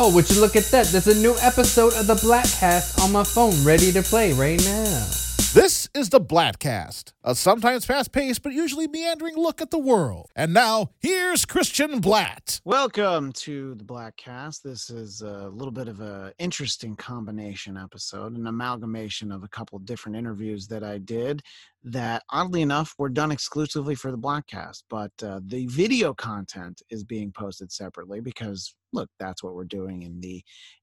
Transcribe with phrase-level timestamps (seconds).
[0.00, 0.86] Oh, would you look at that?
[0.86, 5.08] There's a new episode of the Bladtcast on my phone ready to play right now.
[5.54, 10.30] This is the Bladtcast, a sometimes fast paced but usually meandering look at the world.
[10.36, 12.60] And now, here's Christian Bladt.
[12.64, 14.62] Welcome to the Bladtcast.
[14.62, 19.80] This is a little bit of an interesting combination episode, an amalgamation of a couple
[19.80, 21.42] different interviews that I did
[21.82, 24.84] that, oddly enough, were done exclusively for the Bladtcast.
[24.88, 30.02] But uh, the video content is being posted separately because, look, that's what we're doing
[30.02, 30.42] in the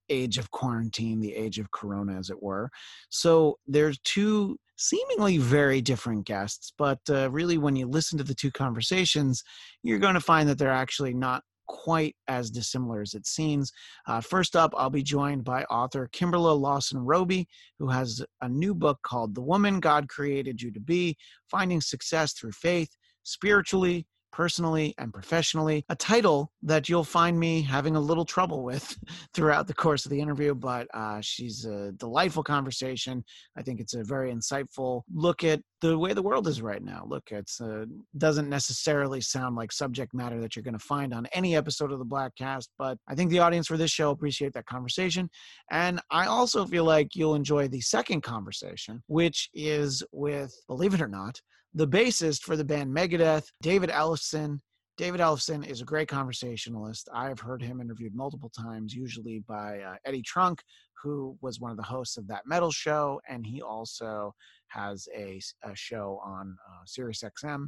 [0.10, 2.70] age of quarantine, the age of Corona, as it were.
[3.10, 8.36] So there's two seemingly very different guests, but uh, really, when you listen to the
[8.36, 9.44] two conversations,
[9.84, 13.72] you're going to find that they're actually not quite as dissimilar as it seems.
[14.08, 17.48] Uh, first up, I'll be joined by author Kimberla Lawson Roby,
[17.80, 21.18] who has a new book called The Woman God Created You to Be
[21.50, 22.90] Finding Success Through Faith,
[23.24, 24.06] Spiritually,
[24.36, 25.86] personally and professionally.
[25.88, 28.98] A title that you'll find me having a little trouble with
[29.34, 33.24] throughout the course of the interview, but uh, she's a delightful conversation.
[33.58, 37.06] I think it's a very insightful look at the way the world is right now.
[37.08, 37.86] Look, it uh,
[38.18, 42.00] doesn't necessarily sound like subject matter that you're going to find on any episode of
[42.00, 45.30] the Bladtcast, but I think the audience for this show appreciate that conversation.
[45.72, 51.02] And I also feel like you'll enjoy the second conversation, which is with, believe it
[51.02, 51.40] or not,
[51.76, 54.60] the bassist for the band Megadeth, David Ellefson.
[54.98, 57.10] David Ellefson is a great conversationalist.
[57.14, 60.64] I've heard him interviewed multiple times, usually by uh, Eddie Trunk,
[61.04, 64.34] who was one of the hosts of that metal show, and he also
[64.70, 67.68] has a, a show on uh, Sirius XM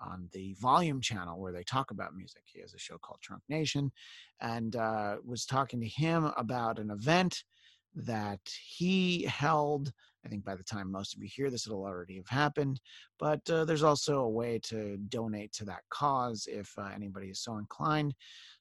[0.00, 2.42] on the Volume channel where they talk about music.
[2.44, 3.92] He has a show called Trunk Nation,
[4.40, 7.44] and uh, was talking to him about an event
[7.94, 9.92] that he held
[10.28, 12.80] I think by the time most of you hear this, it'll already have happened.
[13.18, 17.40] But uh, there's also a way to donate to that cause if uh, anybody is
[17.40, 18.14] so inclined.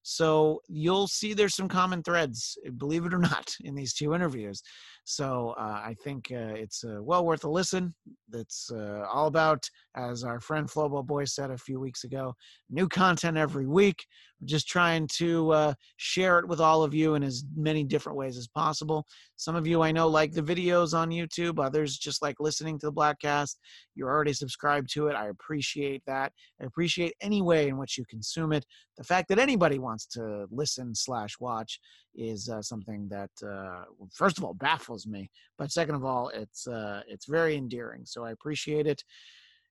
[0.10, 4.64] So you'll see there's some common threads, believe it or not, in these two interviews.
[5.04, 7.94] So uh, I think uh, it's uh, well worth a listen.
[8.32, 9.64] It's uh, all about,
[9.98, 12.34] as our friend Flobo Boy said a few weeks ago,
[12.70, 14.06] new content every week.
[14.40, 18.18] We're just trying to uh, share it with all of you in as many different
[18.18, 19.06] ways as possible.
[19.36, 22.86] Some of you I know like the videos on YouTube, others just like listening to
[22.86, 23.56] the Bladtcast.
[23.96, 25.16] You're already subscribed to it.
[25.16, 26.32] I appreciate that.
[26.62, 28.66] I appreciate any way in which you consume it.
[28.98, 31.80] The fact that anybody wants to listen slash watch
[32.16, 36.68] is uh, something that, uh, first of all, baffles me, but second of all, it's
[36.68, 38.06] uh, it's very endearing.
[38.06, 39.04] So I appreciate it.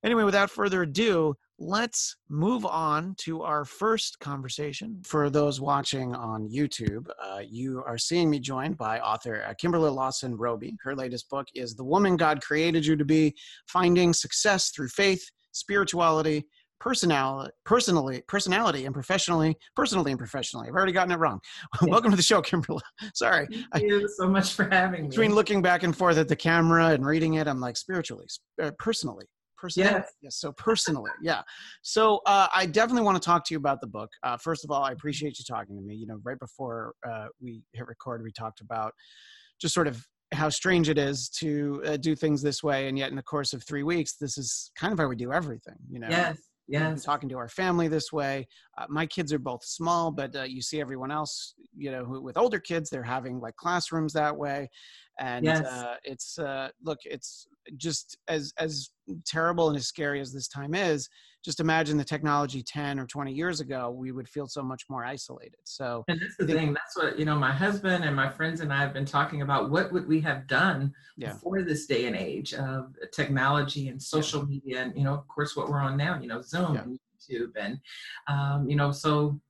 [0.04, 5.00] Anyway, without further ado, let's move on to our first conversation.
[5.04, 9.88] For those watching on YouTube, uh, you are seeing me joined by author uh, Kimberla
[9.88, 10.76] Lawson Roby.
[10.84, 13.34] Her latest book is The Woman God Created You to Be
[13.66, 16.44] Finding Success Through Faith, Spirituality,
[16.78, 20.68] personality personally personality and professionally personally and professionally.
[20.68, 21.40] I've already gotten it wrong.
[21.82, 22.82] Welcome to the show Kimberly.
[23.14, 23.48] sorry.
[23.72, 25.08] Thank you so much for having me.
[25.08, 28.26] Between looking back and forth at the camera and reading it i'm like spiritually
[28.62, 29.26] uh, personally
[29.56, 29.90] personally.
[29.90, 30.12] Yes.
[30.20, 31.42] yes so personally yeah.
[31.82, 34.10] So uh, i definitely want to talk to you about the book.
[34.22, 35.94] Uh, first of all i appreciate you talking to me.
[35.94, 38.92] You know right before uh, we hit record we talked about
[39.60, 40.04] just sort of
[40.34, 43.52] how strange it is to uh, do things this way and yet in the course
[43.52, 46.08] of three weeks this is kind of how we do everything you know?
[46.10, 46.36] Yes
[46.68, 48.46] yes talking to our family this way.
[48.78, 52.20] Uh, my kids are both small but uh, you see everyone else you know who,
[52.20, 54.68] with older kids they're having like classrooms that way.
[55.18, 55.64] And yes.
[55.64, 57.46] uh, it's uh, look it's
[57.76, 58.90] just as as
[59.24, 61.08] terrible and as scary as this time is
[61.46, 65.04] just imagine the technology 10 or 20 years ago we would feel so much more
[65.04, 68.60] isolated so and that's the thing that's what you know my husband and my friends
[68.60, 71.32] and i have been talking about what would we have done Yeah.
[71.32, 75.56] before this day and age of technology and social media and you know of course
[75.56, 76.82] what we're on now you know zoom Yeah.
[76.82, 77.78] and youtube and
[78.26, 79.40] um, you know so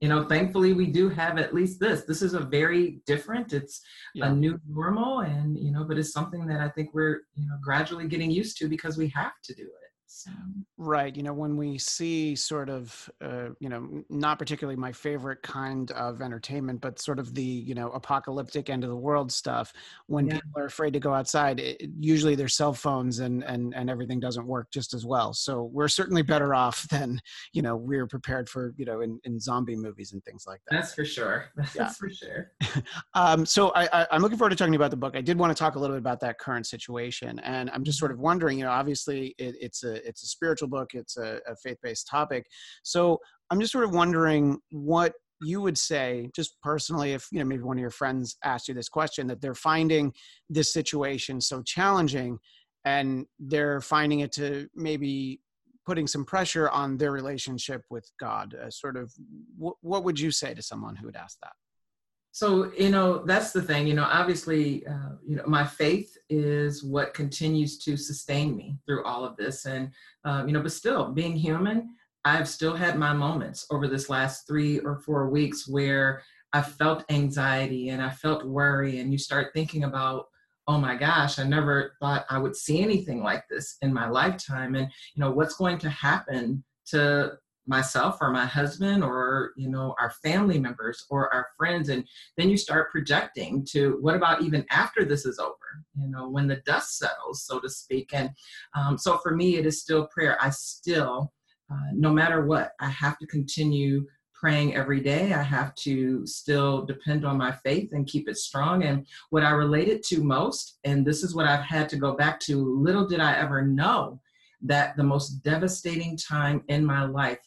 [0.00, 3.82] you know thankfully we do have at least this this is a very different it's
[4.14, 4.26] Yeah.
[4.26, 7.56] a new normal and you know but it's something that i think we're you know
[7.60, 9.79] gradually getting used to because we have to do it
[10.10, 10.30] so,
[10.82, 11.14] Right.
[11.14, 15.90] You know, when we see sort of, uh, you know, not particularly my favorite kind
[15.90, 19.74] of entertainment, but sort of the, you know, apocalyptic end of the world stuff,
[20.06, 20.36] when Yeah.
[20.36, 24.20] people are afraid to go outside, it, usually their cell phones and, and, and everything
[24.20, 25.34] doesn't work just as well.
[25.34, 27.20] So we're certainly better off than,
[27.52, 30.76] you know, we're prepared for, you know, in, in zombie movies and things like that.
[30.76, 31.92] that's for sure that's Yeah.
[31.98, 32.52] for sure
[33.14, 35.16] Um, so I, I, I'm looking forward to talking about the book.
[35.16, 37.98] I did want to talk a little bit about that current situation, and I'm just
[37.98, 38.58] sort of wondering.
[38.58, 40.90] You know, obviously it, it's a it's a spiritual book.
[40.94, 42.46] It's a, a faith based topic.
[42.82, 43.18] So
[43.50, 45.12] I'm just sort of wondering what
[45.42, 48.74] you would say, just personally, if you know maybe one of your friends asked you
[48.74, 50.12] this question, that they're finding
[50.48, 52.38] this situation so challenging,
[52.84, 55.40] and they're finding it to maybe
[55.86, 58.54] putting some pressure on their relationship with God.
[58.54, 59.12] Uh, sort of,
[59.58, 61.52] wh- what would you say to someone who would ask that?
[62.32, 66.84] So, you know, that's the thing, you know, obviously, uh, you know, my faith is
[66.84, 69.66] what continues to sustain me through all of this.
[69.66, 69.90] And,
[70.24, 71.90] um, you know, but still being human,
[72.24, 76.22] I've still had my moments over this last three or four weeks where
[76.52, 79.00] I felt anxiety and I felt worry.
[79.00, 80.26] And you start thinking about,
[80.68, 84.76] oh my gosh, I never thought I would see anything like this in my lifetime.
[84.76, 87.32] And, you know, what's going to happen to
[87.70, 92.04] myself or my husband or you know our family members or our friends and
[92.36, 95.54] then you start projecting to what about even after this is over?
[95.96, 98.10] You know when the dust settles so to speak.
[98.12, 98.30] And
[98.74, 100.36] um, so for me it is still prayer.
[100.40, 101.32] I still
[101.72, 105.34] uh, no matter what i have to continue praying every day.
[105.34, 108.84] I have to still depend on my faith and keep it strong.
[108.84, 112.16] And what i relate it to most and this is what i've had to go
[112.16, 112.56] back to
[112.88, 114.20] little did i ever know
[114.62, 117.38] that the most devastating time in my life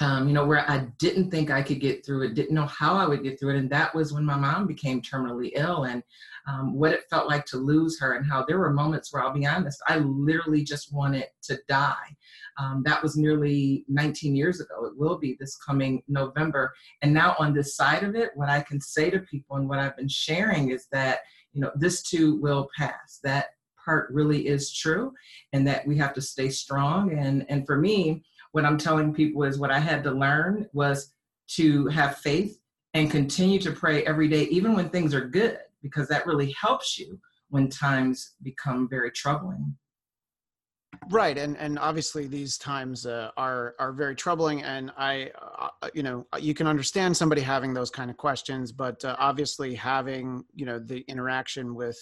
[0.00, 2.96] um, you know, where I didn't think I could get through it, didn't know how
[2.96, 3.58] I would get through it.
[3.58, 6.02] And that was when my mom became terminally ill and
[6.46, 9.32] um, what it felt like to lose her, and how there were moments where I'll
[9.32, 12.16] be honest, I literally just wanted to die.
[12.58, 14.86] Um, that was nearly 19 years ago.
[14.86, 16.72] It will be this coming November.
[17.02, 19.78] And now, on this side of it, what I can say to people and what
[19.78, 21.20] I've been sharing is that,
[21.52, 23.18] you know, this too will pass.
[23.24, 23.46] That
[23.84, 25.12] part really is true,
[25.52, 27.18] and that we have to stay strong.
[27.18, 28.22] And, and for me,
[28.56, 31.12] what I'm telling people is what I had to learn was
[31.48, 32.58] to have faith
[32.94, 36.98] and continue to pray every day, even when things are good, because that really helps
[36.98, 37.20] you
[37.50, 39.76] when times become very troubling.
[41.10, 45.30] Right, and and obviously these times uh, are are very troubling, and I,
[45.60, 49.74] uh, you know, you can understand somebody having those kind of questions, but uh, obviously
[49.74, 51.98] having you know the interaction with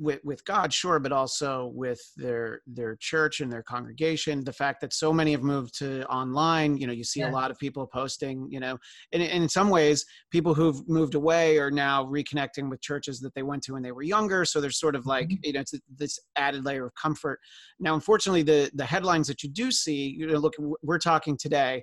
[0.00, 4.42] with with God, sure, but also with their their church and their congregation.
[4.42, 7.30] The fact that so many have moved to online, you know, you see yeah.
[7.30, 8.78] a lot of people posting, you know,
[9.12, 13.34] and, and, in some ways, people who've moved away are now reconnecting with churches that
[13.34, 14.44] they went to when they were younger.
[14.44, 15.44] So there's sort of like mm-hmm.
[15.44, 17.38] you know it's this added layer of comfort.
[17.78, 21.82] Now, unfortunately, the the headlines that you do see, you know, look, we're talking today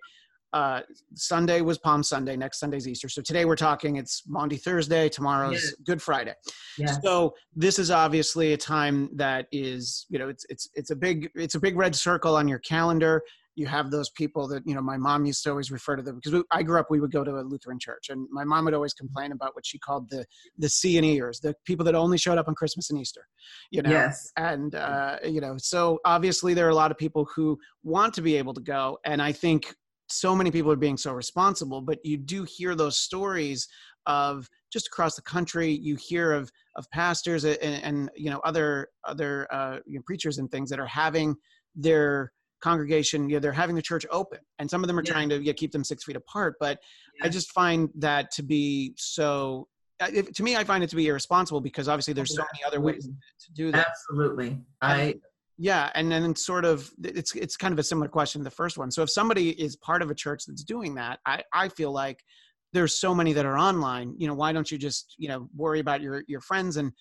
[0.54, 0.82] uh,
[1.16, 2.38] Sunday was Palm Sunday.
[2.38, 3.10] Next Sunday's Easter.
[3.10, 3.98] So today we're talking.
[3.98, 5.10] It's Maundy Thursday.
[5.10, 5.86] Tomorrow's yeah.
[5.86, 6.34] Good Friday.
[6.78, 6.98] Yeah.
[7.04, 11.30] So this is obviously a time that is, you know, it's it's it's a big
[11.36, 13.22] it's a big red circle on your calendar.
[13.56, 14.82] You have those people that you know.
[14.82, 16.88] My mom used to always refer to them because we, I grew up.
[16.92, 19.66] We would go to a Lutheran church, and my mom would always complain about what
[19.66, 20.26] she called the
[20.60, 23.28] the C and Ears, the people that only showed up on Christmas and Easter.
[23.72, 23.90] You know.
[23.90, 24.32] Yes.
[24.38, 28.22] And uh, you know, so obviously there are a lot of people who want to
[28.22, 29.74] be able to go, and I think
[30.08, 33.68] so many people are being so responsible but you do hear those stories
[34.06, 38.88] of just across the country you hear of of pastors and, and you know other
[39.04, 41.36] other uh, you know, preachers and things that are having
[41.76, 42.32] their
[42.62, 44.40] congregation you know they're having the church open.
[44.58, 45.12] And some of them are yeah.
[45.12, 46.80] trying to keep them six feet apart but
[47.20, 47.26] yeah.
[47.28, 49.68] i just find that to be so
[50.00, 52.82] if, to me i find it to be irresponsible because obviously there's so many other
[52.82, 53.88] ways to do that.
[53.90, 54.60] Absolutely.
[54.82, 55.16] I
[55.58, 58.78] yeah and then sort of it's it's kind of a similar question to the first
[58.78, 58.92] one.
[58.92, 62.24] So if somebody is part of a church that's doing that i i feel like
[62.74, 65.80] there's so many that are online you know why don't you just you know worry
[65.80, 66.78] about your your friends?
[66.78, 66.92] And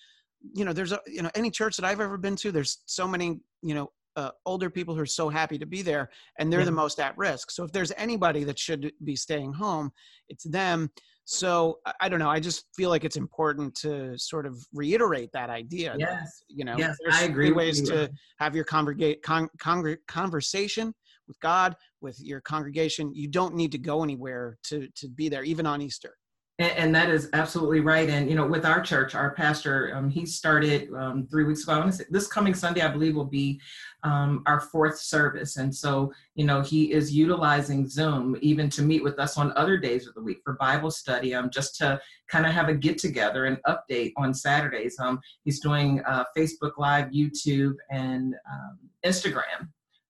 [0.53, 3.07] you know there's a you know any church that i've ever been to there's so
[3.07, 6.09] many you know uh, older people who are so happy to be there
[6.39, 6.65] and they're yeah.
[6.65, 9.89] the most at risk so if there's anybody that should be staying home
[10.27, 10.89] it's them
[11.29, 12.29] so I don't know.
[12.29, 15.93] I just feel like it's important to sort of reiterate that idea.
[15.99, 16.09] Yes.
[16.09, 17.51] That, you know, yes, there's I agree.
[17.51, 18.09] ways to
[18.39, 20.93] have your congregate con- con- conversation
[21.27, 23.13] with God, with your congregation.
[23.13, 26.15] You don't need to go anywhere to to be there, even on Easter.
[26.59, 28.09] And, and, that is absolutely right.
[28.09, 31.73] And you know, with our church, our pastor, um, he started um, three weeks ago.
[31.73, 33.61] I want to say this coming Sunday, I believe, will be
[34.01, 35.57] um, our fourth service.
[35.57, 39.77] And so, you know, he is utilizing Zoom even to meet with us on other
[39.77, 42.97] days of the week for Bible study, um, just to kind of have a get
[42.97, 44.97] together and update on Saturdays.
[44.99, 49.69] Um, he's doing uh, Facebook Live, YouTube, and um, Instagram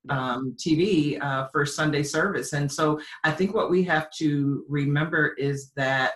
[0.10, 2.54] um, TV uh, for Sunday service.
[2.54, 6.14] And so I think what we have to remember is that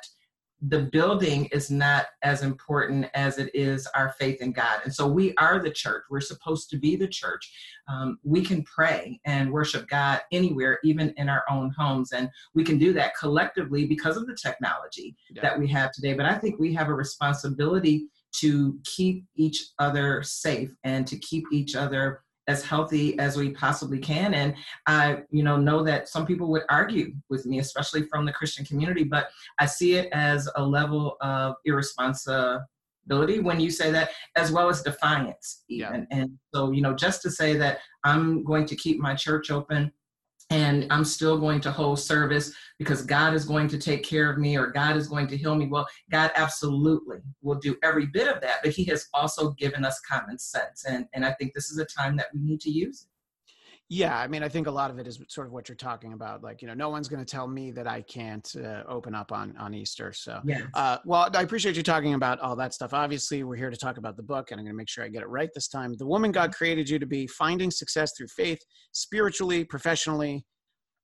[0.68, 4.82] the building is not as important as it is our faith in God.
[4.84, 6.04] And so we are the church.
[6.10, 7.52] We're supposed to be the church.
[7.88, 12.12] Um, we can pray and worship God anywhere, even in our own homes.
[12.12, 15.42] And we can do that collectively because of the technology yeah.
[15.42, 16.14] that we have today.
[16.14, 21.46] But I think we have a responsibility to keep each other safe and to keep
[21.52, 24.54] each other as healthy as we possibly can and
[24.88, 28.66] i you know know that some people would argue with me especially from the christian
[28.66, 29.30] community but
[29.60, 34.84] i see it as a level of irresponsibility when you say that as well as
[34.84, 36.18] defiance even yeah.
[36.18, 39.92] and so you know just to say that i'm going to keep my church open
[40.52, 44.38] and I'm still going to hold service because God is going to take care of
[44.38, 45.68] me or God is going to heal me.
[45.68, 50.00] Well, God absolutely will do every bit of that, but He has also given us
[50.02, 50.86] common sense.
[50.86, 53.11] And, and I think this is a time that we need to use it.
[53.94, 56.14] Yeah, I mean, I think a lot of it is sort of what you're talking
[56.14, 56.42] about.
[56.42, 59.34] Like, you know, no one's going to tell me that I can't uh, open up
[59.34, 60.14] on on Easter.
[60.14, 60.62] So, yeah.
[60.74, 62.94] Uh, well, I appreciate you talking about all that stuff.
[62.94, 65.10] Obviously, we're here to talk about the book, and I'm going to make sure I
[65.10, 65.94] get it right this time.
[65.98, 68.62] The woman God created you to be, finding success through faith,
[68.94, 70.46] spiritually, professionally,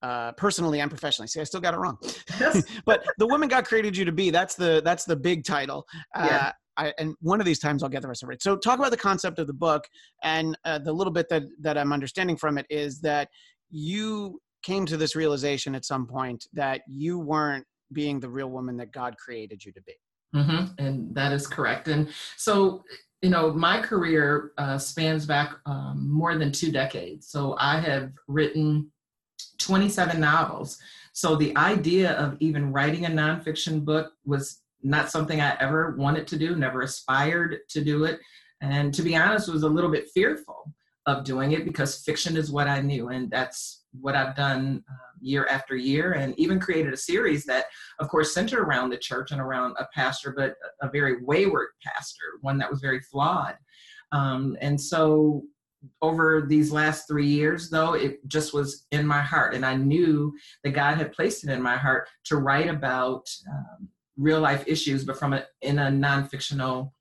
[0.02, 1.28] uh, personally and professionally.
[1.28, 1.98] See, I still got it wrong.
[2.40, 2.64] Yes.
[2.86, 4.30] but the woman God created you to be.
[4.30, 5.86] That's the that's the big title.
[6.16, 6.52] Uh, yeah.
[6.78, 8.42] I, and one of these times I'll get the rest of it.
[8.42, 9.86] So talk about the concept of the book
[10.24, 13.30] and uh, the little bit that that I'm understanding from it is that
[13.70, 18.78] you came to this realization at some point that you weren't being the real woman
[18.78, 19.94] that God created you to be.
[20.36, 20.86] Mm-hmm.
[20.86, 21.88] And that is correct.
[21.88, 22.84] And so,
[23.22, 27.28] you know, my career uh, spans back um, more than two decades.
[27.30, 28.92] So I have written
[29.60, 30.78] 27 novels.
[31.14, 36.28] So the idea of even writing a nonfiction book was not something I ever wanted
[36.28, 38.20] to do, never aspired to do it.
[38.62, 40.74] And to be honest, was a little bit fearful
[41.06, 43.10] of doing it because fiction is what I knew.
[43.10, 47.66] And that's what I've done uh, year after year and even created a series that,
[48.00, 52.24] of course, centered around the church and around a pastor, but a very wayward pastor,
[52.42, 53.56] one that was very flawed.
[54.12, 55.44] Um, and so
[56.02, 59.54] over these last three years, though, it just was in my heart.
[59.54, 63.90] And I knew that God had placed it in my heart to write about um,
[64.18, 66.94] real life issues, but from a, in a non fictional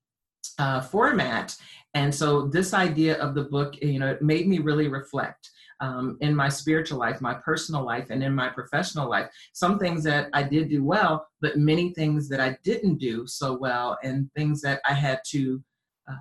[0.58, 1.56] uh, format.
[1.94, 5.50] And so this idea of the book, you know, it made me really reflect.
[5.78, 9.28] Um, in my spiritual life, my personal life, and in my professional life.
[9.52, 13.58] Some things that I did do well, but many things that I didn't do so
[13.58, 15.62] well, and things that I had to
[16.08, 16.14] uh,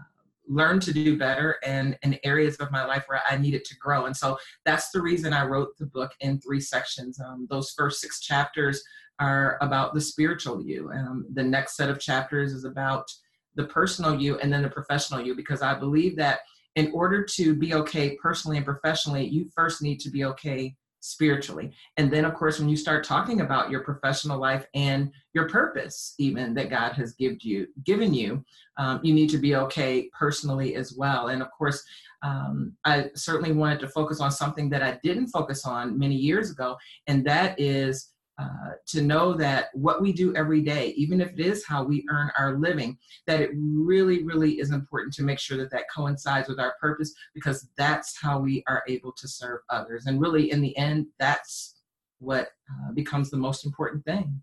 [0.48, 4.06] learn to do better and in areas of my life where I needed to grow.
[4.06, 7.20] And so that's the reason I wrote the book in three sections.
[7.20, 8.84] Um, those first six chapters
[9.20, 10.92] are about the spiritual you.
[10.92, 13.10] Um, the next set of chapters is about
[13.56, 16.40] the personal you and then the professional you, because I believe that
[16.76, 21.72] in order to be okay personally and professionally, you first need to be okay spiritually.
[21.98, 26.16] And then, of course, when you start talking about your professional life and your purpose,
[26.18, 28.44] even that God has given you, given you,
[28.78, 31.28] um, you need to be okay personally as well.
[31.28, 31.84] And of course,
[32.24, 36.50] um, I certainly wanted to focus on something that I didn't focus on many years
[36.50, 41.32] ago, and that is uh, to know that what we do every day, even if
[41.32, 45.40] it is how we earn our living, that it really, really is important to make
[45.40, 49.62] sure that that coincides with our purpose because that's how we are able to serve
[49.70, 50.06] others.
[50.06, 51.76] And really, in the end, that's
[52.20, 54.42] what uh, becomes the most important thing.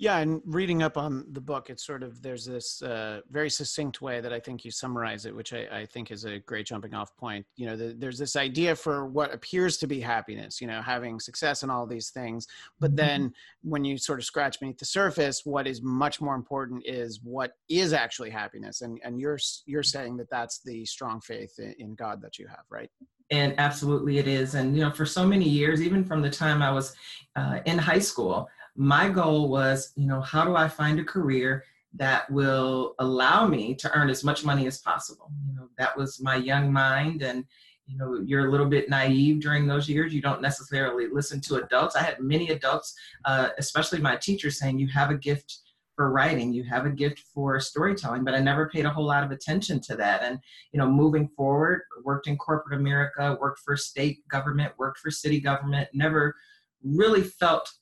[0.00, 4.00] Yeah, and reading up on the book, it's sort of there's this uh, very succinct
[4.00, 6.94] way that I think you summarize it, which I, I think is a great jumping
[6.94, 7.44] off point.
[7.56, 11.18] You know, the, there's this idea for what appears to be happiness, you know, having
[11.18, 12.46] success and all these things,
[12.78, 12.96] but mm-hmm.
[12.96, 17.18] then when you sort of scratch beneath the surface, what is much more important is
[17.24, 21.96] what is actually happiness, and and you're you're saying that that's the strong faith in
[21.96, 22.90] God that you have, right?
[23.30, 26.62] and absolutely it is and you know for so many years even from the time
[26.62, 26.94] i was
[27.36, 31.64] uh, in high school my goal was, you know, how do I find a career
[31.94, 35.32] that will allow me to earn as much money as possible?
[35.48, 37.44] You know, that was my young mind and
[37.88, 40.14] you know you're a little bit naive during those years.
[40.14, 41.96] You don't necessarily listen to adults.
[41.96, 42.94] I had many adults
[43.24, 45.58] uh, especially my teachers saying you have a gift
[45.96, 46.52] for writing.
[46.52, 49.80] You have a gift for storytelling but i never paid a whole lot of attention
[49.80, 50.22] to that.
[50.22, 50.38] And
[50.72, 55.40] you know moving forward worked in corporate america worked for state government worked for city
[55.40, 56.36] government never
[56.84, 57.72] really felt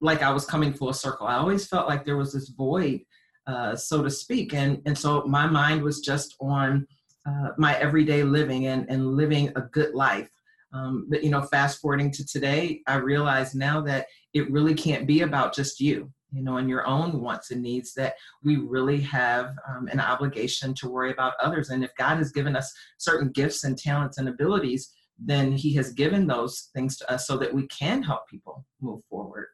[0.00, 1.26] like I was coming full circle.
[1.26, 3.00] I always felt like there was this void,
[3.46, 6.86] uh, so to speak, and and so my mind was just on
[7.26, 10.30] uh, my everyday living and and living a good life.
[10.72, 15.06] Um, but you know, fast forwarding to today, I realize now that it really can't
[15.06, 17.92] be about just you, you know, and your own wants and needs.
[17.94, 21.70] That we really have um, an obligation to worry about others.
[21.70, 25.92] And if God has given us certain gifts and talents and abilities, then He has
[25.92, 29.48] given those things to us so that we can help people move forward.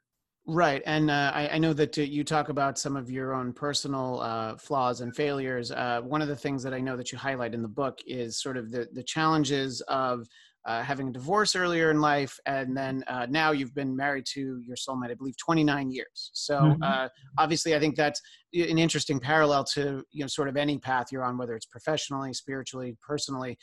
[0.48, 3.52] Right, and uh, I, I, know that uh, you talk about some of your own
[3.52, 5.72] personal uh, flaws and failures.
[5.72, 8.40] Uh, one of the things that I know that you highlight in the book is
[8.40, 10.24] sort of the the challenges of
[10.64, 14.60] uh, having a divorce earlier in life, and then uh, now you've been married to
[14.64, 16.30] your soulmate, I believe, 29 years.
[16.32, 17.06] So mm-hmm.
[17.38, 18.20] obviously, I think that's
[18.54, 22.32] an interesting parallel to you know sort of any path you're on, whether it's professionally,
[22.32, 23.58] spiritually, personally.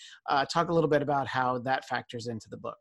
[0.51, 2.77] talk a little bit about how that factors into the book.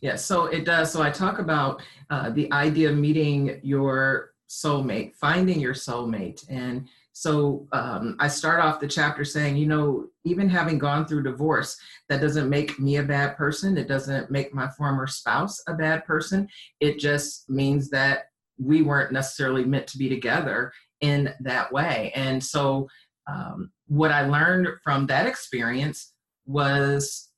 [0.00, 0.92] Yeah, so it does.
[0.92, 6.44] So I talk about uh, the idea of meeting your soulmate, finding your soulmate.
[6.48, 11.22] And so um, I start off the chapter saying, you know, even having gone through
[11.22, 11.76] divorce,
[12.08, 13.78] that doesn't make me a bad person.
[13.78, 16.48] It doesn't make my former spouse a bad person.
[16.80, 22.12] It just means that we weren't necessarily meant to be together in that way.
[22.14, 22.88] And so,
[23.26, 26.12] um, what I learned from that experience
[26.46, 27.30] was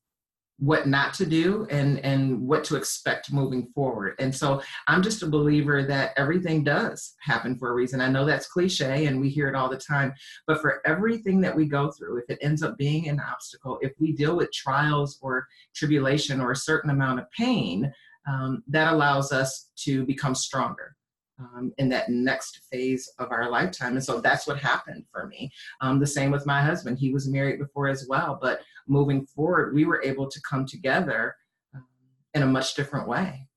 [0.58, 4.14] what not to do and and what to expect moving forward.
[4.18, 8.00] And so i'm just a believer that everything does happen for a reason.
[8.00, 10.14] I know that's cliche and we hear it all the time
[10.46, 13.92] but for everything that we go through if it ends up being an obstacle if
[13.98, 17.92] we deal with trials or tribulation or a certain amount of pain
[18.28, 20.96] um, that allows us to become stronger
[21.38, 23.93] um, in that next phase of our lifetime.
[23.93, 25.50] And so that's what happened for me.
[25.81, 26.99] Um, the same with my husband.
[26.99, 31.37] He was married before as well, but moving forward, we were able to come together
[31.75, 31.87] um,
[32.35, 33.49] in a much different way.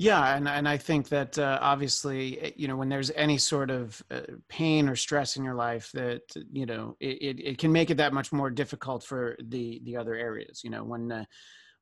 [0.00, 3.68] Yeah, and and I think that uh, obviously, eh, you know, when there's any sort
[3.68, 7.72] of uh, pain or stress in your life, that you know, it, it, it can
[7.72, 10.62] make it that much more difficult for the the other areas.
[10.62, 11.24] You know, when uh,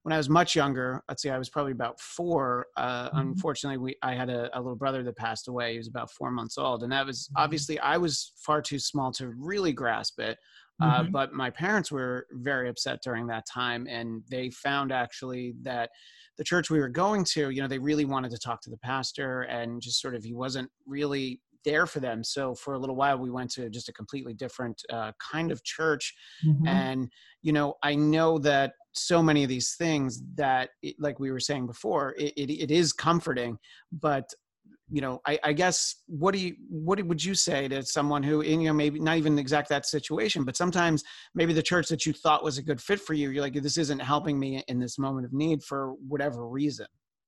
[0.07, 2.69] when I was much younger, let's say I was probably about four.
[2.77, 3.19] Uh, mm-hmm.
[3.19, 5.73] Unfortunately, we I had a, a, little brother that passed away.
[5.73, 7.43] He was about four months old, and that was mm-hmm.
[7.43, 10.39] obviously I was far too small to really grasp it.
[10.81, 11.11] Uh, mm-hmm.
[11.11, 15.91] but my parents were very upset during that time, and they found actually that
[16.39, 18.79] the church we were going to, you know, they really wanted to talk to the
[18.79, 22.25] pastor, and just sort of he wasn't really there for them.
[22.25, 25.63] So for a little while, we went to just a completely different uh, kind of
[25.65, 26.15] church.
[26.47, 26.67] Mm-hmm.
[26.67, 27.11] And,
[27.43, 31.41] you know, I know that so many of these things that, it, like we were
[31.41, 33.59] saying before, it, it, it is comforting,
[33.93, 34.33] but
[34.89, 38.43] you know, I, I, guess what do you what would you say to someone who,
[38.43, 41.03] in, you know, maybe not even exact that situation, but sometimes
[41.35, 43.79] maybe the church that you thought was a good fit for you, you're like, this
[43.79, 46.87] isn't helping me in this moment of need for whatever reason.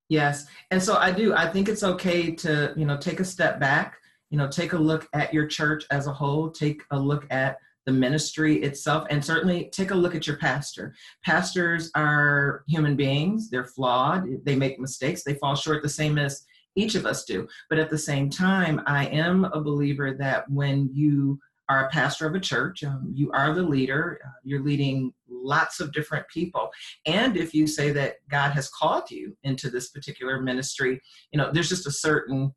[0.09, 1.35] Yes, and so I do.
[1.35, 3.99] I think it's okay to you know take a step back
[4.30, 7.58] you know take a look at your church as a whole take a look at
[7.88, 10.94] the ministry itself and certainly take a look at your pastor.
[11.25, 13.49] Pastors are human beings.
[13.49, 14.26] They're flawed.
[14.44, 15.23] They make mistakes.
[15.25, 16.44] They fall short the same as
[16.76, 17.49] each of us do.
[17.70, 22.26] But at the same time i am a believer that when you are a pastor
[22.26, 24.20] of a church um, you are the leader.
[24.22, 26.68] Uh, you're leading lots of different people.
[27.07, 31.00] And if you say that god has called you into this particular ministry
[31.33, 32.52] you know there's just a certain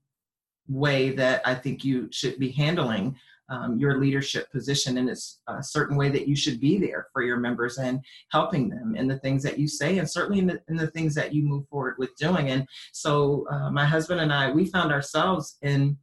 [0.68, 3.16] way that I think you should be handling
[3.52, 7.22] um, your leadership position and it's a certain way that you should be there for
[7.22, 8.00] your members and
[8.32, 11.14] helping them in the things that you say and certainly in the, in the things
[11.16, 12.50] that you move forward with doing.
[12.50, 15.98] And so uh, my husband and i we found ourselves in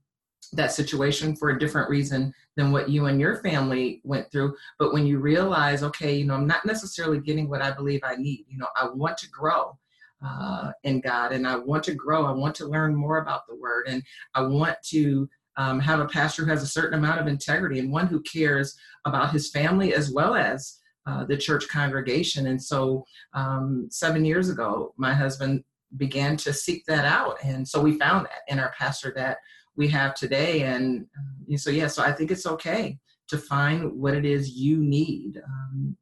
[0.52, 4.54] that situation for a different reason than what you and your family went through.
[4.78, 8.14] But when you realize okay you know i'm not necessarily getting what i believe i
[8.14, 9.76] need you know i want to grow
[10.24, 12.26] uh, in God, and I want to grow.
[12.26, 14.02] I want to learn more about the Word, and
[14.34, 17.90] I want to um, have a pastor who has a certain amount of integrity and
[17.90, 22.46] one who cares about his family as well as uh, the church congregation.
[22.48, 25.64] And so, um, seven years ago, my husband
[25.96, 29.38] began to seek that out, and so we found that in our pastor that
[29.76, 30.62] we have today.
[30.62, 34.78] And uh, so, yeah, so I think it's okay to find what it is you
[34.78, 35.96] need, um,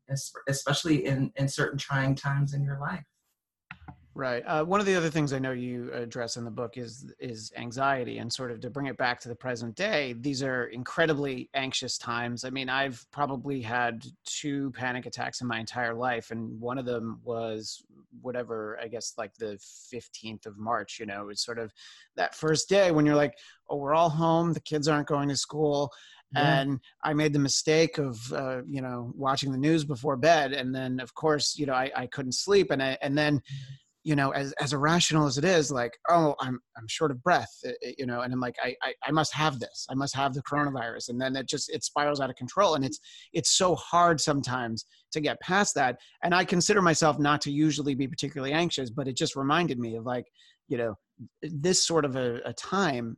[0.48, 3.04] especially in, in certain trying times in your life.
[4.16, 4.42] Right.
[4.46, 7.52] Uh, one of the other things I know you address in the book is is
[7.54, 10.14] anxiety, and sort of to bring it back to the present day.
[10.18, 12.42] These are incredibly anxious times.
[12.42, 16.86] I mean, I've probably had two panic attacks in my entire life, and one of
[16.86, 17.84] them was
[18.22, 19.58] whatever I guess like the
[19.90, 20.98] fifteenth of March.
[20.98, 21.70] You know, it's sort of
[22.16, 23.36] that first day when you're like,
[23.68, 25.92] oh, we're all home, the kids aren't going to school,
[26.32, 26.60] yeah.
[26.60, 30.74] and i made the mistake of uh, you know watching the news before bed and
[30.74, 33.74] then of course you know i, I couldn't sleep and I, and then mm-hmm
[34.06, 37.50] you know as as irrational as it is like oh i'm i'm short of breath
[37.64, 39.84] eh, eh, you know and i'm like I, I, I must have this.
[39.90, 41.08] I must have the coronavirus.
[41.08, 43.00] And then it just it spirals out of control and it's
[43.32, 45.98] it's so hard sometimes to get past that.
[46.22, 49.96] And i consider myself not to usually be particularly anxious but it just reminded me
[49.96, 50.26] of like
[50.68, 50.94] you know
[51.42, 53.16] this sort of a, a time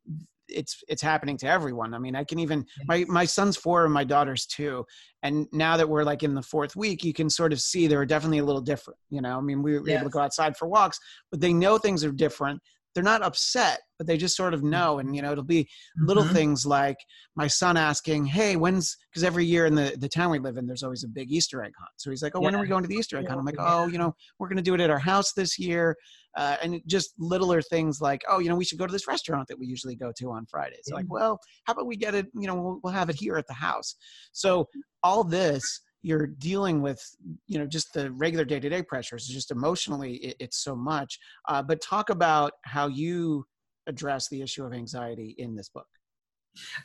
[0.48, 1.94] it's it's happening to everyone.
[1.94, 4.84] I mean, I can even my my son's four and my daughter's two,
[5.22, 8.06] and now that we're like in the fourth week, you can sort of see they're
[8.06, 8.98] definitely a little different.
[9.10, 10.00] You know, I mean, we were yes.
[10.00, 10.98] able to go outside for walks,
[11.30, 12.60] but they know things are different.
[12.98, 14.70] They're not upset, but they just sort of mm.
[14.70, 14.98] know.
[14.98, 16.34] And you know, it'll be little mm-hmm.
[16.34, 16.96] things like
[17.36, 20.66] my son asking, "Hey, when's?" Because every year in the the town we live in,
[20.66, 21.90] there's always a big Easter egg hunt.
[21.96, 22.46] So he's like, "Oh, yeah.
[22.46, 24.48] when are we going to the Easter egg hunt?" I'm like, "Oh, you know, we're
[24.48, 25.96] going to do it at our house this year."
[26.36, 29.48] uh, and just littler things like oh you know we should go to this restaurant
[29.48, 30.96] that we usually go to on fridays mm-hmm.
[30.96, 33.46] like well how about we get it you know we'll, we'll have it here at
[33.46, 33.96] the house
[34.32, 34.66] so
[35.02, 37.02] all this you're dealing with
[37.46, 41.80] you know just the regular day-to-day pressures just emotionally it, it's so much uh, but
[41.80, 43.44] talk about how you
[43.88, 45.86] address the issue of anxiety in this book.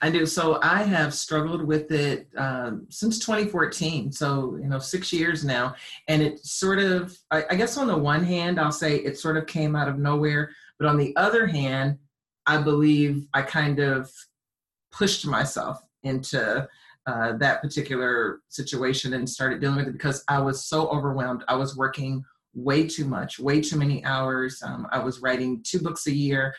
[0.01, 0.25] I do.
[0.25, 4.11] So I have struggled with it um, since 2014.
[4.11, 5.75] So, you know, six years now.
[6.07, 9.37] And it sort of, I, I, guess on the one hand, I'll say it sort
[9.37, 10.51] of came out of nowhere.
[10.77, 11.97] But on the other hand,
[12.45, 14.11] I believe I kind of
[14.91, 16.67] pushed myself into
[17.05, 21.43] uh, that particular situation and started dealing with it because I was so overwhelmed.
[21.47, 24.61] I was working way too much, way too many hours.
[24.63, 26.55] Um, I was writing two books a year.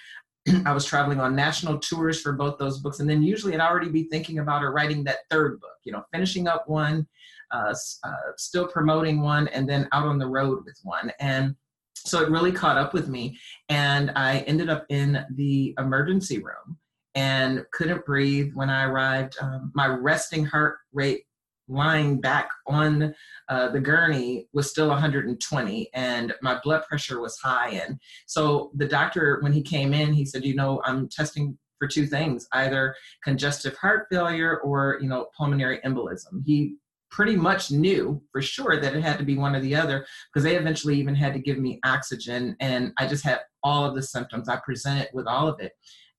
[0.66, 3.00] I was traveling on national tours for both those books.
[3.00, 6.02] And then usually I'd already be thinking about or writing that third book, you know,
[6.12, 7.06] finishing up one,
[7.50, 11.12] uh, uh, still promoting one, and then out on the road with one.
[11.20, 11.54] And
[11.94, 13.38] so it really caught up with me.
[13.68, 16.78] And I ended up in the emergency room
[17.14, 19.36] and couldn't breathe when I arrived.
[19.40, 21.24] Um, my resting heart rate
[21.68, 23.14] lying back on
[23.48, 27.70] uh, the gurney was still 120 and my blood pressure was high.
[27.70, 31.88] And so the doctor when he came in he said you know i'm testing for
[31.88, 36.42] two things either congestive heart failure or you know pulmonary embolism.
[36.44, 36.76] He
[37.10, 40.42] pretty much knew for sure that it had to be one or the other because
[40.42, 44.02] they eventually even had to give me oxygen and i just had all of the
[44.02, 44.48] symptoms.
[44.48, 45.72] I presented with all of it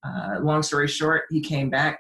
[0.06, 2.00] uh, long story short he came back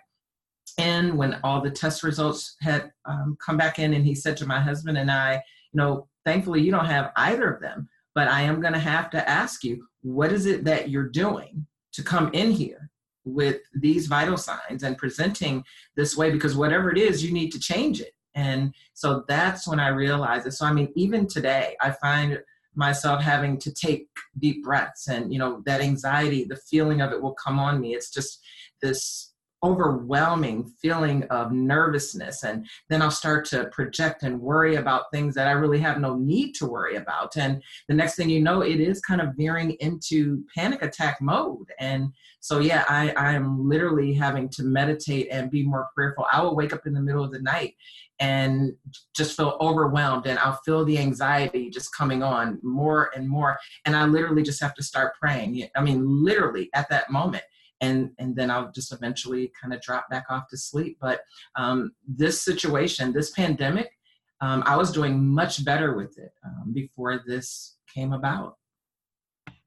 [0.77, 4.45] in when all the test results had um, come back in and he said to
[4.45, 8.41] my husband and i you know thankfully you don't have either of them but i
[8.41, 12.29] am going to have to ask you what is it that you're doing to come
[12.33, 12.89] in here
[13.25, 15.63] with these vital signs and presenting
[15.95, 16.29] this way?
[16.29, 18.11] Because whatever it is you need to change it.
[18.35, 20.51] And so that's when i realized it.
[20.51, 22.39] So i mean even today i find
[22.75, 24.07] myself having to take
[24.39, 27.93] deep breaths and you know that anxiety the feeling of it will come on me.
[27.93, 28.41] It's just
[28.81, 29.34] this
[29.65, 35.47] overwhelming feeling of nervousness and then i'll start to project and worry about things that
[35.47, 37.38] i really have no need to worry about.
[37.38, 41.71] And the next thing you know it is kind of veering into panic attack mode.
[41.80, 46.25] And so yeah i i am literally having to meditate and be more prayerful.
[46.32, 47.75] I will wake up in the middle of the night
[48.19, 48.73] and
[49.15, 53.58] just feel overwhelmed and I'll feel the anxiety just coming on more and more.
[53.84, 55.67] And I literally just have to start praying.
[55.75, 57.43] I mean literally at that moment
[57.81, 60.97] and and then I'll just eventually kind of drop back off to sleep.
[61.01, 61.21] But
[61.55, 63.89] um, this situation, this pandemic,
[64.41, 68.55] um, I was doing much better with it um, before this came about.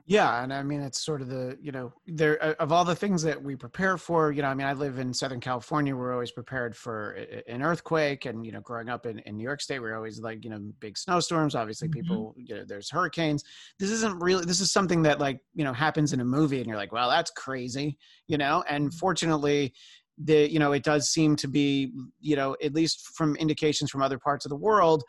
[0.08, 2.96] Yeah, and I mean it's sort of the you know there uh, of all the
[2.96, 4.32] things that we prepare for.
[4.32, 5.94] You know, I mean I live in Southern California.
[5.94, 7.10] We're always prepared for
[7.46, 10.44] an earthquake, and you know, growing up in, in New York State, we're always like
[10.44, 11.54] you know big snowstorms.
[11.54, 12.00] Obviously, mm-hmm.
[12.00, 13.44] people you know there's hurricanes.
[13.78, 14.46] This isn't really.
[14.46, 17.10] This is something that like you know happens in a movie, and you're like, well,
[17.10, 18.64] that's crazy, you know.
[18.66, 18.96] And mm-hmm.
[18.96, 19.74] fortunately,
[20.16, 24.00] the you know it does seem to be you know at least from indications from
[24.00, 25.04] other parts of the world,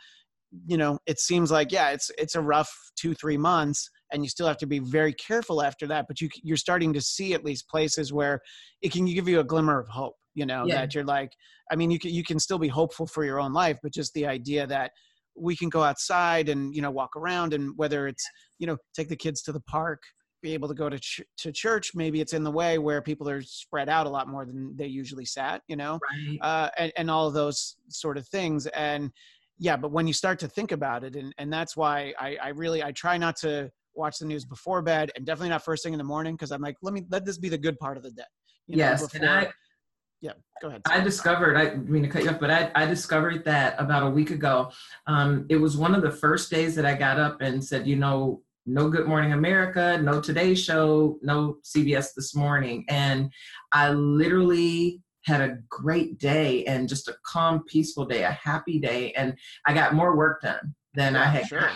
[0.67, 4.29] you know, it seems like yeah, it's it's a rough two three months and you
[4.29, 7.43] still have to be very careful after that but you you're starting to see at
[7.43, 8.39] least places where
[8.81, 10.75] it can give you a glimmer of hope you know yeah.
[10.75, 11.31] that you're like
[11.71, 14.13] i mean you can you can still be hopeful for your own life but just
[14.13, 14.91] the idea that
[15.35, 18.25] we can go outside and you know walk around and whether it's
[18.57, 20.01] you know take the kids to the park
[20.41, 23.29] be able to go to ch- to church maybe it's in the way where people
[23.29, 26.37] are spread out a lot more than they usually sat you know right.
[26.41, 29.11] uh, and, and all of those sort of things and
[29.57, 32.49] yeah but when you start to think about it and, and that's why I, I
[32.49, 33.69] really i try not to
[33.99, 36.61] watch the news before bed and definitely not first thing in the morning because I'm
[36.61, 38.23] like, let me let this be the good part of the day.
[38.67, 39.51] You know, yes, before, and I
[40.21, 40.81] yeah, go ahead.
[40.85, 44.09] I discovered, I mean to cut you off, but I, I discovered that about a
[44.09, 44.71] week ago.
[45.07, 47.95] Um, it was one of the first days that I got up and said, you
[47.95, 52.85] know, no Good Morning America, no Today Show, no CBS This Morning.
[52.89, 53.31] And
[53.71, 59.13] I literally had a great day and just a calm, peaceful day, a happy day.
[59.13, 61.71] And I got more work done than yeah, I had sure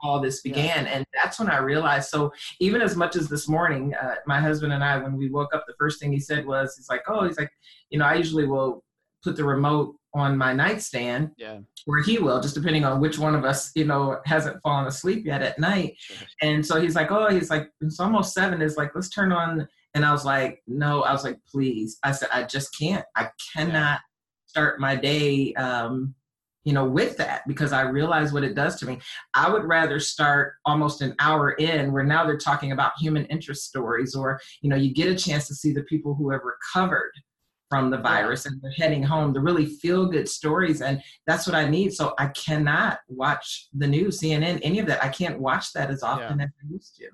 [0.00, 0.92] all this began yeah.
[0.92, 4.72] and that's when i realized so even as much as this morning uh, my husband
[4.72, 7.26] and i when we woke up the first thing he said was he's like oh
[7.26, 7.50] he's like
[7.90, 8.84] you know i usually will
[9.22, 13.34] put the remote on my nightstand yeah where he will just depending on which one
[13.34, 16.26] of us you know hasn't fallen asleep yet at night sure.
[16.42, 19.68] and so he's like oh he's like it's almost seven is like let's turn on
[19.94, 23.28] and i was like no i was like please i said i just can't i
[23.54, 23.98] cannot yeah.
[24.46, 26.14] start my day um
[26.64, 28.98] you know, with that because I realize what it does to me.
[29.34, 33.64] I would rather start almost an hour in where now they're talking about human interest
[33.64, 37.12] stories, or, you know, you get a chance to see the people who have recovered
[37.68, 40.80] from the virus and they're heading home, the really feel good stories.
[40.80, 41.92] And that's what I need.
[41.92, 45.04] So I cannot watch the news, CNN, any of that.
[45.04, 46.44] I can't watch that as often yeah.
[46.44, 47.08] as I used to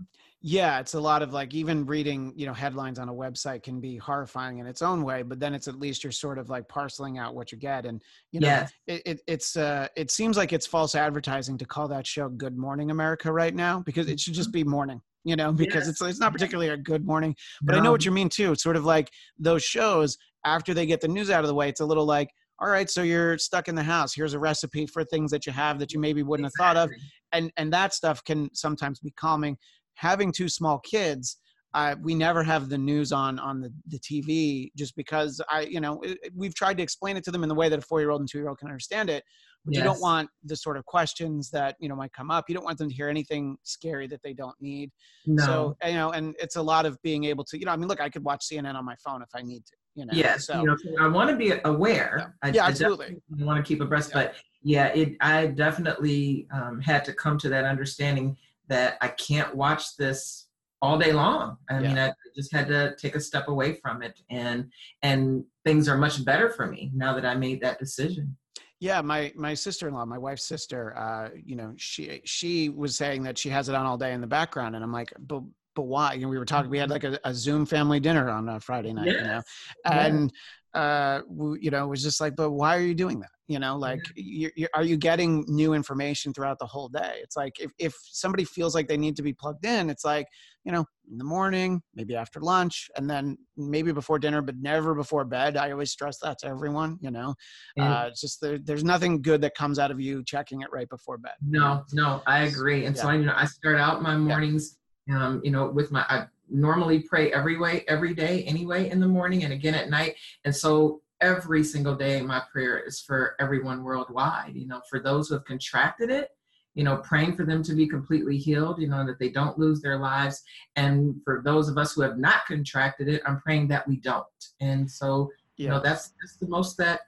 [0.46, 3.80] yeah it's a lot of like even reading you know headlines on a website can
[3.80, 6.68] be horrifying in its own way but then it's at least you're sort of like
[6.68, 8.70] parceling out what you get and you know yes.
[8.86, 12.58] it, it, it's uh it seems like it's false advertising to call that show good
[12.58, 14.64] morning america right now because it should just mm-hmm.
[14.64, 15.88] be morning you know, because Yes.
[15.88, 17.34] it's it's not particularly a good morning.
[17.62, 18.52] But I know what you mean too.
[18.52, 21.70] It's sort of like those shows after they get the news out of the way.
[21.70, 22.28] It's a little like,
[22.58, 24.14] all right, so you're stuck in the house.
[24.14, 26.90] Here's a recipe for things that you have that you maybe wouldn't have thought of,
[27.32, 29.56] and and that stuff can sometimes be calming.
[29.96, 31.38] Having two small kids.
[31.72, 35.80] Uh, we never have the news on on the, the TV just because I, you
[35.80, 38.00] know, it, we've tried to explain it to them in the way that a four
[38.00, 39.24] year old and two year old can understand it.
[39.64, 42.44] But you don't want the sort of questions that you know might come up.
[42.48, 44.90] You don't want them to hear anything scary that they don't need.
[45.26, 45.44] No.
[45.44, 47.88] So you know, and it's a lot of being able to, you know, I mean,
[47.88, 49.72] look, I could watch CNN on my phone if I need to.
[49.96, 50.12] You know.
[50.12, 52.36] yes, So you know, I want to be aware.
[52.42, 53.06] I, Yeah, absolutely.
[53.06, 54.22] definitely want to keep abreast, Yeah.
[54.22, 55.16] but yeah, it.
[55.20, 58.36] I definitely um, had to come to that understanding
[58.68, 60.48] that I can't watch this
[60.82, 61.56] all day long.
[61.70, 64.70] I mean, I just had to take a step away from it, and
[65.02, 68.36] and things are much better for me now that I made that decision.
[68.80, 72.96] Yeah, my my sister in law, my wife's sister, uh, you know, she she was
[72.96, 75.42] saying that she has it on all day in the background, and I'm like, but
[75.74, 76.14] but why?
[76.14, 76.70] You know, we were talking.
[76.70, 79.44] We had like a, a Zoom family dinner on a Friday night, you know, Yes.
[79.86, 80.06] Yeah.
[80.06, 80.32] and
[80.74, 81.20] uh,
[81.60, 83.30] you know, it was just like, but why are you doing that?
[83.46, 87.16] You know, like, you you are you getting new information throughout the whole day?
[87.22, 90.26] It's like if if somebody feels like they need to be plugged in, it's like,
[90.64, 94.94] you know, in the morning, maybe after lunch, and then maybe before dinner, but never
[94.94, 95.56] before bed.
[95.58, 96.98] I always stress that to everyone.
[97.02, 97.34] You know,
[97.76, 100.68] And- uh, it's just there, there's nothing good that comes out of you checking it
[100.72, 101.34] right before bed.
[101.46, 102.86] No, no, I agree.
[102.86, 104.78] And so I, you know, I start out my mornings,
[105.12, 106.04] um, you know, with my.
[106.08, 110.14] I normally pray every way, every day, anyway, in the morning and again at night.
[110.44, 114.54] And so every single day, my prayer is for everyone worldwide.
[114.54, 116.30] You know, for those who have contracted it,
[116.74, 118.80] you know, praying for them to be completely healed.
[118.80, 120.42] You know, that they don't lose their lives.
[120.76, 124.26] And for those of us who have not contracted it, I'm praying that we don't.
[124.60, 127.00] And so, you know, that's that's the most that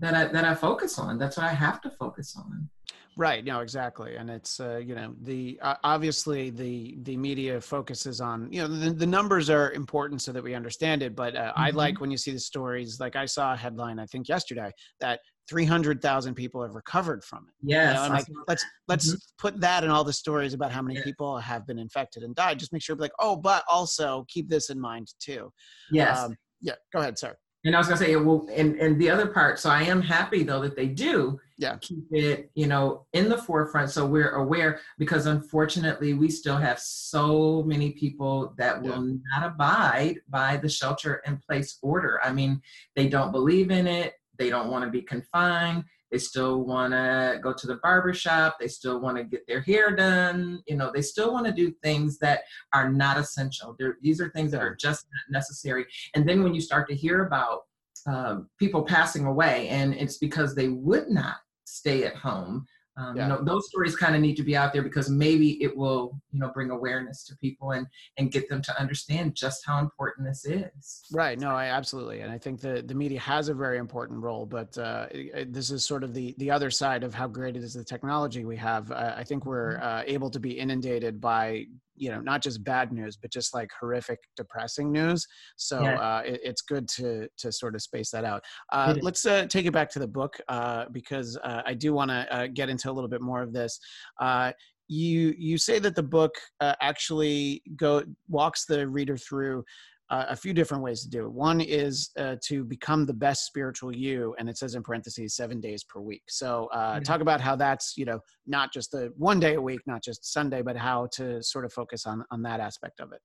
[0.00, 1.18] that I that I focus on.
[1.18, 2.68] That's what I have to focus on.
[3.16, 3.44] Right.
[3.44, 4.16] No, exactly.
[4.16, 8.68] And it's, uh, you know, the, uh, obviously the, the media focuses on, you know,
[8.68, 11.14] the, the numbers are important so that we understand it.
[11.14, 11.74] But uh, I Mhm.
[11.74, 14.70] like when you see the stories, like I saw a headline, I think yesterday
[15.00, 17.54] that 300,000 people have recovered from it.
[17.60, 17.94] You Yes.
[17.94, 21.02] know, and like, let's, let's put that in all the stories about how many Yeah.
[21.04, 22.58] people have been infected and died.
[22.58, 25.52] Just make sure like, oh, but also keep this in mind too.
[25.90, 26.24] Yes.
[26.24, 26.74] Um, yeah.
[26.92, 27.36] Go ahead, sir.
[27.64, 29.58] And I was gonna say, well, and and the other part.
[29.58, 31.76] So I am happy though that they do Yeah.
[31.80, 34.80] keep it, you know, in the forefront, so we're aware.
[34.98, 41.22] Because unfortunately, we still have so many people that will not abide by the shelter
[41.26, 42.20] in place order.
[42.24, 42.60] I mean,
[42.96, 44.14] they don't believe in it.
[44.38, 45.84] They don't want to be confined.
[46.12, 48.58] They still want to go to the barber shop.
[48.60, 50.62] They still want to get their hair done.
[50.68, 52.42] You know, they still want to do things that
[52.74, 53.74] are not essential.
[53.78, 55.86] They're, these are things that are just not necessary.
[56.14, 57.62] And then when you start to hear about
[58.06, 62.66] um, people passing away, and it's because they would not stay at home.
[62.96, 63.22] Um, Yeah.
[63.22, 66.20] You know, those stories kind of need to be out there because maybe it will,
[66.30, 67.86] you know, bring awareness to people and
[68.18, 71.02] and get them to understand just how important this is.
[71.12, 71.38] Right.
[71.38, 74.44] No, I absolutely, and I think the the media has a very important role.
[74.46, 77.62] But uh, it- this is sort of the the other side of how great it
[77.62, 78.90] is the technology we have.
[78.92, 81.66] Uh, I think we're uh, able to be inundated by
[82.02, 85.24] you know not just bad news, but just like horrific, depressing news.
[85.56, 85.94] So Yeah.
[85.94, 88.42] uh, it, it's good to to sort of space that out.
[88.72, 92.10] Uh, let's uh, take it back to the book uh, because uh, I do want
[92.10, 93.78] to uh, get into a little bit more of this.
[94.20, 94.50] Uh,
[94.88, 99.64] you you say that the book uh, actually go walks the reader through
[100.12, 101.32] uh, a few different ways to do it.
[101.32, 105.58] One is uh, to become the best spiritual you, and it says in parentheses seven
[105.58, 106.22] days per week.
[106.28, 107.00] So uh, Yeah.
[107.00, 110.30] talk about how that's you know not just the one day a week, not just
[110.30, 113.20] Sunday, but how to sort of focus on on that aspect of it.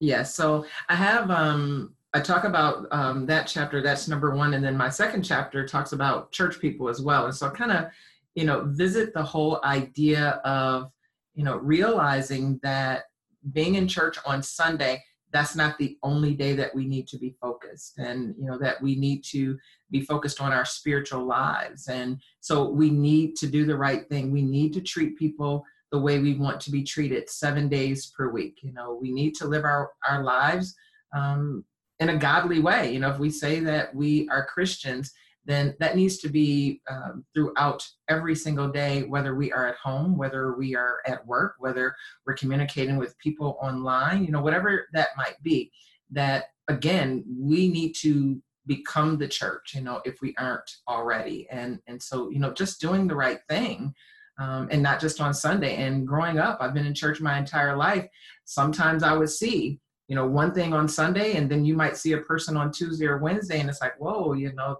[0.00, 0.34] Yes.
[0.34, 4.54] So I have um I talk about um that chapter, that's number one.
[4.54, 7.26] And then my second chapter talks about church people as well.
[7.26, 7.86] And so I kind of,
[8.34, 10.90] you know, visit the whole idea of,
[11.34, 13.04] you know, realizing that
[13.52, 17.34] being in church on Sunday, that's not the only day that we need to be
[17.40, 19.58] focused and you know that we need to
[19.90, 24.30] be focused on our spiritual lives and so we need to do the right thing
[24.30, 28.30] we need to treat people the way we want to be treated seven days per
[28.30, 28.58] week.
[28.62, 30.74] You know, we need to live our, our lives
[31.14, 31.64] um,
[32.00, 32.92] in a godly way.
[32.92, 35.12] You know, if we say that we are Christians,
[35.44, 40.16] then that needs to be um, throughout every single day, whether we are at home,
[40.16, 41.94] whether we are at work, whether
[42.26, 45.72] we're communicating with people online, you know, whatever that might be.
[46.10, 51.48] That again, we need to become the church, you know, if we aren't already.
[51.50, 53.94] And and so, you know, just doing the right thing
[54.38, 55.76] um, and not just on Sunday.
[55.76, 58.06] And growing up, I've been in church my entire life.
[58.44, 62.12] Sometimes I would see, you know, one thing on Sunday, and then you might see
[62.12, 64.78] a person on Tuesday or Wednesday, and it's like, whoa, you know,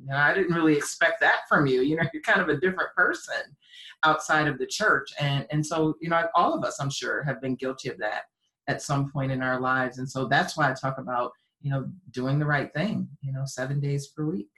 [0.00, 1.82] you know, I didn't really expect that from you.
[1.82, 3.56] You know, you're kind of a different person
[4.04, 7.40] outside of the church, and and so you know, all of us, I'm sure, have
[7.40, 8.22] been guilty of that.
[8.68, 9.98] at some point in our lives.
[9.98, 13.42] And so that's why I talk about, you know, doing the right thing, you know,
[13.46, 14.50] seven days per week.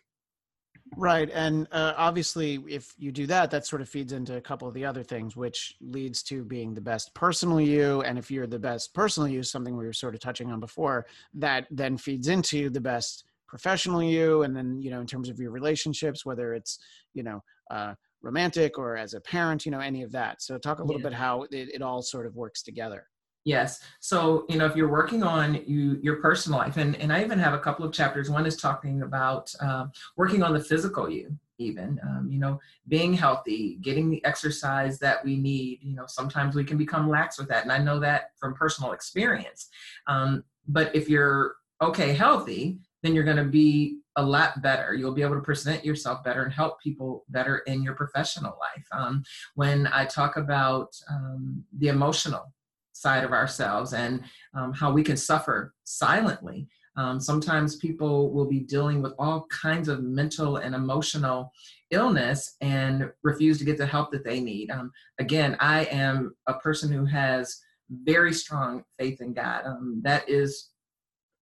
[0.96, 1.30] Right.
[1.32, 4.74] And uh, obviously, if you do that, that sort of feeds into a couple of
[4.74, 8.02] the other things, which leads to being the best personal you.
[8.02, 11.06] And if you're the best personal you, something we were sort of touching on before,
[11.34, 14.44] that then feeds into the best professional you.
[14.44, 16.78] And then, you know, in terms of your relationships, whether it's,
[17.12, 20.40] you know, uh, romantic or as a parent, you know, any of that.
[20.40, 21.08] So talk a little yeah.
[21.08, 23.06] bit how it, it all sort of works together.
[23.44, 23.80] Yes.
[24.00, 27.38] So, you know, if you're working on you your personal life, and, and I even
[27.38, 28.28] have a couple of chapters.
[28.28, 33.14] One is talking about um, working on the physical you, even, um, you know, being
[33.14, 35.78] healthy, getting the exercise that we need.
[35.82, 37.62] You know, sometimes we can become lax with that.
[37.62, 39.70] And I know that from personal experience.
[40.06, 44.94] Um, but if you're okay, healthy, then you're going to be a lot better.
[44.94, 48.84] You'll be able to present yourself better and help people better in your professional life.
[48.92, 49.22] Um,
[49.54, 52.52] when I talk about um, the emotional
[53.00, 54.22] side of ourselves and
[54.54, 56.68] um, how we can suffer silently.
[56.96, 61.50] Um, sometimes people will be dealing with all kinds of mental and emotional
[61.90, 64.70] illness and refuse to get the help that they need.
[64.70, 67.58] Um, again, I am a person who has
[67.90, 69.62] very strong faith in God.
[69.64, 70.69] Um, that is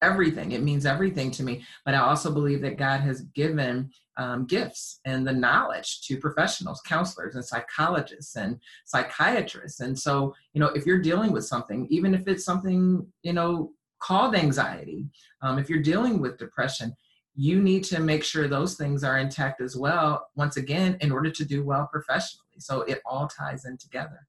[0.02, 0.52] everything.
[0.52, 1.64] It means everything to me.
[1.84, 6.80] But I also believe that God has given um, gifts and the knowledge to professionals,
[6.84, 9.80] counselors, and psychologists and psychiatrists.
[9.80, 13.72] And so, you know, if you're dealing with something, even if it's something, you know,
[14.00, 15.06] called anxiety,
[15.42, 16.94] um, if you're dealing with depression,
[17.36, 21.30] you need to make sure those things are intact as well, once again, in order
[21.30, 22.58] to do well professionally.
[22.58, 24.26] So it all ties in together.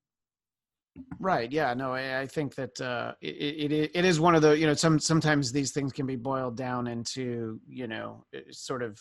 [1.20, 1.52] Right.
[1.52, 1.74] Yeah.
[1.74, 4.74] No, I, I think that uh, it, it it is one of the you know
[4.74, 9.00] some sometimes these things can be boiled down into you know sort of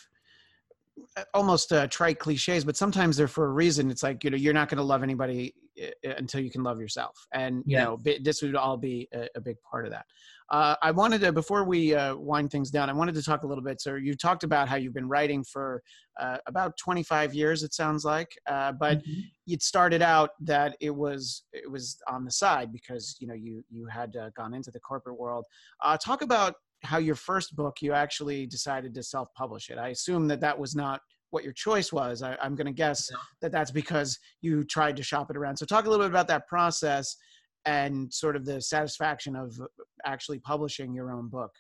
[1.16, 3.90] uh, almost uh, trite cliches, but sometimes they're for a reason.
[3.90, 6.81] It's like you know you're not going to love anybody uh, until you can love
[6.81, 10.07] yourself, and you know this would all be a, a big part of that.
[10.50, 13.46] Uh, I wanted to, before we uh, wind things down, I wanted to talk a
[13.46, 13.80] little bit.
[13.80, 15.82] So you talked about how you've been writing for
[16.18, 19.20] uh, about 25 years, it sounds like, uh, but mm-hmm.
[19.46, 23.62] it started out that it was it was on the side because you know you
[23.70, 25.44] you had uh, gone into the corporate world.
[25.82, 29.78] Uh, talk about how your first book you actually decided to self-publish it.
[29.78, 32.22] I assume that that was not what your choice was.
[32.22, 35.56] I, am going to guess that that's because you tried to shop it around.
[35.56, 37.16] So talk a little bit about that process
[37.64, 39.59] and sort of the satisfaction of
[40.05, 41.53] actually publishing your own book?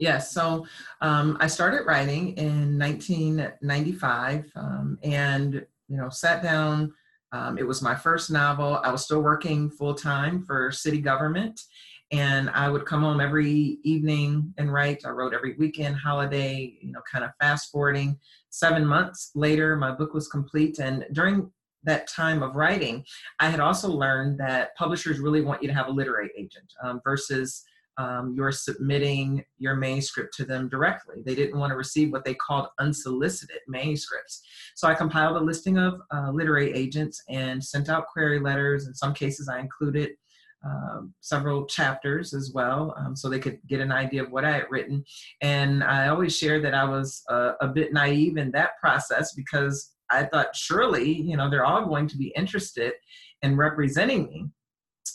[0.00, 0.66] Yes, so
[1.02, 6.94] um, I started writing in 1995 um, and, you know, sat down.
[7.32, 8.80] Um, it was my first novel.
[8.82, 11.60] I was still working full time for city government,
[12.10, 15.04] and I would come home every evening and write.
[15.04, 18.18] I wrote every weekend, holiday, you know, kind of fast forwarding.
[18.48, 21.50] Seven months later, my book was complete, and during
[21.84, 23.04] that time of writing,
[23.38, 27.00] I had also learned that publishers really want you to have a literary agent um,
[27.04, 27.64] versus
[27.98, 31.22] um, you're submitting your manuscript to them directly.
[31.24, 34.42] They didn't want to receive what they called unsolicited manuscripts.
[34.74, 38.86] So I compiled a listing of uh, literary agents and sent out query letters.
[38.86, 40.12] In some cases, I included
[40.64, 44.52] um, several chapters as well um, so they could get an idea of what I
[44.52, 45.04] had written.
[45.40, 49.90] And I always share that I was uh, a bit naive in that process because
[50.10, 52.92] I thought surely, you know, they're all going to be interested
[53.42, 54.46] in representing me.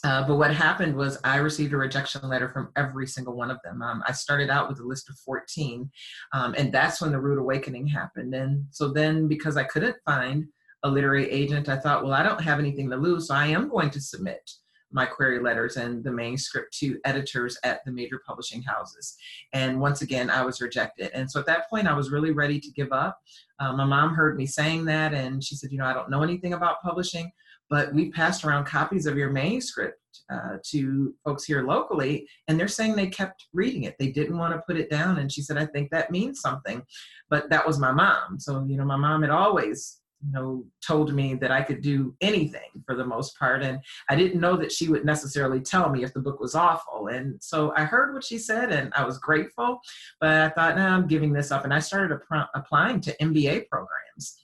[0.04, 3.58] Uh, but what happened was I received a rejection letter from every single one of
[3.64, 3.82] them.
[3.82, 5.90] Um, I started out with a list of 14,
[6.34, 8.36] um, and that's when the rude awakening happened.
[8.36, 10.46] And so then, because I couldn't find
[10.84, 13.70] a literary agent, I thought, well, I don't have anything to lose, so I am
[13.70, 14.52] going to submit
[14.96, 19.18] my query letters and the manuscript to editors at the major publishing houses.
[19.52, 21.12] And once again, I was rejected.
[21.14, 23.20] And so at that point, I was really ready to give up.
[23.60, 26.24] Um, my mom heard me saying that, and she said, You know, I don't know
[26.24, 27.30] anything about publishing,
[27.70, 30.00] but we passed around copies of your manuscript
[30.32, 33.96] uh, to folks here locally, and they're saying they kept reading it.
[34.00, 35.20] They didn't want to put it down.
[35.20, 36.82] And she said, I think that means something.
[37.30, 38.40] But that was my mom.
[38.40, 42.16] So, you know, my mom had always you know told me that i could do
[42.22, 46.04] anything for the most part and i didn't know that she would necessarily tell me
[46.04, 49.18] if the book was awful and so i heard what she said and i was
[49.18, 49.80] grateful
[50.20, 52.18] but i thought no i'm giving this up and i started
[52.56, 54.42] applying to mba programs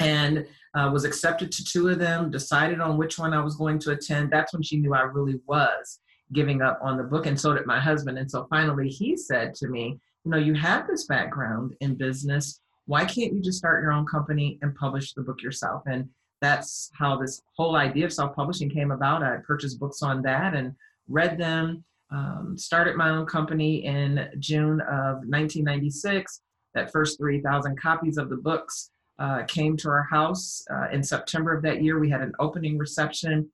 [0.00, 3.78] and uh, was accepted to two of them decided on which one i was going
[3.78, 6.00] to attend that's when she knew i really was
[6.32, 9.54] giving up on the book and so did my husband and so finally he said
[9.54, 13.82] to me you know you have this background in business why can't you just start
[13.82, 15.82] your own company and publish the book yourself?
[15.86, 16.08] And
[16.40, 19.22] that's how this whole idea of self publishing came about.
[19.22, 20.74] I purchased books on that and
[21.06, 26.40] read them, um, started my own company in June of 1996.
[26.72, 31.54] That first 3,000 copies of the books uh, came to our house uh, in September
[31.54, 31.98] of that year.
[31.98, 33.50] We had an opening reception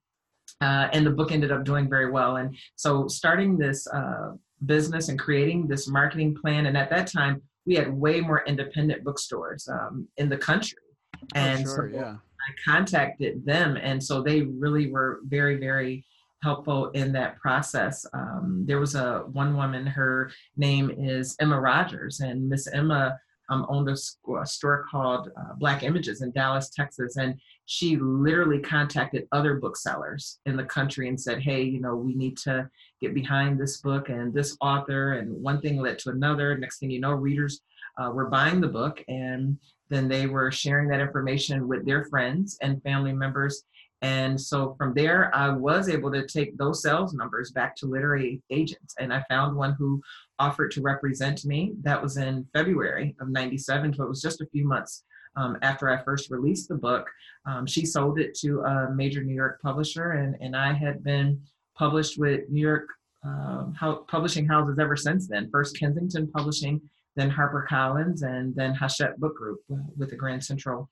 [0.61, 2.37] uh, and the book ended up doing very well.
[2.37, 4.32] And so starting this uh,
[4.64, 9.05] business and creating this marketing plan, and at that time we had way more independent
[9.05, 10.79] bookstores um, in the country,
[11.23, 12.15] Oh, and sure, so yeah.
[12.15, 16.05] I contacted them, and so they really were very, very
[16.43, 18.05] helpful in that process.
[18.12, 23.67] Um, there was a one woman, her name is Emma Rogers, and Miss Emma um,
[23.69, 23.97] owned a,
[24.41, 27.35] a store called uh, Black Images in Dallas, Texas, and
[27.67, 32.37] she literally contacted other booksellers in the country and said, "Hey, you know, we need
[32.39, 32.69] to
[33.01, 36.57] get behind this book and this author." And one thing led to another.
[36.59, 37.61] Next thing you know, readers
[37.99, 39.59] uh, were buying the book, and
[39.89, 43.65] then they were sharing that information with their friends and family members.
[44.03, 48.43] And so from there, I was able to take those sales numbers back to literary
[48.51, 48.95] agents.
[48.99, 50.03] And I found one who
[50.39, 51.73] offered to represent me.
[51.83, 53.95] That was in February of 97.
[53.95, 55.05] So it was just a few months
[55.37, 57.09] um, after I first released the book.
[57.47, 61.41] Um, she sold it to a major New York publisher, and, and I had been
[61.76, 62.89] published with New York
[63.24, 65.51] um, hou- publishing houses ever since then.
[65.51, 66.80] First Kensington Publishing,
[67.16, 70.89] then HarperCollins, and then Hachette Book Group uh, with the Grand Central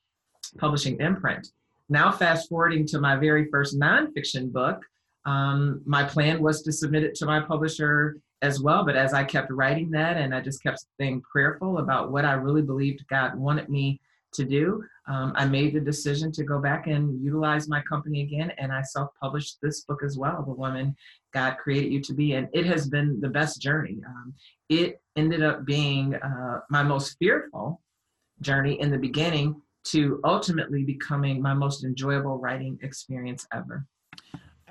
[0.58, 1.48] Publishing imprint.
[1.88, 4.82] Now, fast forwarding to my very first nonfiction book,
[5.24, 8.84] um, my plan was to submit it to my publisher as well.
[8.84, 12.32] But as I kept writing that and I just kept staying prayerful about what I
[12.32, 14.00] really believed God wanted me
[14.34, 18.52] to do, um, I made the decision to go back and utilize my company again.
[18.58, 20.94] And I self published this book as well, The Woman
[21.32, 22.34] God Created You to Be.
[22.34, 23.98] And it has been the best journey.
[24.06, 24.34] Um,
[24.68, 27.80] it ended up being uh, my most fearful
[28.40, 33.84] journey in the beginning to ultimately becoming my most enjoyable writing experience ever.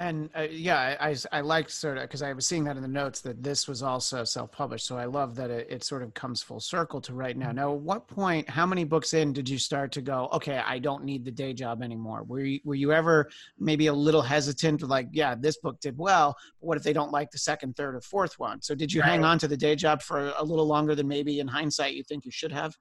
[0.01, 2.87] And uh, yeah, I, I, like sort of because I was seeing that in the
[2.87, 4.83] notes that this was also self-published.
[4.83, 7.51] So I love that it, it sort of comes full circle to right now.
[7.51, 10.79] Now, at what point, how many books in did you start to go, okay, I
[10.79, 12.23] don't need the day job anymore?
[12.23, 13.29] Were you, were you ever
[13.59, 17.11] maybe a little hesitant, like, yeah, this book did well, but what if they don't
[17.11, 18.59] like the second, third, or fourth one?
[18.63, 21.39] So did you hang on to the day job for a little longer than maybe
[21.39, 22.75] in hindsight you think you should have?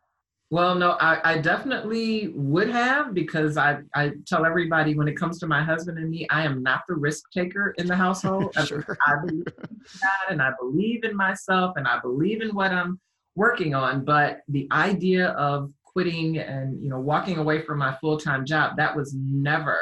[0.53, 5.39] Well, no, I, I definitely would have because I, I tell everybody when it comes
[5.41, 8.53] to my husband and me, I am not the risk taker in the household.
[8.67, 8.85] Sure.
[9.07, 12.99] I believe in God and I believe in myself and I believe in what I'm
[13.37, 14.05] working on.
[14.05, 18.77] But the idea of quitting and you know walking away from my full time job
[18.77, 19.77] that was never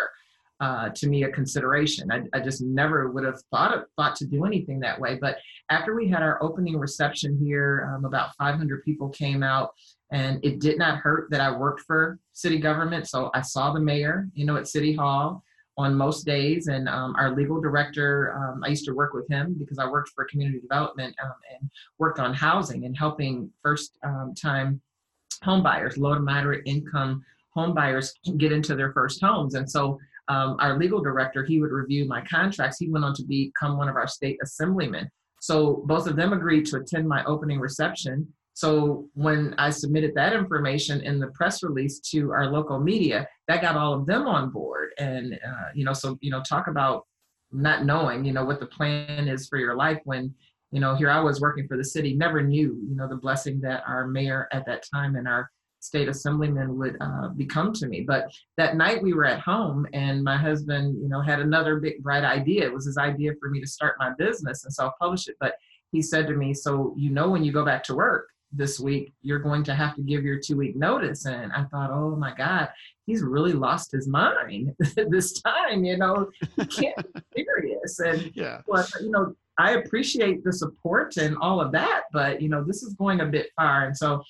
[0.61, 2.11] uh, to me a consideration.
[2.11, 5.16] I, I just never would have thought of, thought to do anything that way.
[5.21, 5.39] But
[5.71, 9.71] after we had our opening reception here, um, about 500 people came out,
[10.11, 13.09] and it did not hurt that I worked for city government.
[13.09, 15.42] So I saw the mayor, you know, at City Hall
[15.76, 18.34] on most days, and um, our legal director.
[18.36, 21.70] Um, I used to work with him because I worked for community development um, and
[21.98, 24.80] worked on housing and helping first um, time
[25.44, 27.24] home buyers, low to moderate income
[27.59, 29.54] home buyers get into their first homes.
[29.54, 29.98] And so
[30.28, 32.78] um, our legal director, he would review my contracts.
[32.78, 35.11] He went on to become one of our state assemblymen.
[35.40, 38.32] So both of them agreed to attend my opening reception.
[38.59, 43.62] So when I submitted that information in the press release to our local media, that
[43.62, 44.90] got all of them on board.
[44.98, 47.06] And uh, you know, so you know, talk about
[47.52, 50.34] not knowing, you know, what the plan is for your life when
[50.72, 53.61] you know here I was working for the city, never knew, you know, the blessing
[53.61, 55.48] that our mayor at that time and our
[55.78, 58.00] state assemblyman would uh, become to me.
[58.00, 62.02] But that night we were at home, and my husband, you know, had another big
[62.02, 62.64] bright idea.
[62.64, 65.36] It was his idea for me to start my business and self-publish it.
[65.38, 65.54] But
[65.92, 69.12] he said to me, "So you know, when you go back to work this week,
[69.22, 72.68] you're going to have to give your two-week notice." And I thought, "Oh my God,
[73.07, 74.74] he's really lost his mind
[75.09, 75.84] this time.
[75.84, 78.61] You know, he can't be serious." And Yeah.
[78.66, 82.82] well, you know, I appreciate the support and all of that, but you know, this
[82.82, 83.86] is going a bit far.
[83.86, 84.22] And so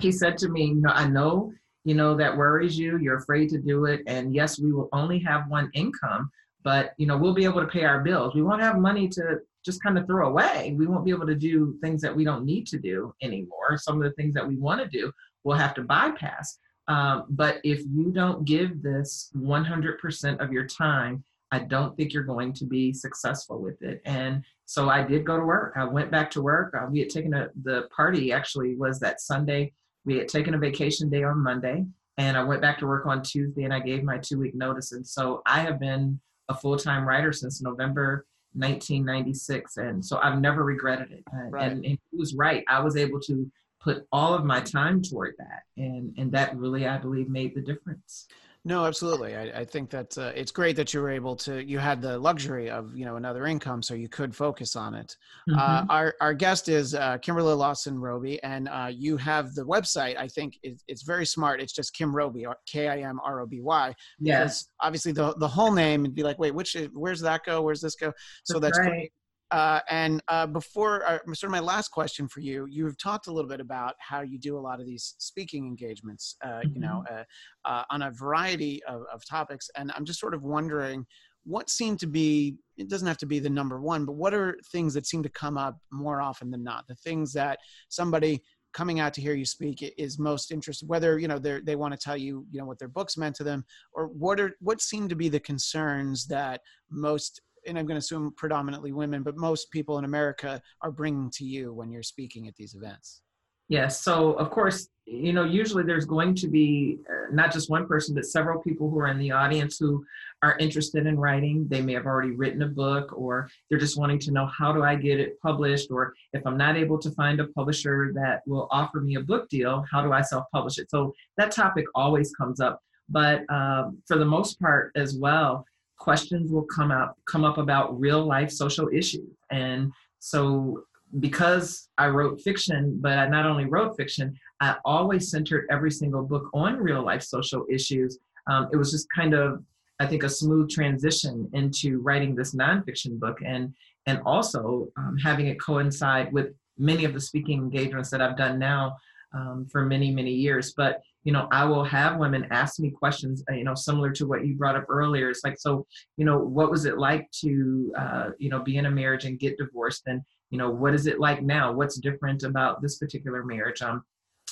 [0.00, 1.52] he said to me, you know, I know,
[1.84, 2.98] you know, that worries you.
[2.98, 4.00] You're afraid to do it.
[4.08, 6.28] And yes, we will only have one income,
[6.64, 8.34] but you know, we'll be able to pay our bills.
[8.34, 10.74] We won't have money to just kind of throw away.
[10.76, 13.78] We won't be able to do things that we don't need to do anymore.
[13.78, 15.10] Some of the things that we want to do,
[15.42, 16.58] we'll have to bypass.
[16.86, 22.24] Um, but if you don't give this 100% of your time, I don't think you're
[22.24, 24.02] going to be successful with it.
[24.04, 25.74] And so I did go to work.
[25.76, 26.74] I went back to work.
[26.74, 29.72] Uh, we had taken a, the party actually was that Sunday.
[30.04, 31.84] We had taken a vacation day on Monday,
[32.18, 34.92] and I went back to work on Tuesday, and I gave my two week notice.
[34.92, 40.40] And so I have been a full time writer since November 1996, and so I've
[40.40, 41.24] never regretted it.
[41.32, 41.72] Uh, Right.
[41.72, 42.64] And, and he was right.
[42.68, 43.50] I was able to
[43.80, 47.60] put all of my time toward that, and and that really I believe made the
[47.60, 48.26] difference.
[48.66, 49.36] No, absolutely.
[49.36, 51.62] I, I think that uh, it's great that you were able to.
[51.62, 55.14] You had the luxury of you know another income, so you could focus on it.
[55.58, 55.86] Uh, Mhm.
[55.90, 60.16] our our guest is uh, Kimberla Lawson Roby, and uh, you have the website.
[60.16, 61.60] I think it, it's very smart.
[61.60, 63.94] It's just Kim Roby, K I M R O B Y.
[64.18, 67.60] yes, obviously the the whole name would be like, wait, which where's that go?
[67.60, 68.12] Where's this go?
[68.44, 68.88] So that's right.
[68.88, 69.12] great.
[69.50, 73.32] Uh, and uh, before, uh, sort of my last question for you, you've talked a
[73.32, 77.04] little bit about how you do a lot of these speaking engagements, uh, you know,
[77.10, 77.22] uh,
[77.64, 79.70] uh, on a variety of, of topics.
[79.76, 81.06] And I'm just sort of wondering
[81.44, 84.56] what seem to be, it doesn't have to be the number one, but what are
[84.72, 86.86] things that seem to come up more often than not?
[86.88, 87.58] The things that
[87.90, 88.42] somebody
[88.74, 91.94] coming out to hear you speak is most interested whether you know they they want
[91.94, 94.80] to tell you you know what their books meant to them or what are what
[94.80, 99.36] seem to be the concerns that most and i'm going to assume predominantly women but
[99.36, 103.22] most people in america are bringing to you when you're speaking at these events
[103.68, 104.02] Yes.
[104.02, 108.14] So, of course, you know, usually there's going to be uh, not just one person,
[108.14, 110.04] but several people who are in the audience who
[110.42, 111.66] are interested in writing.
[111.68, 114.82] They may have already written a book, or they're just wanting to know how do
[114.82, 118.68] I get it published, or if I'm not able to find a publisher that will
[118.70, 120.90] offer me a book deal, how do I self publish it?
[120.90, 122.80] So, that topic always comes up.
[123.08, 125.64] But um, for the most part, as well,
[126.06, 129.80] questions will come up come up about real life social issues and
[130.18, 130.84] so
[131.20, 136.22] because I wrote fiction, but I not only wrote fiction, I always centered every single
[136.22, 138.18] book on real life social issues.
[138.50, 139.62] Um, it was just kind of,
[140.00, 143.72] I think, a smooth transition into writing this nonfiction book, and
[144.06, 146.48] and also um, having it coincide with
[146.78, 148.96] many of the speaking engagements that I've done now
[149.32, 150.74] um, for many many years.
[150.76, 154.26] But you know, I will have women ask me questions, uh, you know, similar to
[154.26, 155.30] what you brought up earlier.
[155.30, 155.86] It's like, so,
[156.18, 159.38] you know, what was it like to, uh, you know, be in a marriage and
[159.38, 160.20] get divorced, and
[160.50, 161.72] you know what is it like now?
[161.72, 163.82] What's different about this particular marriage?
[163.82, 164.04] Um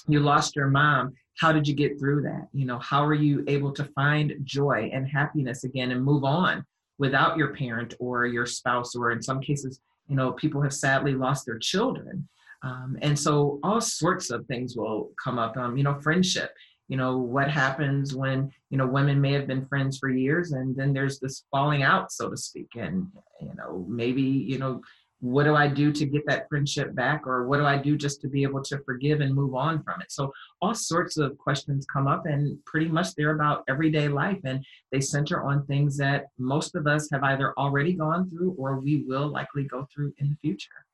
[0.09, 1.13] you lost your mom.
[1.39, 2.49] How did you get through that?
[2.53, 6.65] You know how are you able to find joy and happiness again and move on
[6.99, 8.97] without your parent or your spouse?
[8.97, 12.29] Or in some cases you know people have sadly lost their children
[12.63, 16.51] um, and so all sorts of things will come up um, you know friendship
[16.89, 20.77] you know what happens when you know women may have been friends for years and
[20.77, 23.07] then there's this falling out so to speak and
[23.41, 24.81] you know maybe you know
[25.23, 27.29] what do I do to get that friendship back?
[27.29, 30.01] Or what do I do just to be able to forgive and move on from
[30.01, 30.11] it?
[30.11, 34.41] So, all sorts of questions come up, and pretty much they're about everyday life.
[34.45, 38.81] And they center on things that most of us have either already gone through or
[38.81, 40.85] we will likely go through in the future.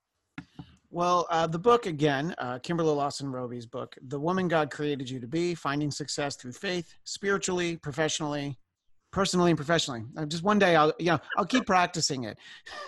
[0.91, 5.21] Well, uh, the book again, uh, Kimberla Lawson Roby's book, "The Woman God Created You
[5.21, 8.59] to Be: Finding Success Through Faith, Spiritually, Professionally,
[9.13, 12.39] Personally, and Professionally." Uh, just one day, I'll you know I'll keep practicing it,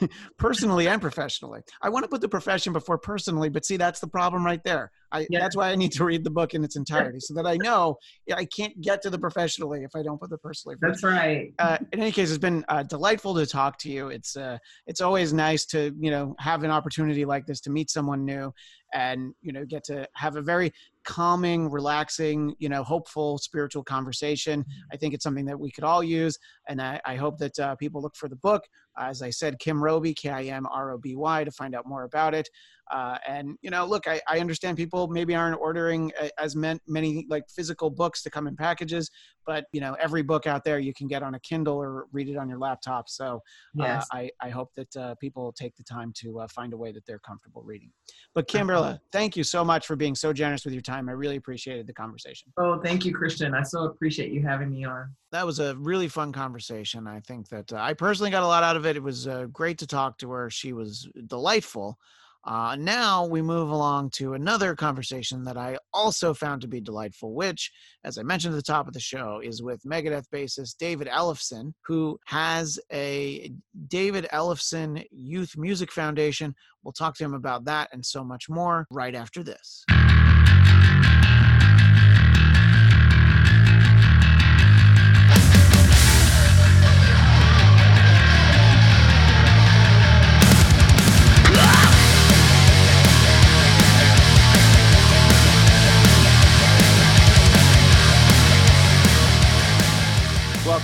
[0.39, 1.61] personally and professionally.
[1.83, 4.91] I want to put the profession before personally, but see that's the problem right there.
[5.13, 5.41] I, Yeah.
[5.41, 7.97] That's why I need to read the book in its entirety, so that I know
[8.35, 10.77] I can't get to the professionally if I don't put the personally.
[10.81, 11.53] first That's right.
[11.59, 14.09] uh, in any case, it's been uh, delightful to talk to you.
[14.09, 17.91] It's uh, it's always nice to you know have an opportunity like this to meet
[17.91, 18.53] someone new,
[18.95, 20.73] and you know get to have a very
[21.05, 24.65] calming, relaxing, you know, hopeful, spiritual conversation.
[24.93, 26.39] I think it's something that we could all use,
[26.69, 28.65] and I, I hope that uh, people look for the book.
[28.99, 31.87] As I said, Kim Roby, K I M R O B Y, to find out
[31.87, 32.49] more about it.
[32.93, 37.45] Uh, and you know, look, I, I understand people maybe aren't ordering as many like
[37.49, 39.11] physical books to come in packages,
[39.47, 42.29] but you know, every book out there you can get on a Kindle or read
[42.29, 43.09] it on your laptop.
[43.09, 43.41] So
[43.75, 44.07] Yes.
[44.13, 46.93] uh, I, I hope that uh, people take the time to uh, find a way
[46.93, 47.91] that they're comfortable reading.
[48.35, 51.09] But Kimberla, thank you so much for being so generous with your time.
[51.09, 52.53] I really appreciated the conversation.
[52.59, 53.55] oh, thank you, Christian.
[53.55, 55.15] I so appreciate you having me on.
[55.33, 57.07] That was a really fun conversation.
[57.07, 58.97] I think that uh, I personally got a lot out of it.
[58.97, 60.51] It was uh, great to talk to her.
[60.51, 61.99] She was delightful.
[62.45, 67.35] Uh, now we move along to another conversation that I also found to be delightful,
[67.35, 67.71] which,
[68.05, 71.73] as I mentioned at the top of the show, is with Megadeth bassist David Ellefson,
[71.85, 73.53] who has a
[73.89, 76.55] David Ellefson Youth Music Foundation.
[76.83, 79.85] We'll talk to him about that and so much more right after this.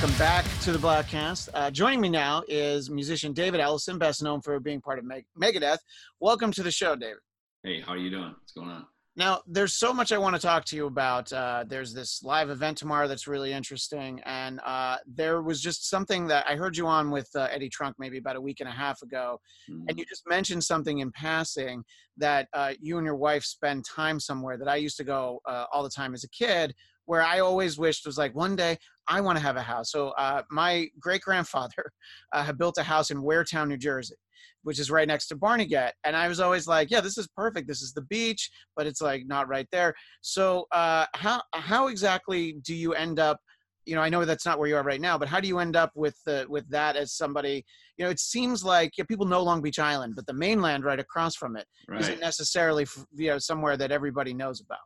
[0.00, 1.48] Welcome back to the Bladtcast.
[1.54, 5.24] Uh, joining me now is musician David Ellefson, best known for being part of Meg-
[5.40, 5.78] Megadeth.
[6.20, 7.16] Welcome to the show, David.
[7.62, 8.34] Hey, how are you doing?
[8.38, 8.84] What's going on?
[9.16, 11.32] Now, there's so much I want to talk to you about.
[11.32, 16.26] Uh, there's this live event tomorrow that's really interesting, and uh, there was just something
[16.26, 18.72] that I heard you on with uh, Eddie Trunk maybe about a week and a
[18.72, 19.40] half ago,
[19.70, 19.86] Mhm.
[19.88, 21.82] and you just mentioned something in passing
[22.18, 25.64] that uh, you and your wife spend time somewhere that I used to go uh,
[25.72, 26.74] all the time as a kid,
[27.06, 28.76] where I always wished was like one day
[29.08, 29.90] I want to have a house.
[29.90, 31.92] So uh, my great grandfather
[32.32, 34.16] uh, had built a house in Waretown, New Jersey,
[34.62, 37.68] which is right next to Barnegat, and I was always like, yeah, this is perfect.
[37.68, 39.94] This is the beach, but it's like not right there.
[40.20, 43.38] So uh, how how exactly do you end up?
[43.84, 45.60] You know, I know that's not where you are right now, but how do you
[45.60, 47.64] end up with the with that as somebody?
[47.96, 50.98] You know, it seems like yeah, people know Long Beach Island, but the mainland right
[50.98, 52.00] across from it Right.
[52.00, 54.78] not necessarily you know somewhere that everybody knows about.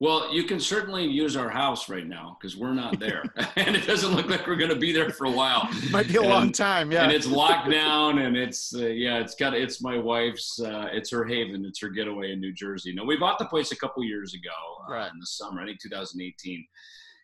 [0.00, 3.22] Well, you can certainly use our house right now because we're not there,
[3.56, 5.68] and it doesn't look like we're going to be there for a while.
[5.90, 7.04] Might be a And- long time, yeah.
[7.04, 11.10] And it's locked down, and it's uh, yeah, it's got it's my wife's, uh, it's
[11.12, 12.92] her haven, it's her getaway in New Jersey.
[12.92, 14.50] No, we bought the place a couple years ago
[14.88, 15.12] uh, Right.
[15.12, 16.66] in the summer, I think 2018.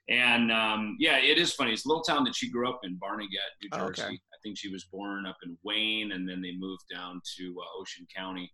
[0.09, 1.73] And um, yeah, it is funny.
[1.73, 3.31] It's a little town that she grew up in, Barnegat,
[3.63, 4.03] New Oh, Jersey.
[4.03, 4.15] okay.
[4.15, 7.81] I think she was born up in Wayne, and then they moved down to uh,
[7.81, 8.51] Ocean County.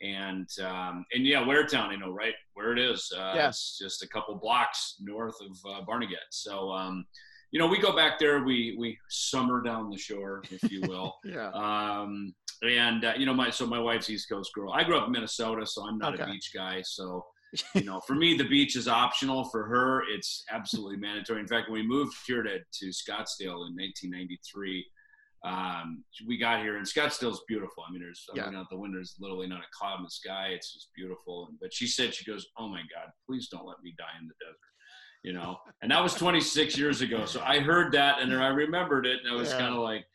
[0.00, 3.12] And um, and yeah, Waretown, you know, right where it is.
[3.16, 3.48] Uh, Yeah.
[3.48, 6.28] It's just a couple blocks north of uh, Barnegat.
[6.30, 7.04] So um,
[7.50, 8.44] you know, we go back there.
[8.44, 11.16] We we summer down the shore, if you will.
[11.24, 11.50] yeah.
[11.52, 14.72] um, and uh, you know, my so my wife's East Coast girl.
[14.72, 16.82] I grew up in Minnesota, so I'm not a beach guy.
[16.82, 17.24] So
[17.74, 19.44] you know, for me, the beach is optional.
[19.44, 21.40] For her, it's absolutely mandatory.
[21.40, 24.86] In fact, when we moved here to to Scottsdale in 1993.
[25.44, 27.84] Um, we got here and Scottsdale's beautiful.
[27.88, 28.44] I mean, there's Yeah.
[28.44, 30.48] looking out the window, there's literally not a cloud in the sky.
[30.48, 31.46] It's just beautiful.
[31.48, 34.26] And, but she said, she goes, "Oh my God, please don't let me die in
[34.26, 34.58] the desert."
[35.22, 37.24] You know, and that was 26 years ago.
[37.24, 39.58] So I heard that and then I remembered it, and I was Yeah.
[39.58, 40.06] kind of like,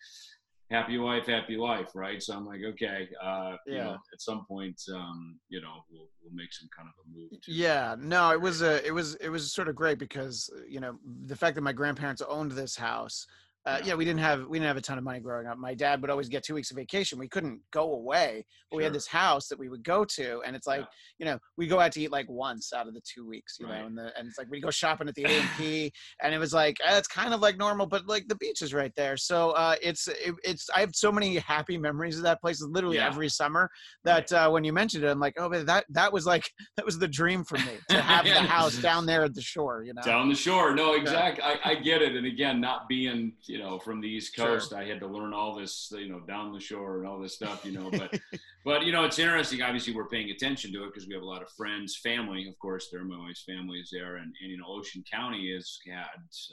[0.71, 2.21] "Happy wife, happy life," right?
[2.21, 6.33] So I'm like, okay, uh, you know, at some point, um, you know, we'll we'll
[6.33, 7.29] make some kind of a move.
[7.31, 10.79] To, Yeah, no, it was a, it was, it was sort of great because you
[10.81, 13.25] know the fact that my grandparents owned this house.
[13.65, 13.87] Uh, Yeah.
[13.87, 15.57] yeah, we didn't have we didn't have a ton of money growing up.
[15.57, 17.17] My dad would always get two weeks of vacation.
[17.17, 20.53] We couldn't go away, but we had this house that we would go to, and
[20.53, 20.85] it's like Yeah.
[21.19, 23.67] you know we go out to eat like once out of the two weeks, you
[23.67, 23.79] Right.
[23.79, 25.91] know, and the and it's like we go shopping at the A and P,
[26.21, 28.73] and it was like uh, it's kind of like normal, but like the beach is
[28.73, 32.41] right there, so uh, it's it, it's I have so many happy memories of that
[32.41, 32.61] place.
[32.61, 33.07] Literally Yeah.
[33.07, 33.69] every summer
[34.03, 36.43] that uh, when you mentioned it, I'm like, oh, but that that was like
[36.75, 39.83] that was the dream for me to have the house down there at the shore,
[39.83, 40.01] you know.
[40.01, 40.75] down the shore.
[40.75, 41.43] No, exactly.
[41.43, 42.15] I, I get it.
[42.17, 44.47] And again, not being, you know, from the East Sure.
[44.47, 47.35] Coast, I had to learn all this, you know, down the shore and all this
[47.35, 48.19] stuff, you know, but,
[48.65, 49.61] but, you know, it's interesting.
[49.61, 52.57] Obviously we're paying attention to it because we have a lot of friends, family, of
[52.57, 54.15] course, there, are my wife's family is there.
[54.15, 56.01] And, and, you know, Ocean County has had,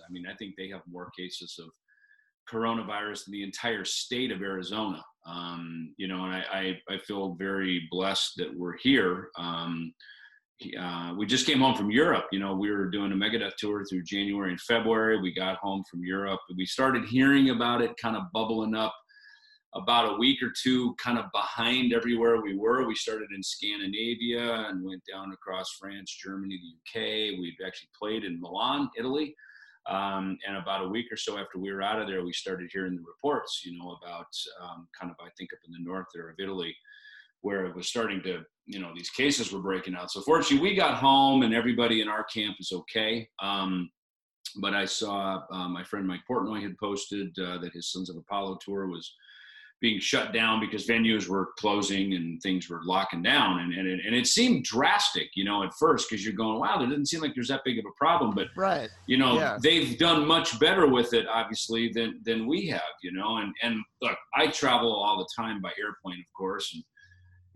[0.07, 1.71] I mean, I think they have more cases of
[2.53, 5.03] coronavirus than the entire state of Arizona.
[5.25, 9.31] Um, you know, and I, I, I feel very blessed that we're here.
[9.39, 9.95] Um,
[10.79, 12.27] uh, we just came home from Europe.
[12.33, 15.21] You know, we were doing a Megadeth tour through January and February.
[15.21, 16.41] We got home from Europe.
[16.57, 18.95] We started hearing about it kind of bubbling up
[19.75, 22.87] about a week or two, kind of behind everywhere we were.
[22.87, 27.39] We started in Scandinavia and went down across France, Germany, the UK.
[27.39, 29.35] We'd actually played in Milan, Italy.
[29.89, 32.69] Um, and about a week or so after we were out of there, we started
[32.73, 34.27] hearing the reports, you know, about
[34.63, 36.77] um, kind of, I think, up in the north there of Italy,
[37.43, 40.11] where it was starting to, you know, these cases were breaking out.
[40.11, 43.29] So fortunately, we got home and everybody in our camp is okay.
[43.43, 43.91] Um,
[44.61, 48.17] but I saw uh, my friend Mike Portnoy had posted uh, that his Sons of
[48.17, 49.13] Apollo tour was
[49.81, 53.61] being shut down because venues were closing and things were locking down.
[53.61, 56.77] And, and, it, and it seemed drastic, you know, at first, because you're going, wow,
[56.77, 58.35] there doesn't seem like there's that big of a problem.
[58.35, 58.91] But Right.
[59.07, 59.57] you know Yeah.
[59.63, 63.81] they've done much better with it obviously than than we have you know and and
[64.03, 66.83] look i travel all the time by airplane of course and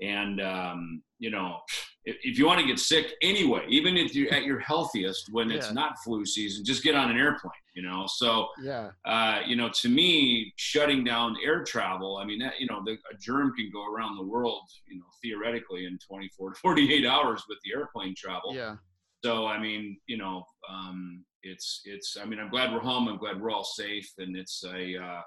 [0.01, 1.59] and um, you know
[2.05, 5.51] if, if you want to get sick anyway even if you're at your healthiest when
[5.51, 8.90] it's not flu season just get on an airplane you know so Yeah.
[9.05, 12.92] uh, you know to me shutting down air travel i mean that you know the,
[12.92, 17.45] a germ can go around the world you know theoretically in 24 to 48 hours
[17.49, 18.76] with the airplane travel Yeah.
[19.24, 22.16] so I mean, you know, um, it's it's.
[22.20, 23.07] I mean, I'm glad we're home.
[23.09, 25.20] I'm glad we're all safe, and it's a, uh,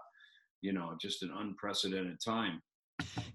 [0.62, 2.60] you know, just an unprecedented time.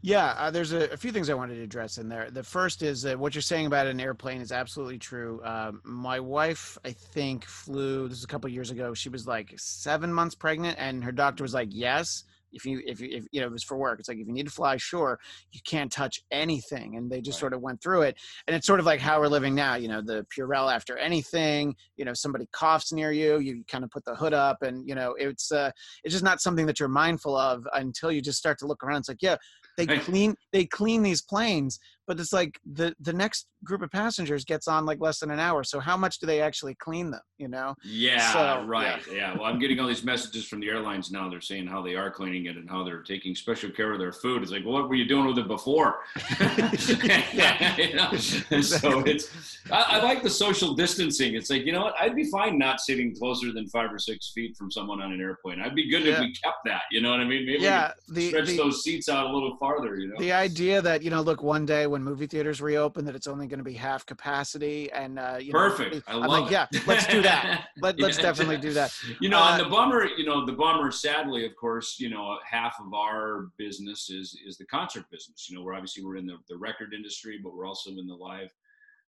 [0.00, 2.30] Yeah, uh, there's a, a few things I wanted to address in there.
[2.30, 5.40] The first is that what you're saying about an airplane is absolutely true.
[5.44, 8.08] Um, my wife, I think, flew.
[8.08, 8.94] This is a couple years ago.
[8.94, 13.00] She was like seven months pregnant, and her doctor was like, "Yes, if you if
[13.00, 13.98] you if you know it was for work.
[13.98, 15.18] It's like if you need to fly, sure,
[15.50, 17.40] you can't touch anything." And they just Right.
[17.40, 19.74] sort of went through it, and it's sort of like how we're living now.
[19.74, 21.74] You know, the Purell after anything.
[21.96, 24.94] You know, somebody coughs near you, you kind of put the hood up, and you
[24.94, 25.70] know, it's uh,
[26.04, 28.98] it's just not something that you're mindful of until you just start to look around.
[29.00, 29.36] It's like, yeah,
[29.76, 34.44] they clean they clean these planes but it's like the the next group of passengers
[34.44, 35.62] gets on like less than an hour.
[35.64, 37.20] So how much do they actually clean them?
[37.38, 37.74] You know?
[37.84, 39.00] Yeah, So, right.
[39.10, 39.34] Yeah.
[39.34, 41.28] Well, I'm getting all these messages from the airlines now.
[41.28, 44.12] They're saying how they are cleaning it and how they're taking special care of their
[44.12, 44.42] food.
[44.42, 46.00] It's like, well, what were you doing with it before?
[46.40, 47.76] Yeah.
[47.82, 48.12] You know?
[48.16, 49.30] So it's,
[49.70, 51.34] I, I like the social distancing.
[51.34, 51.94] It's like, you know what?
[52.00, 55.20] I'd be fine not sitting closer than five or six feet from someone on an
[55.20, 55.60] airplane.
[55.60, 56.82] I'd be good if we kept that.
[56.90, 57.46] You know what I mean?
[57.46, 59.96] Maybe Yeah, we the stretch the, those seats out a little farther.
[59.96, 60.16] You know?
[60.18, 63.46] the idea that you know, look, one day when movie theaters reopen, that it's only
[63.46, 66.02] going to be half capacity, and uh, you know, Perfect.
[66.08, 66.68] I I'm love like, it.
[66.72, 67.68] yeah, let's do that.
[67.80, 68.92] Let, let's definitely do that.
[69.20, 72.38] You know, Uh, and the bummer, you know, the bummer, sadly, of course, you know,
[72.44, 75.48] half of our business is is the concert business.
[75.48, 78.14] You know, we're obviously we're in the, the record industry, but we're also in the
[78.14, 78.50] live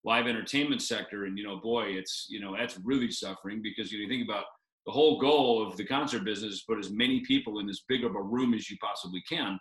[0.04, 1.24] live entertainment sector.
[1.24, 4.28] And you know, boy, it's you know, that's really suffering because you, know, you think
[4.28, 4.46] about
[4.86, 8.04] the whole goal of the concert business is put as many people in as big
[8.04, 9.58] of a room as you possibly can.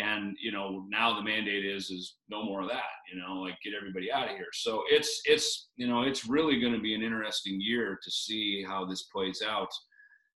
[0.00, 2.90] And you know, now the mandate is is no more of that.
[3.12, 4.52] You know, like get everybody out of here.
[4.52, 8.64] So it's it's you know, it's really going to be an interesting year to see
[8.66, 9.70] how this plays out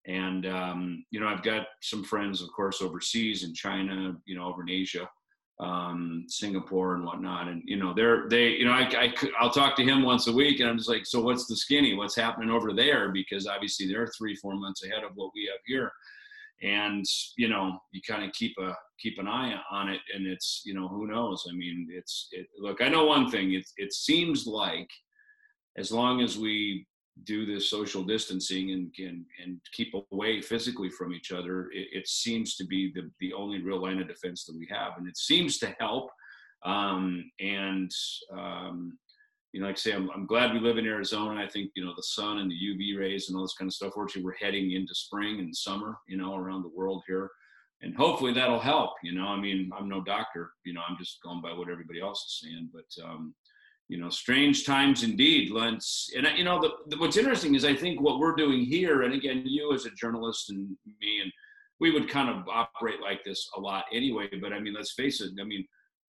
[0.05, 4.45] and um, you know i've got some friends of course overseas in china you know
[4.45, 5.09] over in asia
[5.59, 9.75] um, singapore and whatnot and you know they're they you know I, I i'll talk
[9.77, 12.49] to him once a week and i'm just like so what's the skinny what's happening
[12.49, 15.91] over there because obviously they're three four months ahead of what we have here
[16.63, 17.05] and
[17.37, 20.73] you know you kind of keep a keep an eye on it and it's you
[20.73, 24.47] know who knows i mean it's it look i know one thing it, it seems
[24.47, 24.89] like
[25.77, 26.85] as long as we
[27.25, 32.07] do this social distancing and and, and keep away physically from each other, it, it
[32.07, 34.93] seems to be the, the only real line of defense that we have.
[34.97, 36.09] And it seems to help.
[36.65, 37.91] Um, and,
[38.35, 38.97] um,
[39.53, 41.41] you know, like I say, I'm, I'm glad we live in Arizona.
[41.41, 43.73] I think, you know, the sun and the UV rays and all this kind of
[43.73, 43.93] stuff.
[43.93, 47.29] Fortunately, we're heading into spring and summer, you know, around the world here.
[47.81, 48.93] And hopefully that'll help.
[49.03, 52.01] You know, I mean, I'm no doctor, you know, I'm just going by what everybody
[52.01, 52.69] else is saying.
[52.73, 53.35] But, um,
[53.89, 56.09] you know, strange times indeed, Lentz.
[56.17, 59.13] And you know, the, the, what's interesting is I think what we're doing here, and
[59.13, 61.31] again, you as a journalist and me, and
[61.79, 64.29] we would kind of operate like this a lot anyway.
[64.41, 65.33] But I mean, let's face it.
[65.39, 65.67] I mean,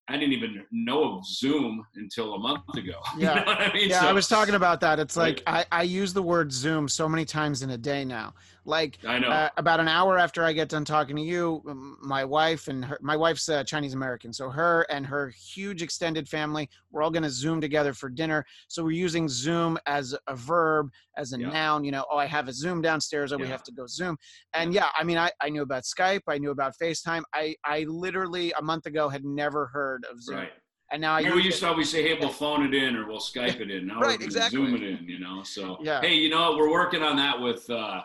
[0.09, 3.01] I didn't even know of Zoom until a month ago.
[3.17, 3.35] Yeah.
[3.39, 3.89] you know what I mean?
[3.89, 4.99] Yeah, So- I was talking about that.
[4.99, 5.43] It's like.
[5.47, 8.35] I, I use the word Zoom so many times in a day now.
[8.67, 9.29] Like I know.
[9.29, 11.63] uh, about an hour after I get done talking to you,
[12.03, 16.29] my wife and her, my wife's uh, Chinese American, so her and her huge extended
[16.29, 18.45] family, we're all going to Zoom together for dinner.
[18.69, 21.49] So we're using Zoom as a verb, as a Yeah.
[21.51, 21.85] noun.
[21.85, 23.33] You know, oh, I have a Zoom downstairs.
[23.33, 24.17] Oh, we have to go Zoom.
[24.55, 26.23] And yeah, I mean, I, I knew about Skype.
[26.27, 27.23] I knew about FaceTime.
[27.35, 30.53] I I literally a month ago had never heard of Zoom, right.
[30.91, 31.61] and now I we used it.
[31.61, 34.19] to always say, "Hey, we'll phone it in or we'll Skype it in." Now Right,
[34.19, 34.59] we're exactly.
[34.65, 35.07] Zoom it in.
[35.07, 36.01] You know, so Yeah.
[36.01, 38.03] hey, you know, we're working on that with uh,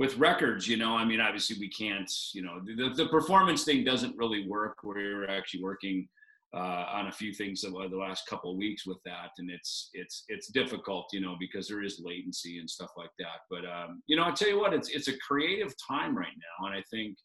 [0.00, 0.66] with records.
[0.66, 2.10] You know, I mean, obviously we can't.
[2.34, 4.78] You know, the, the performance thing doesn't really work.
[4.82, 6.08] We're actually working
[6.52, 9.90] uh, on a few things the, the last couple of weeks with that, and it's
[9.92, 11.06] it's it's difficult.
[11.12, 13.40] You know, because there is latency and stuff like that.
[13.48, 16.66] But um, you know, I tell you what, it's it's a creative time right now,
[16.66, 17.16] and I think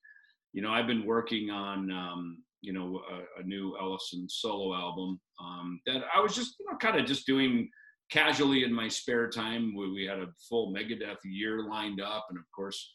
[0.56, 5.20] you know, I've been working on, um, you know, a, a new Ellefson solo album
[5.38, 7.70] um, that I was just, you know, kind of just doing
[8.12, 9.76] casually in my spare time.
[9.76, 12.94] We, we had a full Megadeth year lined up, and of course,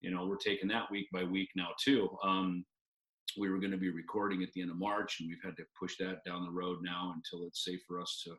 [0.00, 2.08] you know, we're taking that week by week now too.
[2.24, 2.64] Um,
[3.38, 5.64] we were going to be recording at the end of March, and we've had to
[5.78, 8.34] push that down the road now until it's safe for us to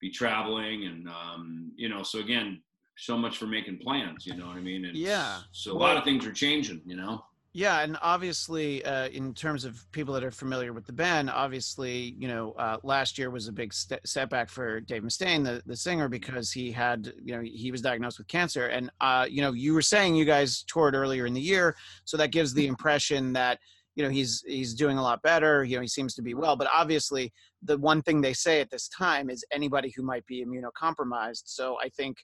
[0.00, 0.86] be traveling.
[0.86, 2.62] And um, you know, so again,
[2.96, 4.26] so much for making plans.
[4.26, 4.84] You know what I mean?
[4.84, 5.40] And Yeah.
[5.52, 6.82] So a lot of things are changing.
[6.84, 7.24] You know.
[7.58, 12.14] Yeah, and obviously, uh, in terms of people that are familiar with the band, obviously,
[12.16, 15.74] you know, uh, last year was a big st- setback for Dave Mustaine, the, the
[15.74, 18.66] singer, because he had, you know, he was diagnosed with cancer.
[18.66, 22.16] And, uh, you know, you were saying you guys toured earlier in the year, so
[22.18, 23.58] that gives the impression that,
[23.96, 25.64] you know, he's he's doing a lot better.
[25.64, 26.54] You know, he seems to be well.
[26.54, 27.32] But obviously,
[27.64, 31.42] the one thing they say at this time is anybody who might be immunocompromised.
[31.46, 32.18] So I think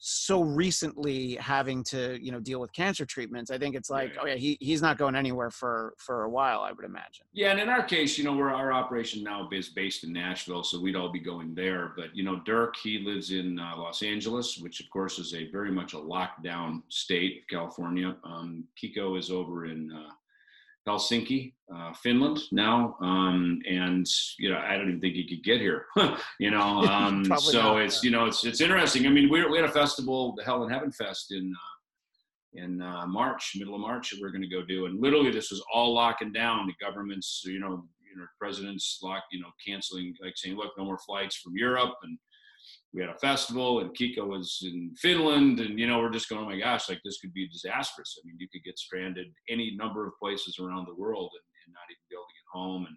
[0.00, 4.20] so recently having to you know deal with cancer treatments i think it's like Yeah.
[4.22, 7.50] oh yeah he, he's not going anywhere for for a while i would imagine Yeah,
[7.50, 10.80] and in our case, you know, we're our operation now is based in Nashville, so
[10.80, 11.92] we'd all be going there.
[11.96, 15.50] But you know, Dirk, he lives in uh, Los Angeles, which of course is a
[15.50, 18.16] very much a lockdown state, California.
[18.24, 20.10] Um, Kiko is over in uh,
[20.88, 24.06] Helsinki, uh, Finland now, um, and
[24.38, 25.86] you know, I don't even think he could get here.
[26.40, 29.06] you know, um, so not, it's you know, it's it's interesting.
[29.06, 31.52] I mean, we we had a festival, the Hell and Heaven Fest in.
[31.54, 31.74] Uh,
[32.54, 34.86] in uh, March, middle of March, that we're going to go do.
[34.86, 36.66] And literally, this was all locking down.
[36.66, 40.84] The governments, you know, you know, presidents lock, you know, canceling, like saying, look, no
[40.84, 41.94] more flights from Europe.
[42.02, 42.18] And
[42.94, 46.42] we had a festival, and Kiko was in Finland, and you know, we're just going,
[46.42, 48.18] oh my gosh, like this could be disastrous.
[48.18, 51.74] I mean, you could get stranded any number of places around the world and, and
[51.74, 52.86] not even be able to get home.
[52.86, 52.96] And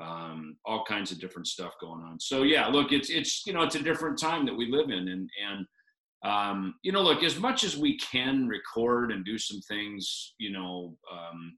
[0.00, 2.20] um, all kinds of different stuff going on.
[2.20, 5.08] So yeah, look, it's it's you know it's a different time that we live in,
[5.08, 5.66] and and
[6.24, 10.52] um, you know, look, as much as we can record and do some things, you
[10.52, 11.56] know, um,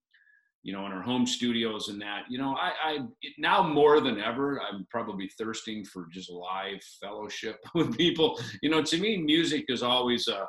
[0.62, 2.98] you know, in our home studios and that, you know, I, I
[3.38, 8.38] now more than ever, I'm probably thirsting for just live fellowship with people.
[8.62, 10.46] You know, to me, music is always a,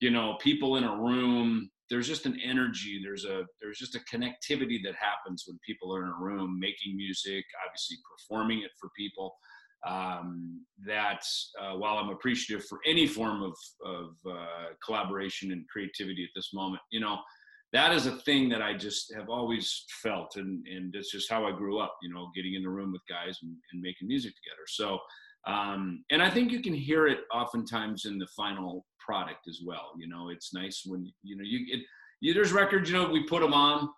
[0.00, 1.70] you know, people in a room.
[1.88, 3.00] There's just an energy.
[3.02, 6.96] There's a there's just a connectivity that happens when people are in a room making
[6.96, 9.34] music, obviously performing it for people
[9.86, 11.22] um, that
[11.60, 16.50] uh, while I'm appreciative for any form of, of uh, collaboration and creativity at this
[16.52, 17.18] moment, you know,
[17.72, 21.46] that is a thing that I just have always felt, and and it's just how
[21.46, 21.96] I grew up.
[22.02, 24.66] You know, getting in the room with guys and, and making music together.
[24.66, 24.98] So,
[25.46, 29.92] um, and I think you can hear it oftentimes in the final product as well.
[29.98, 31.80] You know, it's nice when you know you it.
[32.22, 33.88] You, there's records, you know, we put them on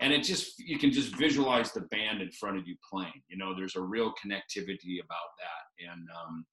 [0.00, 3.36] and it just you can just visualize the band in front of you playing you
[3.36, 6.44] know there's a real connectivity about that and um,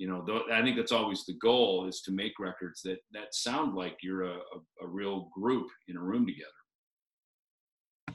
[0.00, 3.34] you know th- i think that's always the goal is to make records that that
[3.34, 6.50] sound like you're a, a, a real group in a room together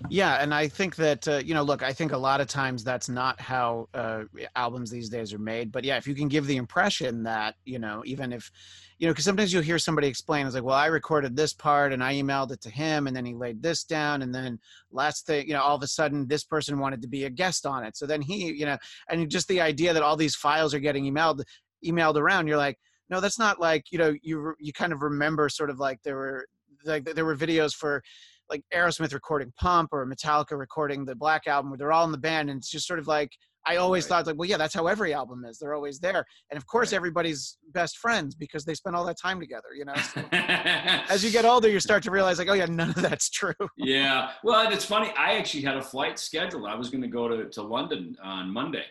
[0.09, 2.83] yeah, and I think that uh, you know, look, I think a lot of times
[2.83, 4.23] that's not how uh,
[4.55, 5.71] albums these days are made.
[5.71, 8.51] But yeah, if you can give the impression that you know, even if
[8.97, 11.91] you know, because sometimes you'll hear somebody explain, it's like, well, I recorded this part
[11.91, 14.59] and I emailed it to him, and then he laid this down, and then
[14.91, 17.65] last thing, you know, all of a sudden this person wanted to be a guest
[17.65, 18.77] on it, so then he, you know,
[19.09, 21.43] and just the idea that all these files are getting emailed
[21.83, 22.77] emailed around, you're like,
[23.09, 26.15] no, that's not like you know, you you kind of remember sort of like there
[26.15, 26.45] were
[26.85, 28.01] like there were videos for
[28.49, 32.17] like Aerosmith recording Pump or Metallica recording the Black album where they're all in the
[32.17, 33.31] band and it's just sort of like
[33.67, 34.09] I always right.
[34.09, 36.91] thought like well yeah that's how every album is they're always there and of course
[36.91, 36.97] right.
[36.97, 41.31] everybody's best friends because they spend all that time together you know so as you
[41.31, 44.71] get older you start to realize like oh yeah none of that's true yeah well
[44.71, 47.61] it's funny I actually had a flight scheduled I was going to go to, to
[47.63, 48.85] London on Monday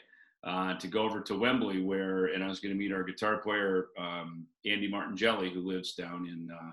[0.45, 3.39] uh, to go over to Wembley where and I was going to meet our guitar
[3.39, 6.71] player um, Andy Martongelli who lives down in uh,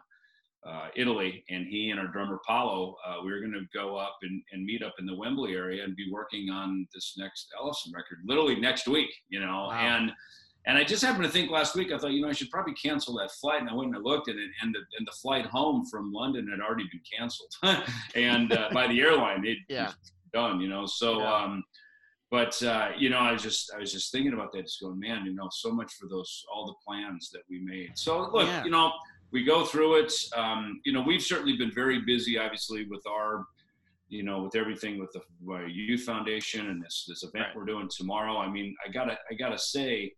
[0.63, 4.17] uh, Italy, and he and our drummer Paolo, uh, we were going to go up
[4.21, 7.93] and, and meet up in the Wembley area and be working on this next Ellefson
[7.95, 9.67] record, literally next week, you know.
[9.69, 9.71] Wow.
[9.71, 10.11] And
[10.67, 12.75] and I just happened to think last week, I thought, you know, I should probably
[12.75, 15.17] cancel that flight, and I went and I looked at it, and the and the
[15.19, 17.51] flight home from London had already been canceled,
[18.15, 19.91] and uh, by the airline, it yeah.
[20.33, 20.85] done, you know.
[20.85, 21.19] So.
[21.19, 21.33] Yeah.
[21.33, 21.63] Um,
[22.31, 24.97] but uh, you know, I was just I was just thinking about that, just going,
[24.97, 27.91] man, you know, so much for those all the plans that we made.
[27.95, 28.63] So look, yeah.
[28.63, 28.91] you know,
[29.31, 30.13] we go through it.
[30.35, 33.45] Um, you know, we've certainly been very busy, obviously, with our,
[34.07, 37.55] you know, with everything with the youth foundation and this this event right.
[37.55, 38.37] we're doing tomorrow.
[38.37, 40.13] I mean, I gotta I gotta say,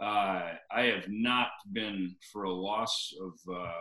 [0.00, 3.54] uh, I have not been for a loss of.
[3.54, 3.72] Uh,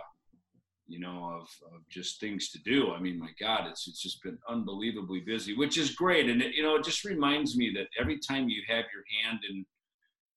[0.89, 2.91] you know, of, of just things to do.
[2.91, 6.29] I mean, my God, it's it's just been unbelievably busy, which is great.
[6.29, 9.39] And it, you know, it just reminds me that every time you have your hand
[9.49, 9.65] in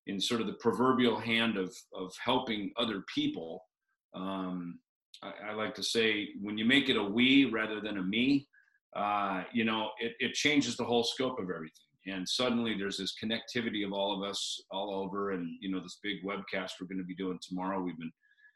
[0.05, 3.65] in sort of the proverbial hand of of helping other people,
[4.13, 4.79] um,
[5.21, 8.47] I, I, like to say when you make it a we rather than a me,
[8.95, 11.71] uh, you know, it, it changes the whole scope of everything.
[12.05, 15.31] And suddenly there's this connectivity of all of us all over.
[15.31, 18.11] And, you know, this big webcast we're going to be doing tomorrow, we've been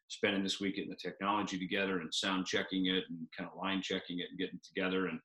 [0.07, 3.81] spending this week getting the technology together and sound checking it and kind of line
[3.81, 5.07] checking it and getting together.
[5.07, 5.19] And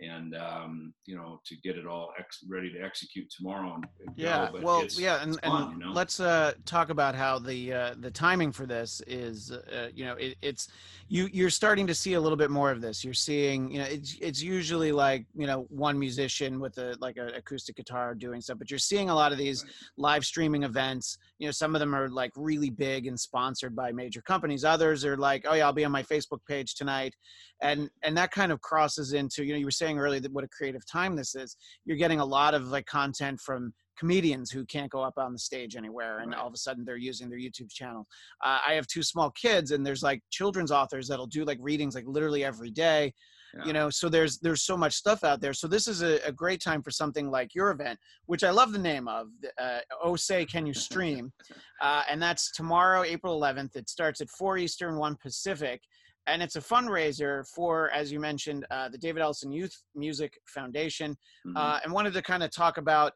[0.00, 3.74] and um, you know to get it all ex- ready to execute tomorrow.
[3.74, 4.60] And, and yeah, go.
[4.60, 5.92] well, yeah, and, fun, and you know?
[5.92, 9.52] let's uh, talk about how the uh, the timing for this is.
[9.52, 10.68] Uh, you know, it, it's
[11.08, 13.04] you you're starting to see a little bit more of this.
[13.04, 17.16] You're seeing, you know, it's it's usually like you know one musician with a like
[17.16, 19.72] an acoustic guitar doing stuff, but you're seeing a lot of these right.
[19.96, 21.18] live streaming events.
[21.38, 24.64] You know, some of them are like really big and sponsored by major companies.
[24.64, 27.14] Others are like, oh yeah, I'll be on my Facebook page tonight,
[27.60, 30.44] and and that kind of crosses into you know you were saying earlier that what
[30.44, 34.64] a creative time this is you're getting a lot of like content from comedians who
[34.64, 36.40] can't go up on the stage anywhere and right.
[36.40, 38.06] all of a sudden they're using their youtube channel.
[38.44, 41.94] Uh, i have two small kids and there's like children's authors that'll do like readings
[41.94, 43.12] like literally every day
[43.56, 43.64] yeah.
[43.64, 45.52] you know so there's there's so much stuff out there.
[45.52, 48.72] So this is a, a, great time for something like your event which i love
[48.72, 49.28] the name of
[49.60, 51.32] uh, oh say can you stream?
[51.82, 55.80] Uh, and that's tomorrow april 11th it starts at 4 eastern 1 pacific
[56.26, 61.16] and it's a fundraiser for, as you mentioned, uh, the David Ellefson Youth Music Foundation,
[61.46, 61.56] mm-hmm.
[61.56, 63.12] uh, and wanted to kind of talk about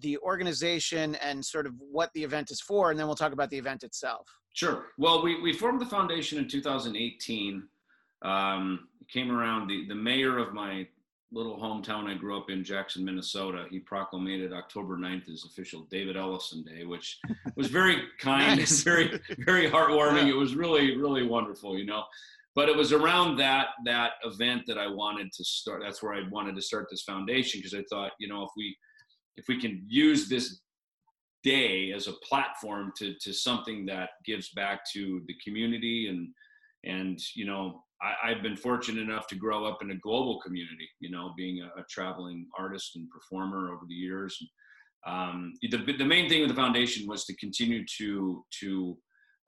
[0.00, 3.50] the organization and sort of what the event is for, and then we'll talk about
[3.50, 4.26] the event itself.
[4.54, 4.86] Sure.
[4.98, 7.62] Well, we, we formed the foundation in 2018.
[8.22, 10.86] Um, came around the, the mayor of my
[11.30, 13.66] little hometown I grew up in, Jackson, Minnesota.
[13.70, 17.18] He proclaimed October 9th as official David Ellefson Day, which
[17.54, 18.82] was very kind nice.
[18.82, 20.24] very, very heartwarming.
[20.24, 20.30] Yeah.
[20.30, 22.04] It was really, really wonderful, you know
[22.58, 25.80] but it was around that that event that I wanted to start.
[25.80, 28.76] That's where I wanted to start this foundation because I thought, you know, if we
[29.36, 30.60] if we can use this
[31.44, 36.28] day as a platform to to something that gives back to the community and
[36.84, 40.88] and you know I, have been fortunate enough to grow up in a global community
[40.98, 44.36] you know being a, a traveling artist and performer over the years
[45.06, 48.98] um, the, the main thing with the foundation was to continue to to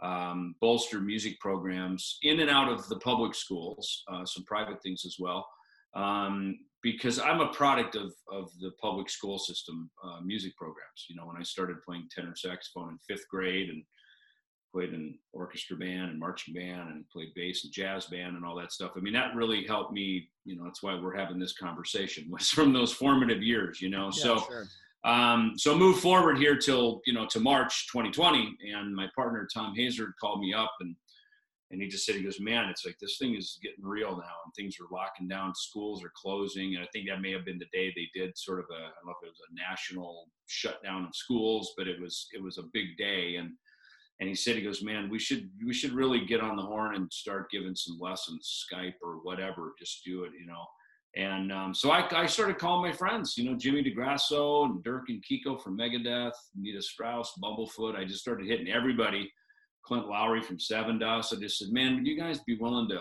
[0.03, 5.03] um, bolster music programs in and out of the public schools uh, some private things
[5.05, 5.47] as well
[5.95, 11.07] um, because I'm a product of, of the public school system uh, music programs.
[11.09, 13.83] You know, when I started playing tenor saxophone in fifth grade and
[14.73, 18.57] played in orchestra band and marching band and played bass and jazz band and all
[18.57, 18.93] that stuff.
[18.97, 20.29] I mean, that really helped me.
[20.45, 23.81] You know, that's why we're having this conversation was from those formative years.
[23.81, 24.39] You know, yeah, so.
[24.39, 24.67] Sure.
[25.05, 29.75] Um, so move forward here till you know to March 2020, and my partner Thom
[29.75, 30.95] Hazaert called me up and
[31.71, 34.35] and he just said, he goes, man, it's like this thing is getting real now,
[34.45, 35.55] and things are locking down.
[35.55, 38.59] Schools are closing, and I think that may have been the day they did sort
[38.59, 42.01] of a, I don't know if it was a national shutdown of schools, but it
[42.01, 43.37] was it was a big day.
[43.37, 43.53] And
[44.19, 46.97] and he said, he goes, man, we should we should really get on the horn
[46.97, 50.65] and start giving some lessons, Skype or whatever, just do it, you know.
[51.17, 55.09] And um, so I, I started calling my friends, you know, Jimmy DeGrasso and Dirk
[55.09, 57.97] and Kiko from Megadeth, Nita Strauss, Bumblefoot.
[57.97, 59.31] I just started hitting everybody
[59.85, 61.37] Clint Lowery from Sevendust.
[61.37, 63.01] I just said, man, would you guys be willing to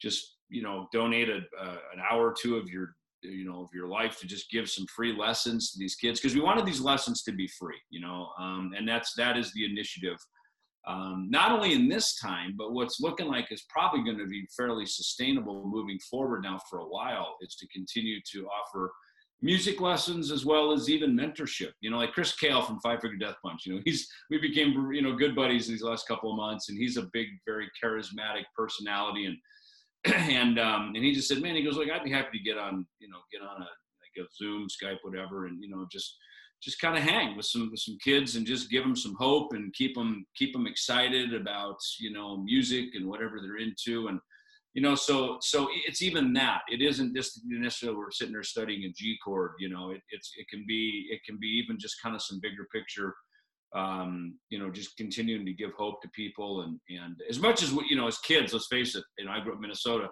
[0.00, 3.70] just, you know, donate a, uh, an hour or two of your, you know, of
[3.74, 6.20] your life to just give some free lessons to these kids?
[6.20, 9.52] Because we wanted these lessons to be free, you know, um, and that's, that is
[9.54, 10.18] the initiative.
[10.86, 14.46] Um, not only in this time, but what's looking like is probably going to be
[14.56, 18.92] fairly sustainable moving forward now for a while is to continue to offer
[19.40, 21.72] music lessons as well as even mentorship.
[21.80, 23.66] You know, like Chris Kael from Five Finger Death Punch.
[23.66, 26.78] You know, he's we became you know good buddies these last couple of months, and
[26.78, 29.36] he's a big, very charismatic personality, and
[30.30, 32.58] and um, and he just said, man, he goes like I'd be happy to get
[32.58, 36.16] on you know get on a like a Zoom, Skype, whatever, and you know just
[36.64, 39.52] just kind of hang with some with some kids and just give them some hope
[39.52, 44.18] and keep them keep them excited about you know music and whatever they're into and
[44.72, 46.62] you know so so it's even that.
[46.68, 50.32] It isn't just necessarily we're sitting there studying a g chord you know it, it's
[50.36, 53.14] it can be it can be even just kind of some bigger picture
[53.74, 57.72] um, you know just continuing to give hope to people and and as much as
[57.72, 60.08] we, you know as kids let's face it you know i grew up in minnesota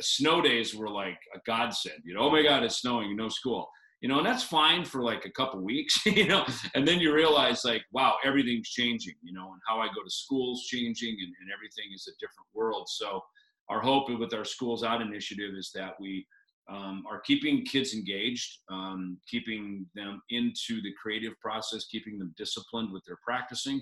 [0.00, 3.68] snow days were like a godsend you know oh my god it's snowing no school
[4.02, 6.44] you know and that's fine for like a couple weeks you know
[6.74, 10.10] and then you realize like wow everything's changing you know and how i go to
[10.10, 13.22] school's changing and, and everything is a different world so
[13.70, 16.26] our hope with our schools out initiative is that we
[16.70, 22.92] um, are keeping kids engaged, um, keeping them into the creative process, keeping them disciplined
[22.92, 23.80] with their practicing,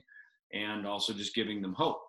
[0.53, 2.01] and also just giving them hope.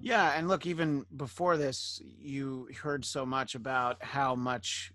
[0.00, 4.92] Yeah, and look, even before this, you heard so much about how much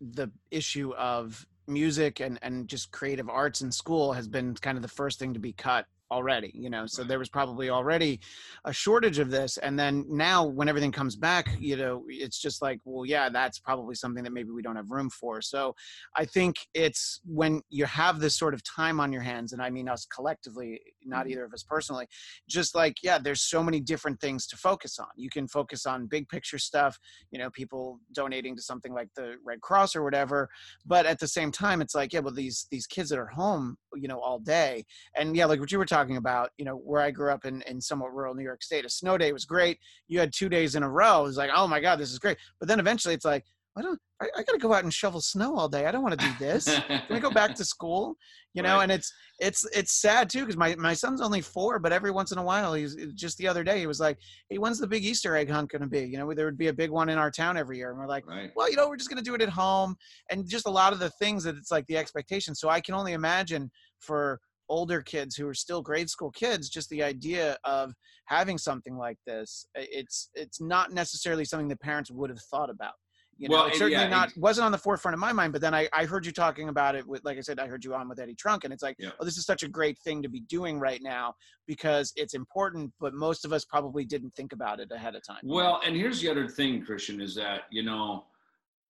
[0.00, 4.82] the issue of music and, and just creative arts in school has been kind of
[4.82, 8.20] the first thing to be cut already you know so there was probably already
[8.64, 12.62] a shortage of this and then now when everything comes back you know it's just
[12.62, 15.40] like well yeah that's probably something that maybe we don't have room for.
[15.40, 15.74] So
[16.14, 19.70] i think it's when you have this sort of time on your hands and i
[19.70, 21.32] mean us collectively not mm-hmm.
[21.32, 22.06] either of us personally
[22.48, 25.06] just like yeah there's so many different things to focus on.
[25.16, 26.98] You can focus on big picture stuff
[27.30, 30.48] you know people donating to something like the red cross or whatever
[30.84, 33.76] but at the same time it's like yeah well these these kids that are home
[33.94, 34.84] you know all day
[35.16, 37.44] and yeah like what you were talking talking about, you know, where I grew up
[37.44, 39.78] in, in somewhat rural New York State, a snow day was great.
[40.08, 41.20] You had two days in a row.
[41.20, 42.36] It was like, oh my God, this is great.
[42.58, 43.44] But then eventually it's like,
[43.78, 45.86] I don't, I, I got to go out and shovel snow all day.
[45.86, 46.64] I don't want to do this.
[46.86, 48.16] Can we go back to school?
[48.56, 48.84] You know, right.
[48.84, 50.46] and it's, it's, it's sad too.
[50.46, 53.46] Cause my, my son's only four, but every once in a while, he's just the
[53.46, 54.16] other day, he was like,
[54.48, 56.00] Hey, when's the big Easter egg hunt going to be?
[56.00, 57.90] You know, there would be a big one in our town every year.
[57.90, 58.50] And we're like, right.
[58.56, 59.94] well, you know, we're just going to do it at home.
[60.30, 62.54] And just a lot of the things that it's like the expectation.
[62.54, 66.88] So I can only imagine for older kids who are still grade school kids just
[66.90, 67.92] the idea of
[68.26, 72.94] having something like this it's it's not necessarily something that parents would have thought about
[73.38, 75.60] you know well, it's certainly yeah, not wasn't on the forefront of my mind but
[75.60, 77.94] then I, I heard you talking about it with like i said i heard you
[77.94, 79.10] on with eddie trunk and it's like yeah.
[79.20, 81.34] oh this is such a great thing to be doing right now
[81.66, 85.40] because it's important but most of us probably didn't think about it ahead of time
[85.44, 88.24] well and here's the other thing christian is that you know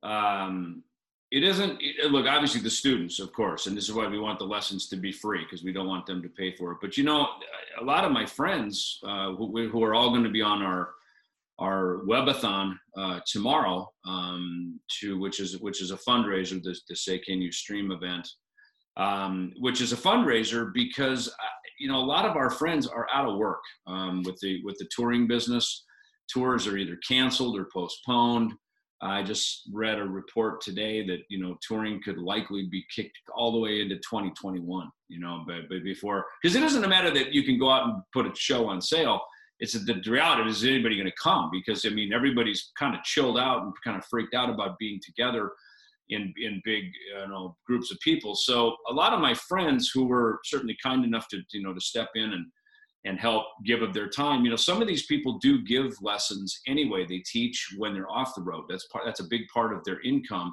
[0.03, 0.83] um
[1.33, 4.45] it isn't look obviously the students of course and this is why we want the
[4.45, 6.79] lessons to be free because we don't want them to pay for it.
[6.81, 7.29] But you know
[7.81, 10.91] a lot of my friends uh, who, who, are all going to be on our
[11.59, 17.18] our webathon uh, tomorrow um, to which is which is a fundraiser the, the say
[17.18, 18.29] can you stream event
[18.97, 23.07] um, which is a fundraiser because uh, you know a lot of our friends are
[23.12, 25.85] out of work um, with the with the touring business.
[26.33, 28.53] Tours are either canceled or postponed
[29.03, 33.53] I just read a report today that you know touring could likely be kicked all
[33.53, 34.89] the way into 2021.
[35.09, 38.03] You know, but, but before because it doesn't matter that you can go out and
[38.13, 39.21] put a show on sale.
[39.59, 43.39] It's the reality is anybody going to come because I mean everybody's kind of chilled
[43.39, 45.51] out and kind of freaked out about being together
[46.09, 48.35] in in big you know groups of people.
[48.35, 51.81] So a lot of my friends who were certainly kind enough to you know to
[51.81, 52.47] step in and
[53.07, 54.45] and help give of their time.
[54.45, 57.07] You know, some of these people do give lessons anyway.
[57.07, 58.65] They teach when they're off the road.
[58.69, 59.05] That's part.
[59.07, 60.53] That's a big part of their income,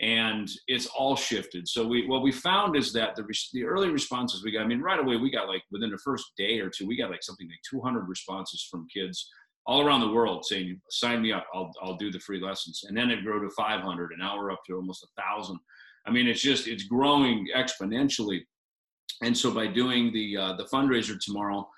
[0.00, 1.68] and it's all shifted.
[1.68, 4.62] So we what we found is that the the early responses we got.
[4.62, 7.10] I mean, right away we got like within the first day or two, we got
[7.10, 9.30] like something like 200 responses from kids
[9.66, 11.46] all around the world saying, "Sign me up.
[11.54, 14.52] I'll I'll do the free lessons." And then it grew to 500, and now we're
[14.52, 15.58] up to almost a thousand.
[16.06, 18.42] I mean, it's just it's growing exponentially.
[19.22, 21.68] And so by doing the uh, the fundraiser tomorrow,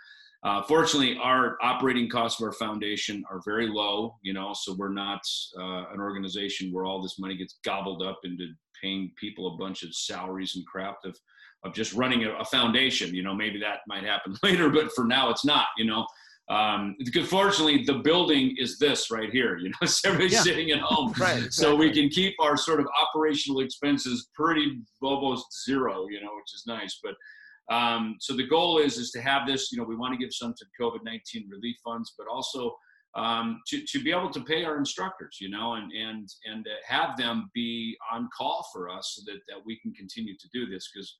[0.46, 4.92] uh, fortunately, our operating costs of our foundation are very low, you know, so we're
[4.92, 5.20] not
[5.58, 8.46] uh, an organization where all this money gets gobbled up into
[8.80, 11.18] paying people a bunch of salaries and crap of,
[11.64, 13.12] of just running a, a foundation.
[13.12, 16.06] You know, maybe that might happen later, but for now it's not, you know.
[16.48, 19.58] Um, because fortunately, the building is this right here.
[19.58, 20.42] You know, so everybody's yeah.
[20.42, 21.38] sitting at home, right?
[21.38, 21.50] Exactly.
[21.50, 26.06] So we can keep our sort of operational expenses pretty almost zero.
[26.08, 27.00] You know, which is nice.
[27.02, 27.14] But
[27.70, 29.72] um, so the goal is is to have this.
[29.72, 32.76] You know, we want to give some to COVID nineteen relief funds, but also
[33.14, 35.38] um, to to be able to pay our instructors.
[35.40, 39.64] You know, and and and have them be on call for us so that that
[39.64, 41.16] we can continue to do this because.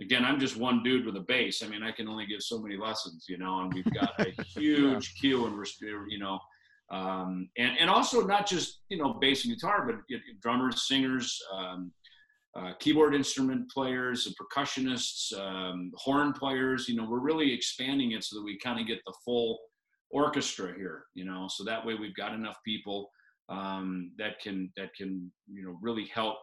[0.00, 1.60] Again, I'm just one dude with a bass.
[1.60, 4.30] I mean, I can only give so many lessons, you know, and we've got a
[4.46, 5.20] huge yeah.
[5.20, 5.64] queue, and we're,
[6.08, 6.38] you know,
[6.90, 9.96] um, and and also not just you know bass and guitar, but
[10.40, 11.92] drummers, singers, um,
[12.56, 16.88] uh, keyboard instrument players and percussionists, um, horn players.
[16.88, 19.58] You know, we're really expanding it so that we kind of get the full
[20.10, 21.04] orchestra here.
[21.14, 23.10] You know, so that way we've got enough people
[23.48, 26.36] um, that can that can you know really help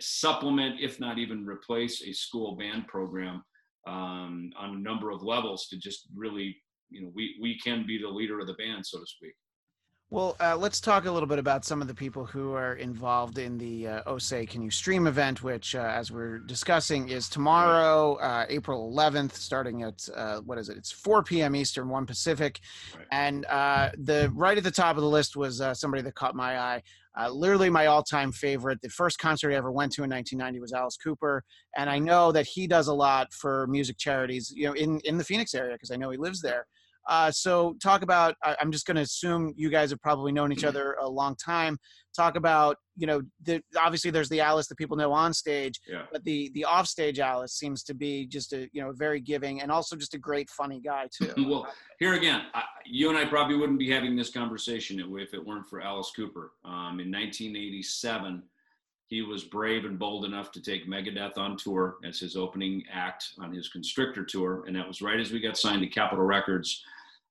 [0.00, 3.42] supplement, if not even replace, a school band program
[3.86, 6.56] um, on a number of levels to just really
[6.90, 9.34] you know we we can be the leader of the band, so to speak.
[10.12, 13.38] Well, uh, let's talk a little bit about some of the people who are involved
[13.38, 18.16] in the uh, OSE Can You Stream event, which, uh, as we're discussing, is tomorrow,
[18.16, 20.76] uh, April 11th, starting at uh, what is it?
[20.76, 21.56] It's 4 p.m.
[21.56, 22.60] Eastern, 1 Pacific.
[22.94, 23.06] Right.
[23.10, 26.34] And uh, the right at the top of the list was uh, somebody that caught
[26.34, 26.82] my eye.
[27.30, 28.82] literally my all-time favorite.
[28.82, 31.42] The first concert I ever went to in 1990 was Alice Cooper,
[31.78, 35.16] and I know that he does a lot for music charities, you know, in in
[35.16, 36.66] the Phoenix area because I know he lives there.
[37.08, 38.34] Uh, so talk about.
[38.42, 40.68] I, am just going to assume you guys have probably known each mm-hmm.
[40.68, 41.78] other a long time.
[42.14, 46.02] Talk about you know the, obviously there's the Alice that people know on stage, yeah.
[46.12, 49.62] but the the off stage Alice seems to be just a you know very giving
[49.62, 51.32] and also just a great funny guy too.
[51.48, 51.66] well,
[51.98, 55.68] here again, I, you and I probably wouldn't be having this conversation if it weren't
[55.68, 56.52] for Alice Cooper.
[56.64, 58.42] Um, in 1987
[59.12, 63.34] he was brave and bold enough to take Megadeth on tour as his opening act
[63.38, 66.82] on his Constrictor tour, and that was right as we got signed to Capitol Records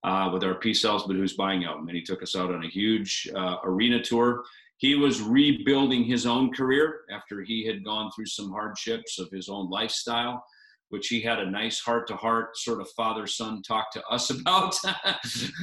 [0.03, 2.63] uh, with our Peace Sells But Who's Buying album, and he took us out on
[2.63, 4.43] a huge uh, arena tour.
[4.77, 9.49] He was rebuilding his own career after he had gone through some hardships of his
[9.49, 10.45] own lifestyle,
[10.89, 14.75] which he had a nice heart-to-heart sort of father-son talk to us about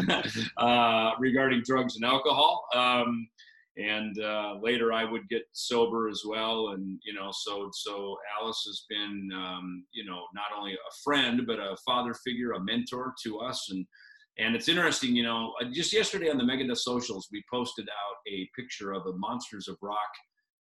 [0.57, 2.67] uh, regarding drugs and alcohol.
[2.75, 3.29] Um,
[3.79, 6.71] and uh, later I would get sober as well.
[6.71, 11.43] And you know, so so Alice has been um, you know not only a friend
[11.47, 13.69] but a father figure, a mentor to us.
[13.71, 13.87] And
[14.39, 18.49] and it's interesting, you know, just yesterday on the Megadeth socials, we posted out a
[18.55, 19.99] picture of a Monsters of Rock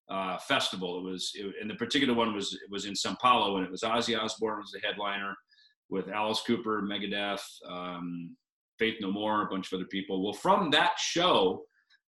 [0.09, 0.99] uh, festival.
[0.99, 3.71] It was, it, and the particular one was it was in Sao Paulo, and it
[3.71, 5.35] was Ozzy Osbourne was the headliner
[5.89, 8.35] with Alice Cooper, Megadeth, um,
[8.79, 10.23] Faith No More, a bunch of other people.
[10.23, 11.63] Well, from that show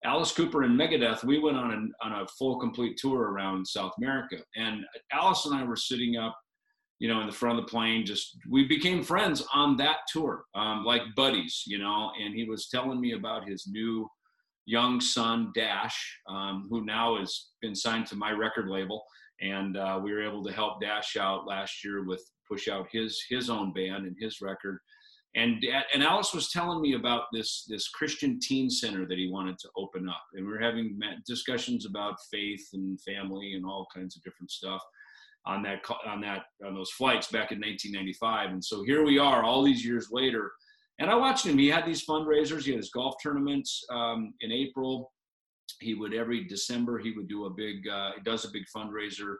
[0.03, 3.93] Alice Cooper and Megadeth, we went on a, on a full complete tour around South
[3.97, 4.37] America.
[4.55, 6.37] And Alice and I were sitting up,
[6.99, 10.43] you know, in the front of the plane, just, we became friends on that tour,
[10.53, 14.07] um, like buddies, you know, and he was telling me about his new
[14.65, 19.03] young son, Dash, um, who now has been signed to my record label.
[19.41, 23.21] And uh, we were able to help Dash out last year with push out his,
[23.29, 24.79] his own band and his record
[25.35, 25.63] and
[25.93, 29.69] and Alice was telling me about this this Christian teen center that he wanted to
[29.77, 34.23] open up, and we were having discussions about faith and family and all kinds of
[34.23, 34.81] different stuff
[35.45, 38.51] on that on that on those flights back in 1995.
[38.51, 40.51] And so here we are, all these years later,
[40.99, 41.57] and I watched him.
[41.57, 42.63] He had these fundraisers.
[42.63, 45.11] He had his golf tournaments um, in April.
[45.81, 47.87] He would every December he would do a big.
[47.87, 49.35] Uh, he does a big fundraiser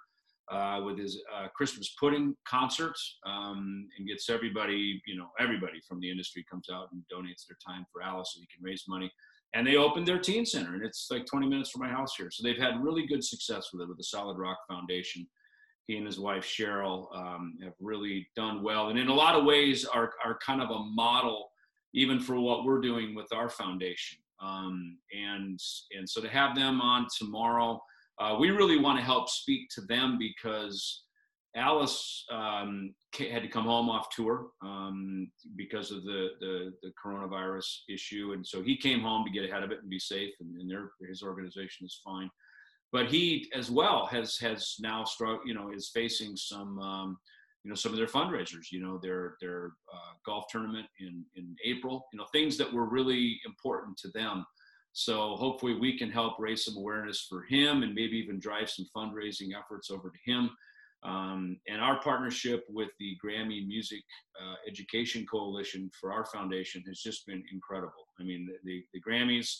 [0.52, 6.00] uh, with his uh, Christmas pudding concerts um, and gets everybody, you know, everybody from
[6.00, 9.12] the industry comes out and donates their time for Alice so he can raise money.
[9.54, 12.30] And they opened their teen center, and it's like 20 minutes from my house here.
[12.30, 15.26] So they've had really good success with it with the Solid Rock Foundation.
[15.88, 19.46] He and his wife Cheryl um, have really done well, and in a lot of
[19.46, 21.50] ways are are kind of a model
[21.94, 24.18] even for what we're doing with our foundation.
[24.42, 25.60] Um, and
[25.98, 27.80] and so to have them on tomorrow
[28.20, 31.04] uh, we really want to help speak to them because
[31.56, 37.66] Alice um, had to come home off tour um, because of the, the, the coronavirus
[37.90, 40.60] issue, and so he came home to get ahead of it and be safe, and,
[40.60, 42.30] and their his organization is fine.
[42.92, 47.18] But he, as well, has has now struck, you know, is facing some, um,
[47.64, 48.72] you know, some of their fundraisers.
[48.72, 52.06] You know, their their uh, golf tournament in in April.
[52.12, 54.46] You know, things that were really important to them.
[54.98, 58.88] So hopefully we can help raise some awareness for him and maybe even drive some
[58.96, 60.50] fundraising efforts over to him.
[61.04, 64.02] Um, and our partnership with the Grammy Music
[64.42, 68.08] uh, Education Coalition for our foundation has just been incredible.
[68.22, 69.58] I mean, the, the, the, Grammys,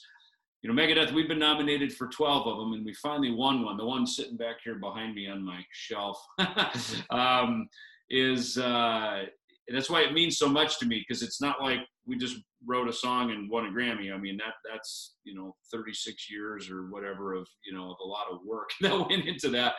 [0.62, 3.76] you know, Megadeth, we've been nominated for 12 of them, and we finally won one.
[3.76, 6.18] The one sitting back here behind me on my shelf
[7.10, 7.68] um,
[8.10, 9.26] is, uh,
[9.74, 12.88] that's why it means so much to me because it's not like we just wrote
[12.88, 14.14] a song and won a Grammy.
[14.14, 18.08] I mean, that that's you know 36 years or whatever of you know of a
[18.08, 19.74] lot of work that went into that,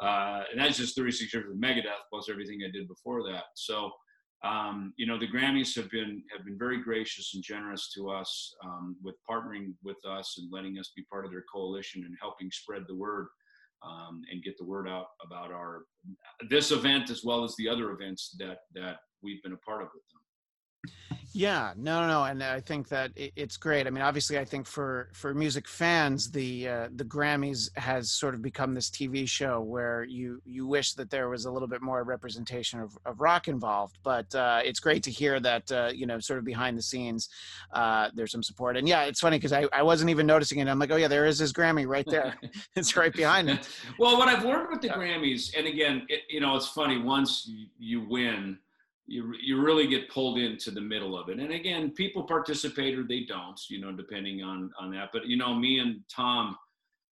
[0.00, 3.44] uh, and that's just 36 years of Megadeth plus everything I did before that.
[3.54, 3.90] So.
[4.42, 8.54] Um, you know the Grammys have been have been very gracious and generous to us
[8.62, 12.50] um, with partnering with us and letting us be part of their coalition and helping
[12.50, 13.28] spread the word
[13.82, 15.84] um, and get the word out about our
[16.50, 19.88] this event as well as the other events that that we've been a part of
[19.94, 20.14] with them.
[21.36, 23.88] Yeah, no, no, no, and I think that it's great.
[23.88, 28.34] I mean, obviously, I think for for music fans, the uh, the Grammys has sort
[28.34, 31.82] of become this TV show where you you wish that there was a little bit
[31.82, 33.98] more representation of, of rock involved.
[34.04, 37.28] But uh, it's great to hear that uh, you know, sort of behind the scenes,
[37.72, 38.76] uh, there's some support.
[38.76, 40.68] And yeah, it's funny because I, I wasn't even noticing it.
[40.68, 42.36] I'm like, oh yeah, there is this Grammy right there.
[42.76, 43.58] it's right behind him.
[43.98, 47.50] well, what I've learned with the Grammys, and again, it, you know, it's funny once
[47.76, 48.58] you win
[49.06, 51.38] you you really get pulled into the middle of it.
[51.38, 55.10] And again, people participate or they don't, you know, depending on on that.
[55.12, 56.56] But you know, me and Thom,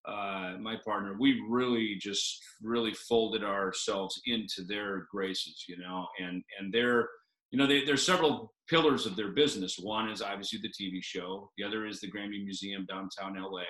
[0.07, 6.43] uh, my partner, we really just really folded ourselves into their graces, you know, and
[6.59, 7.09] and they're
[7.53, 9.79] you know, they, there's several pillars of their business.
[9.79, 11.51] One is obviously the TV show.
[11.59, 13.65] The other is the Grammy Museum downtown LA,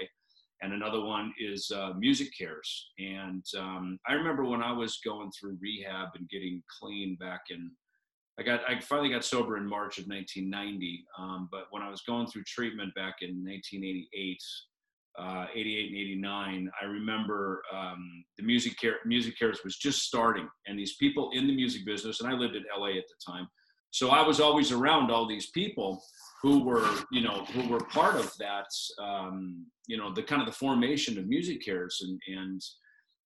[0.62, 2.90] and another one is uh, Music Cares.
[3.01, 7.73] And um, I remember when I was going through rehab and getting clean back in
[8.38, 11.04] I got I finally got sober in March of 1990.
[11.18, 14.38] Um, but when I was going through treatment back in 1988,
[15.18, 20.78] uh, 88 and 89, I remember um, the music care MusiCares was just starting, and
[20.78, 23.48] these people in the music business, and I lived in LA at the time,
[23.90, 26.02] so I was always around all these people
[26.42, 28.66] who were you know who were part of that
[28.98, 32.62] um, you know the kind of the formation of MusiCares and and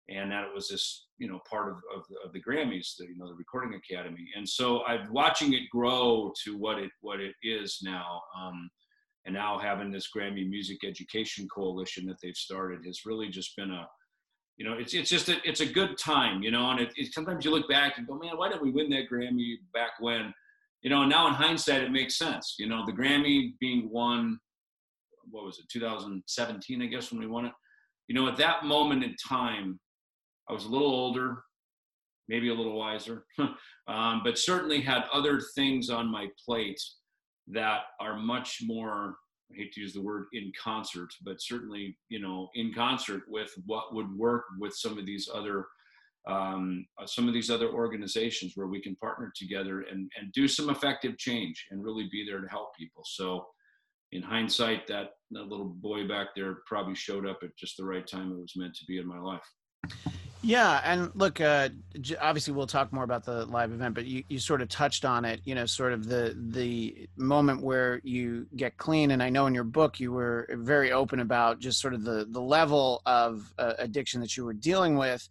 [0.09, 3.17] and that it was this you know part of, of, of, the grammys the you
[3.17, 4.27] know the recording academy.
[4.37, 8.71] And so i'm watching it grow to what it what it is now um,
[9.25, 13.71] and now having this grammy music education coalition that they've started has really just been
[13.71, 13.89] a
[14.57, 17.13] you know it's it's just a, it's a good time you know and it, it,
[17.13, 20.33] sometimes you look back and go man why didn't we win that grammy back when?
[20.83, 22.57] You know now in hindsight it makes sense.
[22.59, 24.39] You know the grammy being won
[25.31, 27.53] what was it 2017 i guess when we won it?
[28.09, 29.81] You know at that moment in time
[30.49, 31.43] I was a little older,
[32.29, 33.25] maybe a little wiser,
[33.89, 36.81] um, but certainly had other things on my plate
[37.49, 39.17] that are much more
[39.53, 43.53] I hate to use the word in concert, but certainly, you know, in concert with
[43.65, 45.67] what would work with some of these other
[46.29, 50.49] um, uh, some of these other organizations where we can partner together and, and do
[50.49, 53.05] some effective change and really be there to help people.
[53.07, 53.47] So
[54.11, 58.05] in hindsight, that, that little boy back there probably showed up at just the right
[58.05, 59.49] time it was meant to be in my life.
[60.47, 61.71] Yeah, and look, uh,
[62.21, 65.25] obviously we'll talk more about the live event, but you, you sort of touched on
[65.25, 65.41] it.
[65.43, 69.55] You know, sort of the the moment where you get clean, and I know in
[69.55, 73.73] your book you were very open about just sort of the the level of uh,
[73.81, 75.29] addiction that you were dealing with,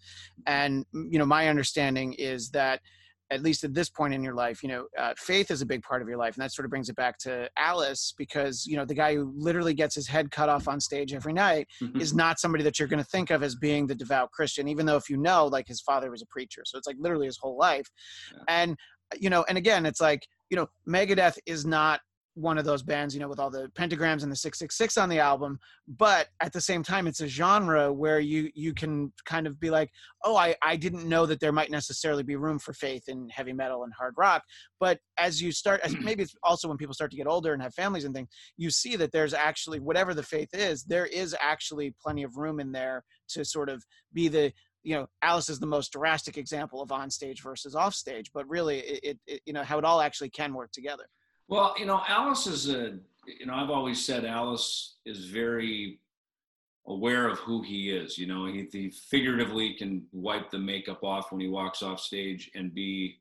[0.47, 2.81] and you know, my understanding is that
[3.31, 5.81] at least at this point in your life, you know, uh, faith is a big
[5.81, 6.35] part of your life.
[6.35, 9.33] And that sort of brings it back to Alice because, you know, the guy who
[9.35, 11.99] literally gets his head cut off on stage every night mm-hmm.
[11.99, 14.85] is not somebody that you're going to think of as being the devout Christian, even
[14.85, 16.61] though if you know, like his father was a preacher.
[16.65, 17.87] So it's like literally his whole life.
[18.31, 18.43] Yeah.
[18.47, 18.77] And,
[19.19, 22.01] you know, and again, it's like, you know, Megadeth is not
[22.35, 25.19] one of those bands, you know, with all the pentagrams and the 666 on the
[25.19, 25.57] album,
[25.87, 29.69] but at the same time it's a genre where you you can kind of be
[29.69, 29.89] like,
[30.23, 33.53] "Oh, I I didn't know that there might necessarily be room for faith in heavy
[33.53, 34.43] metal and hard rock."
[34.79, 37.61] But as you start as maybe it's also when people start to get older and
[37.61, 41.35] have families and things, you see that there's actually whatever the faith is, there is
[41.39, 43.83] actually plenty of room in there to sort of
[44.13, 44.51] be the
[44.83, 48.47] you know alice is the most drastic example of on stage versus off stage but
[48.47, 51.05] really it, it, you know how it all actually can work together
[51.47, 55.99] well you know alice is a you know i've always said alice is very
[56.87, 61.31] aware of who he is you know he, he figuratively can wipe the makeup off
[61.31, 63.17] when he walks off stage and be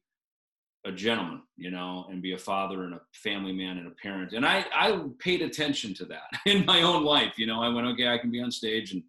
[0.87, 4.33] a gentleman, you know, and be a father and a family man and a parent.
[4.33, 7.39] And I, I paid attention to that in my own life.
[7.39, 9.03] You know, I went, okay, I can be on stage and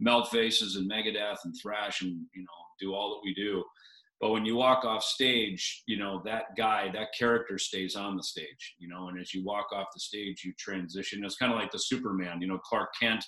[0.00, 2.48] melt faces and Megadeth and thrash and you know
[2.80, 3.64] do all that we do.
[4.24, 8.22] But when you walk off stage, you know that guy, that character stays on the
[8.22, 8.74] stage.
[8.78, 11.22] You know, and as you walk off the stage, you transition.
[11.22, 12.40] It's kind of like the Superman.
[12.40, 13.22] You know, Clark Kent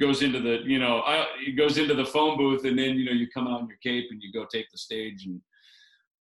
[0.00, 3.04] goes into the you know I, he goes into the phone booth and then you
[3.04, 5.40] know you come out in your cape and you go take the stage and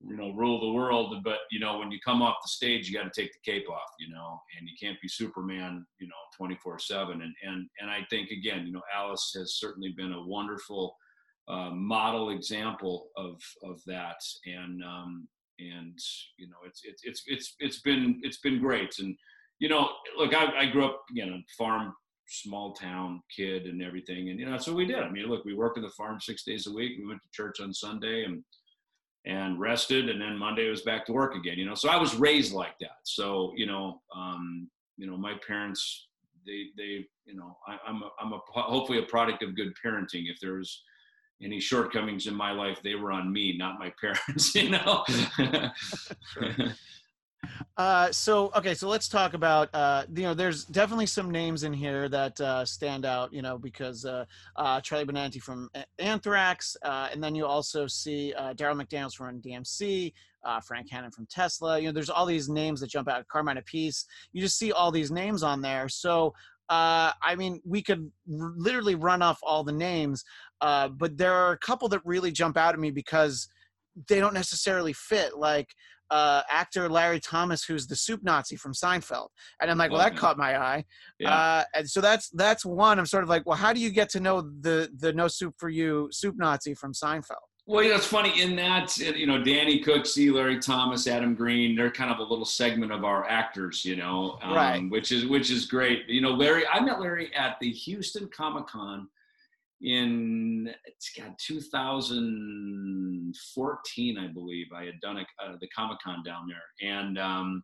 [0.05, 2.93] you know rule the world but you know when you come off the stage you
[2.93, 6.13] got to take the cape off you know and you can't be superman you know
[6.35, 10.27] 24 7 and and and i think again you know alice has certainly been a
[10.27, 10.97] wonderful
[11.51, 14.21] uh, model example of of that.
[14.45, 15.27] And um
[15.59, 15.97] and
[16.37, 18.95] you know it's it's it's it's it's been it's been great.
[18.99, 19.15] And
[19.59, 21.93] you know look i, I grew up you know farm
[22.27, 24.29] small town kid and everything.
[24.29, 24.99] And you know that's what we did.
[24.99, 26.93] I mean look we worked in the farm six days a week.
[26.97, 28.43] We went to church on sunday and
[29.25, 30.09] and rested.
[30.09, 31.75] And then monday was back to work again you know.
[31.75, 33.01] So i was raised like that.
[33.03, 36.07] So you know um you know my parents
[36.45, 40.29] they they you know I, i'm a, i'm a hopefully a product of good parenting.
[40.31, 40.83] If there's
[41.43, 45.03] any shortcomings in my life they were on me not my parents you know
[47.77, 51.73] Uh, so okay, so let's talk about uh, you know there's definitely some names in
[51.73, 57.09] here that uh, stand out, you know, because uh, uh, Charlie Benante from Anthrax, uh,
[57.11, 60.13] and then you also see Darryl McDaniels from DMC,
[60.63, 61.80] Frank Hannon from Tesla.
[61.80, 63.27] You know, there's all these names that jump out.
[63.27, 64.05] Carmine Appice.
[64.34, 65.89] You just see all these names on there.
[65.89, 66.34] So
[66.72, 70.23] uh, I mean, we could r- literally run off all the names,
[70.61, 73.47] uh, but there are a couple that really jump out at me because
[74.07, 75.38] they don't necessarily fit.
[75.38, 75.67] Like
[76.09, 79.29] uh, actor Larry Thomas, who's the soup Nazi from Seinfeld,
[79.61, 80.85] and I'm like, well, that caught my eye.
[81.19, 81.33] Yeah.
[81.33, 82.99] Uh, and so that's that's one.
[82.99, 85.55] I'm sort of like, well, how do you get to know the the no soup
[85.57, 87.35] for you soup Nazi from Seinfeld?
[87.67, 91.75] Well, you know, it's funny in that, you know, Danny Cooksey, Larry Thomas, Adam Green,
[91.75, 94.89] they're kind of a little segment of our actors, you know, um, Right.
[94.89, 96.09] which is which is great.
[96.09, 99.07] You know, Larry, I met Larry at the Houston Comic Con
[99.81, 104.67] in it's got 2014, I believe.
[104.75, 107.63] I had done a, uh, the Comic Con down there, and um,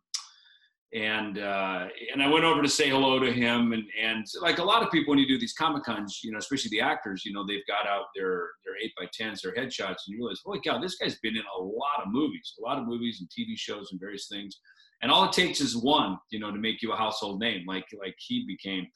[0.94, 4.64] and uh, and I went over to say hello to him, and and like a
[4.64, 7.32] lot of people when you do these Comic Cons, you know, especially the actors, you
[7.32, 10.60] know, they've got out their their eight by tens, their headshots, and you realize, holy
[10.64, 13.56] cow, this guy's been in a lot of movies, a lot of movies and TV
[13.56, 14.60] shows and various things,
[15.02, 17.84] and all it takes is one, you know, to make you a household name, like
[18.00, 18.86] like he became.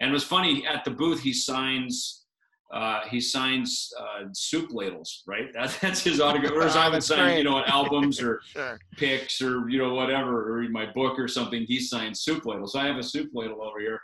[0.00, 2.23] And it was funny at the booth, he signs.
[2.74, 5.52] Uh, he signs uh, soup ladles, right?
[5.54, 6.52] That, that's his autograph.
[6.54, 8.78] Whereas I would sign, you know, albums or Sure.
[8.96, 12.78] picks or you know whatever or my book or something he signs soup ladles so
[12.78, 14.00] i have a soup ladle over here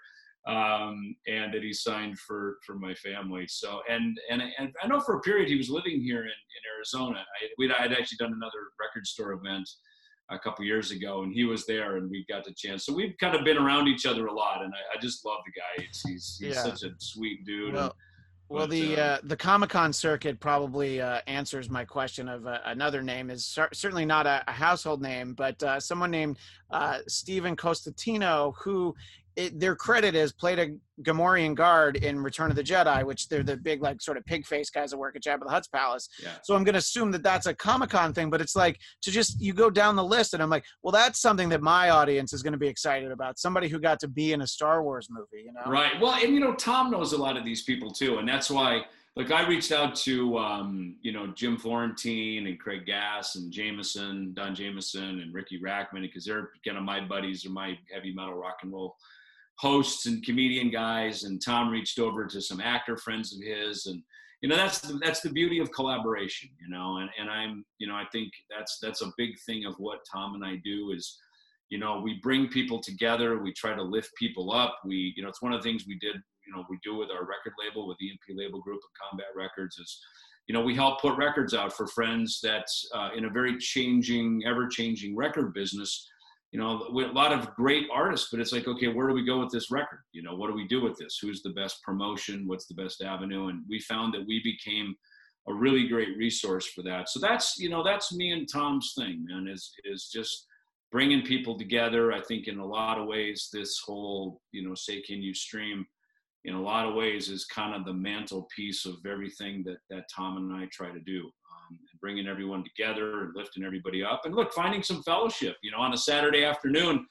[0.49, 4.99] um, and that he signed for for my family so and and, and i know
[5.01, 6.27] for a period he was living here in,
[6.57, 9.69] in arizona i we'd i'd actually done another record store event
[10.31, 13.15] a couple years ago and he was there and we got the chance so we've
[13.21, 15.85] kind of been around each other a lot and i, I just love the guy
[15.87, 16.63] he's he's, he's Yeah.
[16.65, 17.95] such a sweet dude Well,
[18.51, 22.49] well, But, the uh, uh, the Comic Con circuit probably uh, answers my question of
[22.49, 23.31] uh, another name.
[23.31, 26.37] Is cer- certainly not a, a household name, but uh, someone named
[26.73, 28.95] uh, Stephen Costantino, who
[29.41, 30.69] it, their credit is played a
[31.03, 34.45] Gamorrean guard in Return of the Jedi, which they're the big like sort of pig
[34.47, 36.09] face guys that work at Jabba the Hutt's palace.
[36.23, 38.79] yeah So I'm going to assume that that's a Comic Con thing, but it's like
[39.03, 41.91] to just you go down the list, and I'm like, well, that's something that my
[41.91, 43.39] audience is going to be excited about.
[43.39, 45.71] Somebody who got to be in a Star Wars movie, you know?
[45.71, 45.99] Right.
[46.01, 48.83] Well, and you know, Thom knows a lot of these people too, and that's why.
[49.17, 54.35] Like I reached out to um, you know Jim Florentine and Craig Gass and Jamieson,
[54.35, 58.35] Don Jamieson and Ricky Rackman because they're kind of my buddies or my heavy metal
[58.35, 58.97] rock and roll
[59.61, 61.25] hosts and comedian guys.
[61.25, 64.03] And Thom reached over to some actor friends of his, and
[64.41, 66.99] you know that's the, that's the beauty of collaboration, you know.
[66.99, 70.35] And and I'm you know I think that's that's a big thing of what Thom
[70.35, 71.19] and I do is
[71.71, 75.29] you know we bring people together we try to lift people up we you know
[75.29, 76.17] it's one of the things we did
[76.47, 79.79] you know we do with our record label with emp label group of combat records
[79.79, 80.01] is
[80.49, 84.43] you know we help put records out for friends that uh, in a very changing
[84.47, 86.09] ever changing record business
[86.53, 89.39] you know, a lot of great artists, but it's like, okay, where do we go
[89.39, 90.01] with this record?
[90.13, 91.19] You know, what do we do with this?
[91.23, 92.49] Who's the best promotion?
[92.49, 93.49] What's the best avenue?
[93.49, 94.97] And we found that we became
[95.49, 97.09] a really great resource for that.
[97.09, 100.47] So that's, you know, that's me and Thom's thing, man, is, is just
[100.91, 102.13] bringing people together.
[102.13, 105.87] I think in a lot of ways, this whole, you know, say, can you stream
[106.45, 110.37] in a lot of ways is kind of the mantelpiece of everything that, that Thom
[110.37, 111.31] and I try to do
[112.01, 114.23] bringing everyone together and lifting everybody up.
[114.25, 117.07] And look, finding some fellowship, you know, on a Saturday afternoon,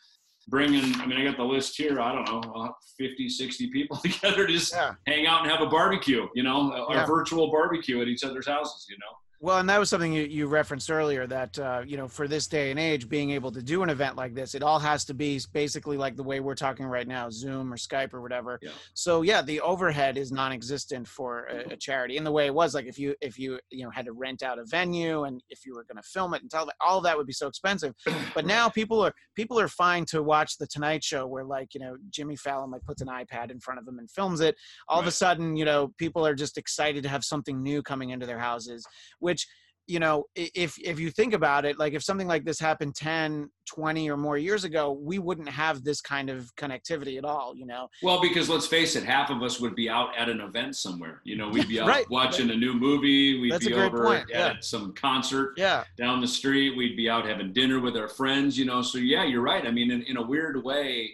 [0.47, 3.97] bringing, I mean, I got the list here, I don't know, uh, 50, 60 people
[4.03, 4.93] together to just yeah.
[5.05, 7.03] hang out and have a barbecue, you know, yeah.
[7.03, 9.15] a virtual barbecue at each other's houses, you know.
[9.41, 12.45] Well, and that was something you, you referenced earlier that, uh, you know, for this
[12.45, 15.13] day and age, being able to do an event like this, it all has to
[15.13, 18.59] be basically like the way we're talking right now, Zoom or Skype or whatever.
[18.61, 18.71] Yeah.
[18.93, 22.75] So yeah, the overhead is non-existent for a, a, charity in the way it was
[22.75, 25.65] like if you, if you, you know, had to rent out a venue and if
[25.65, 27.93] you were going to film it and tell that all that would be so expensive.
[28.35, 31.79] But now people are, people are fine to watch the Tonight Show where like, you
[31.79, 34.55] know, Jimmy Fallon like puts an iPad in front of them and films it.
[34.87, 35.03] All right.
[35.03, 38.25] of a sudden, you know, people are just excited to have something new coming into
[38.25, 38.85] their houses
[39.29, 39.47] which
[39.85, 43.49] you know if if you think about it like if something like this happened 10
[43.67, 47.65] 20 or more years ago we wouldn't have this kind of connectivity at all you
[47.65, 50.75] know well because let's face it half of us would be out at an event
[50.75, 52.09] somewhere you know we'd be out right.
[52.09, 54.31] watching a new movie we'd That's be over point.
[54.31, 54.59] at yeah.
[54.61, 55.83] some concert yeah.
[55.97, 59.23] down the street we'd be out having dinner with our friends you know so yeah
[59.23, 61.11] you're right i mean in, in a weird way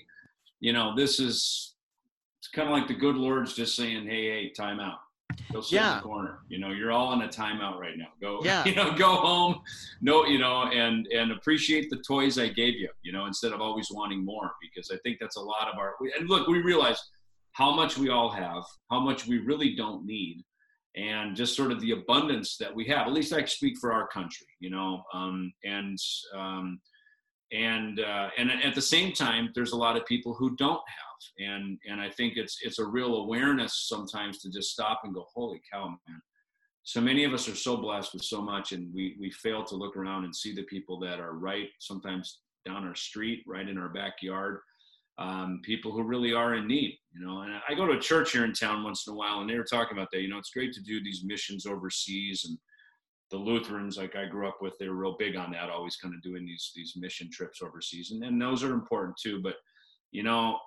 [0.59, 1.75] you know this is
[2.39, 4.99] it's kind of like the good lord's just saying hey hey time out
[5.51, 5.91] Go sit yeah.
[5.91, 6.39] in the corner.
[6.49, 8.07] You know, you're all in a timeout right now.
[8.21, 8.65] Go, yeah.
[8.67, 9.61] you know, go home.
[10.01, 12.89] No, you know, and and appreciate the toys I gave you.
[13.03, 15.95] You know, instead of always wanting more, because I think that's a lot of our.
[16.19, 17.01] And look, we realize
[17.53, 20.43] how much we all have, how much we really don't need,
[20.95, 23.07] and just sort of the abundance that we have.
[23.07, 24.47] At least I speak for our country.
[24.59, 25.97] You know, um, and
[26.35, 26.79] um,
[27.51, 31.14] and uh, and at the same time, there's a lot of people who don't have
[31.39, 35.25] and and I think it's it's a real awareness sometimes to just stop and go,
[35.33, 36.21] holy cow, man.
[36.83, 39.75] So many of us are so blessed with so much, and we we fail to
[39.75, 43.77] look around and see the people that are right sometimes down our street, right in
[43.77, 44.59] our backyard.
[45.17, 47.41] Um, people who really are in need, you know.
[47.41, 49.57] And I go to a church here in town once in a while, and they
[49.57, 50.21] were talking about that.
[50.21, 52.57] You know, it's great to do these missions overseas, and
[53.31, 56.13] the Lutherans, like I grew up with, they were real big on that, always kind
[56.13, 59.41] of doing these these mission trips overseas, and, and those are important too.
[59.41, 59.55] But
[60.11, 60.59] you know,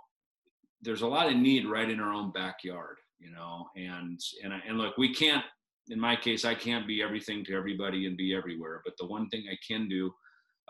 [0.83, 4.79] there's a lot of need right in our own backyard, you know, and and and
[4.79, 5.45] look, we can't.
[5.91, 8.83] In my case, I can't be everything to everybody and be everywhere.
[8.85, 10.13] But the one thing I can do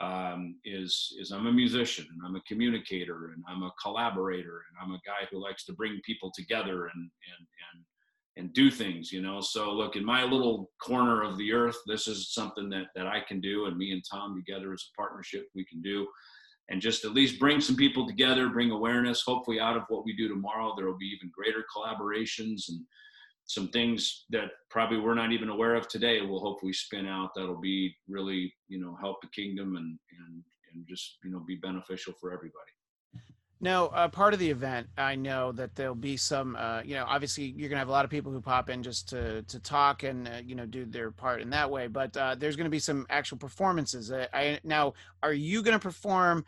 [0.01, 4.79] um, is is I'm a musician and I'm a communicator and I'm a collaborator and
[4.81, 7.85] I'm a guy who likes to bring people together and and and
[8.37, 9.41] and do things, you know.
[9.41, 13.21] So look, in my little corner of the earth, this is something that that I
[13.27, 16.07] can do, and me and Thom together as a partnership we can do
[16.69, 19.23] and just at least bring some people together, bring awareness.
[19.23, 22.81] Hopefully, out of what we do tomorrow, there will be even greater collaborations and
[23.49, 27.61] some things that probably we're not even aware of today will hopefully spin out that'll
[27.61, 32.13] be really you know help the kingdom and and and just you know be beneficial
[32.21, 32.71] for everybody
[33.61, 37.05] now, uh, part of the event, I know that there'll be some, uh, you know,
[37.09, 40.05] obviously you're gonna have a lot of people who pop in just to to talk
[40.05, 41.89] and uh, you know do their part in that way.
[41.89, 44.13] But uh, there's gonna be some actual performances.
[44.13, 44.95] Uh, I now,
[45.25, 46.45] are you gonna perform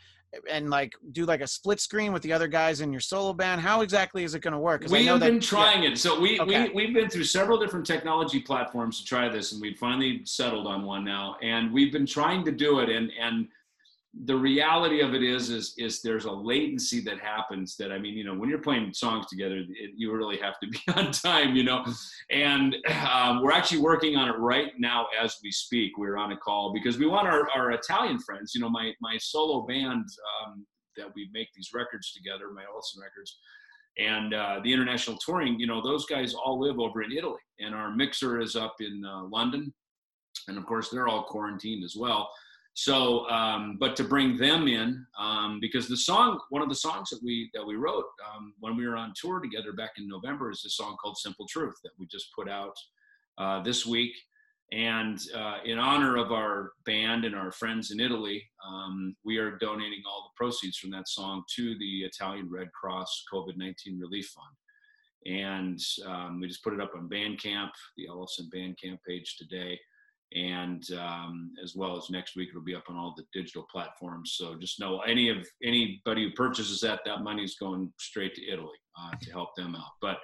[0.49, 3.61] and like do like a split screen with the other guys in your solo band?
[3.61, 4.83] How exactly is it gonna work?
[4.89, 5.91] We've that, been trying yeah.
[5.91, 5.99] it.
[5.99, 6.69] So we okay.
[6.69, 10.69] we we've been through several different technology platforms to try this, and we've finally settled
[10.69, 11.37] on one now.
[11.43, 13.49] And we've been trying to do it, and and
[14.25, 18.15] the reality of it is is is there's a latency that happens that i mean
[18.15, 21.55] you know when you're playing songs together it, you really have to be on time
[21.55, 21.85] you know?
[22.31, 22.77] And
[23.09, 25.97] um, we're actually working on it right now as we speak.
[25.97, 29.17] We're on a call because we want our, our italian friends you know my my
[29.19, 30.05] solo band
[30.45, 30.67] um,
[30.97, 33.39] that we make these records together my Ellefson records
[33.99, 37.75] and uh, the international touring you know those guys all live over in italy and
[37.75, 39.73] our mixer is up in uh, london.
[40.49, 42.29] And of course they're all quarantined as well
[42.75, 47.11] so, um, but to bring them in, um, because the song, one of the songs
[47.11, 50.51] that we that we wrote um, when we were on tour together back in November,
[50.51, 52.75] is a song called "Simple Truth" that we just put out
[53.39, 54.13] uh, this week.
[54.73, 59.59] And uh, in honor of our band and our friends in Italy, um, we are
[59.59, 64.29] donating all the proceeds from that song to the Italian Red Cross COVID 19 Relief
[64.29, 64.57] Fund.
[65.27, 69.79] And um, we just put it up on Bandcamp, the Ellefson Bandcamp page today
[70.35, 74.35] and um, as well as next week it'll be up on all the digital platforms
[74.37, 78.49] so just know any of anybody who purchases that that money is going straight to
[78.49, 80.19] italy uh, to help them out but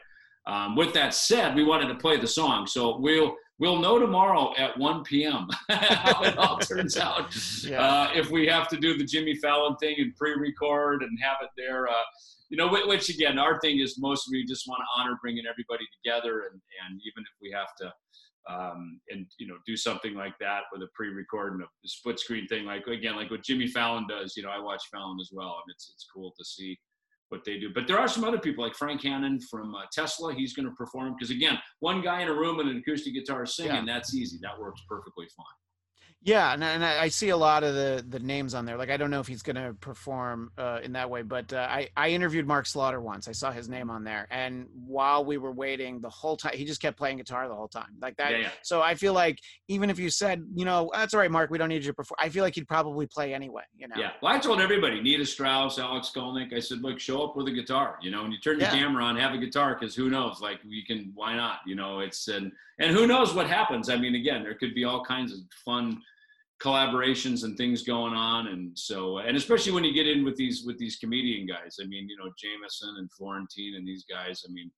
[0.46, 4.52] um, with that said we wanted to play the song so we'll we'll know tomorrow
[4.56, 5.48] at 1 p.m.
[5.70, 7.34] how it all turns out.
[7.64, 7.80] Yeah.
[7.80, 11.50] Uh, if we have to do the Jimmy Fallon thing and pre-record and have it
[11.56, 12.04] there, uh,
[12.48, 15.18] you know, which, which again, our thing is most of we just want to honor
[15.20, 17.92] bringing everybody together, and and even if we have to.
[18.48, 22.47] Um, and you know, do something like that with a pre-record and a split screen
[22.47, 24.35] thing, like again, like what Jimmy Fallon does.
[24.36, 26.78] You know, I watch Fallon as well, and it's it's cool to see
[27.31, 27.70] what they do.
[27.74, 30.32] But there are some other people like Frank Hannon from uh, Tesla.
[30.32, 33.47] He's going to perform because again, one guy in a room and an acoustic guitar
[33.47, 33.85] singing, Yeah.
[33.85, 34.39] that's easy.
[34.43, 35.44] That works perfectly fine.
[36.27, 38.77] Yeah, and, and I I see a lot of the the names on there.
[38.77, 41.69] Like I don't know if he's going to perform uh, in that way, but uh,
[41.70, 43.28] I I interviewed Mark Slaughter once.
[43.28, 46.65] I saw his name on there, and while we were waiting, the whole time he
[46.65, 48.32] just kept playing guitar the whole time, like that.
[48.32, 48.51] Yeah, yeah.
[48.65, 49.39] So I feel like
[49.69, 51.94] even if you said, you know, that's all right, Mark, we don't need you to
[51.94, 52.16] perform.
[52.19, 53.62] I feel like he'd probably play anyway.
[53.78, 53.94] You know.
[53.97, 54.11] Yeah.
[54.20, 57.53] Well, I told everybody, Nita Strauss, Alex Skolnick, I said, look, show up with a
[57.53, 58.74] guitar, you know, and you turn your Yeah.
[58.74, 60.40] camera on, have a guitar, because who knows?
[60.40, 61.61] Like, we can, why not?
[61.66, 62.51] You know, it's, and,
[62.81, 63.89] and who knows what happens?
[63.89, 66.03] I mean, again, there could be all kinds of fun
[66.62, 68.48] collaborations and things going on.
[68.48, 71.86] And so, and especially when you get in with these, with these comedian guys, I
[71.86, 74.70] mean, you know, Jamieson and Florentine and these guys, I mean,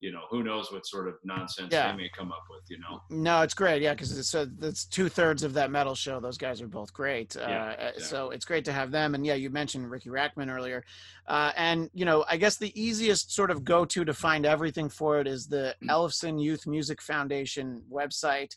[0.00, 1.90] you know, who knows what sort of nonsense Yeah.
[1.90, 3.00] they may come up with, you know?
[3.08, 3.80] No, it's great.
[3.80, 6.20] Yeah, because it's uh, that's two thirds of that metal show.
[6.20, 7.34] Those guys are both great.
[7.34, 8.02] Uh, Yeah, uh, exactly.
[8.04, 9.14] So it's great to have them.
[9.14, 10.84] And yeah, you mentioned Ricky Rackman earlier,
[11.26, 14.90] uh, and you know, I guess the easiest sort of go to to find everything
[14.90, 15.88] for it is the Mm.
[15.88, 18.54] Ellefson Youth Music Foundation website.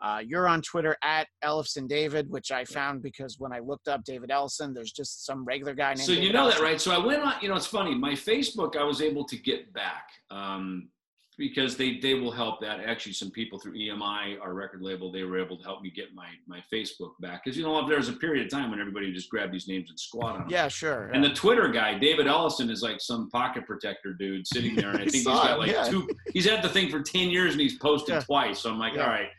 [0.00, 4.04] Uh, you're on Twitter at Ellefson David, which I found because when I looked up
[4.04, 6.00] David Ellefson, there's just some regular guy named.
[6.00, 6.80] So you David know that, right?
[6.80, 7.34] So I went on.
[7.42, 7.94] You know, it's funny.
[7.94, 10.88] My Facebook, I was able to get back um,
[11.36, 12.78] because they they will help that.
[12.78, 16.14] Actually, some people through EMI, our record label, they were able to help me get
[16.14, 19.12] my my Facebook back because you know there was a period of time when everybody
[19.12, 20.48] just grabbed these names and squat on them.
[20.48, 21.10] Yeah, sure.
[21.12, 24.98] And the Twitter guy, David Ellefson, is like some pocket protector dude sitting there, and
[24.98, 25.84] I I think he's got like yeah.
[25.88, 26.08] two.
[26.32, 28.20] He's had the thing for ten years, and he's posted Yeah.
[28.20, 28.60] twice.
[28.60, 29.02] So I'm like, Yeah.
[29.02, 29.30] all right.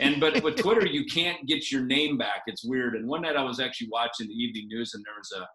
[0.00, 2.42] And but with Twitter, you can't get your name back.
[2.46, 2.94] It's weird.
[2.94, 5.46] And one night I was actually watching the evening news, and there was a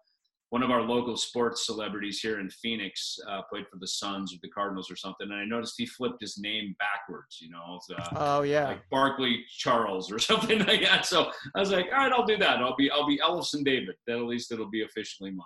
[0.50, 4.36] one of our local sports celebrities here in Phoenix uh, played for the Suns or
[4.40, 7.38] the Cardinals or something, and I noticed he flipped his name backwards.
[7.40, 8.68] You know, uh, oh yeah.
[8.68, 11.06] like Barkley Charles or something like that.
[11.06, 12.58] So I was like, all right, I'll do that.
[12.58, 13.96] I'll be I'll be Ellefson David.
[14.06, 15.44] Then at least it'll be officially mine.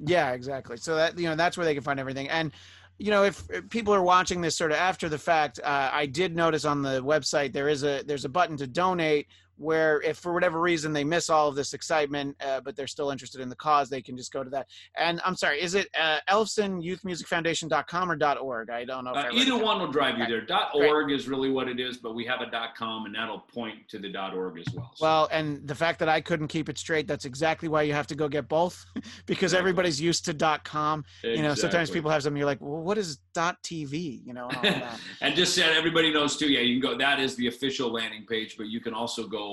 [0.00, 0.76] Yeah, exactly.
[0.76, 2.28] So that you know that's where they can find everything.
[2.28, 2.52] And
[2.98, 6.34] you know if, people are watching this sort of after the fact, uh, I did
[6.34, 9.28] notice on the website there is a there's a button to donate
[9.58, 13.10] where if for whatever reason they miss all of this excitement, uh, but they're still
[13.10, 14.66] interested in the cause, they can just go to that.
[14.96, 18.70] And I'm sorry, is it uh, EllefsonYouthMusicFoundation.com or .org?
[18.70, 19.10] I don't know.
[19.10, 19.64] If I Uh, read either it.
[19.64, 20.46] one will drive you there.
[20.74, 23.88] .org is really what it is, but we have a dot .com, and that'll point
[23.88, 24.92] to the dot .org as well.
[24.94, 27.92] So- Well, and the fact that I couldn't keep it straight, that's exactly why you
[27.92, 28.84] have to go get both
[29.26, 29.58] because Exactly.
[29.58, 31.04] everybody's used to .com.
[31.22, 34.24] You know, sometimes people have something you're like, well, what is .tv?
[34.24, 35.00] You know, and all that.
[35.20, 36.98] and just said everybody knows too, yeah, you can go.
[36.98, 39.47] That is the official landing page, but you can also go.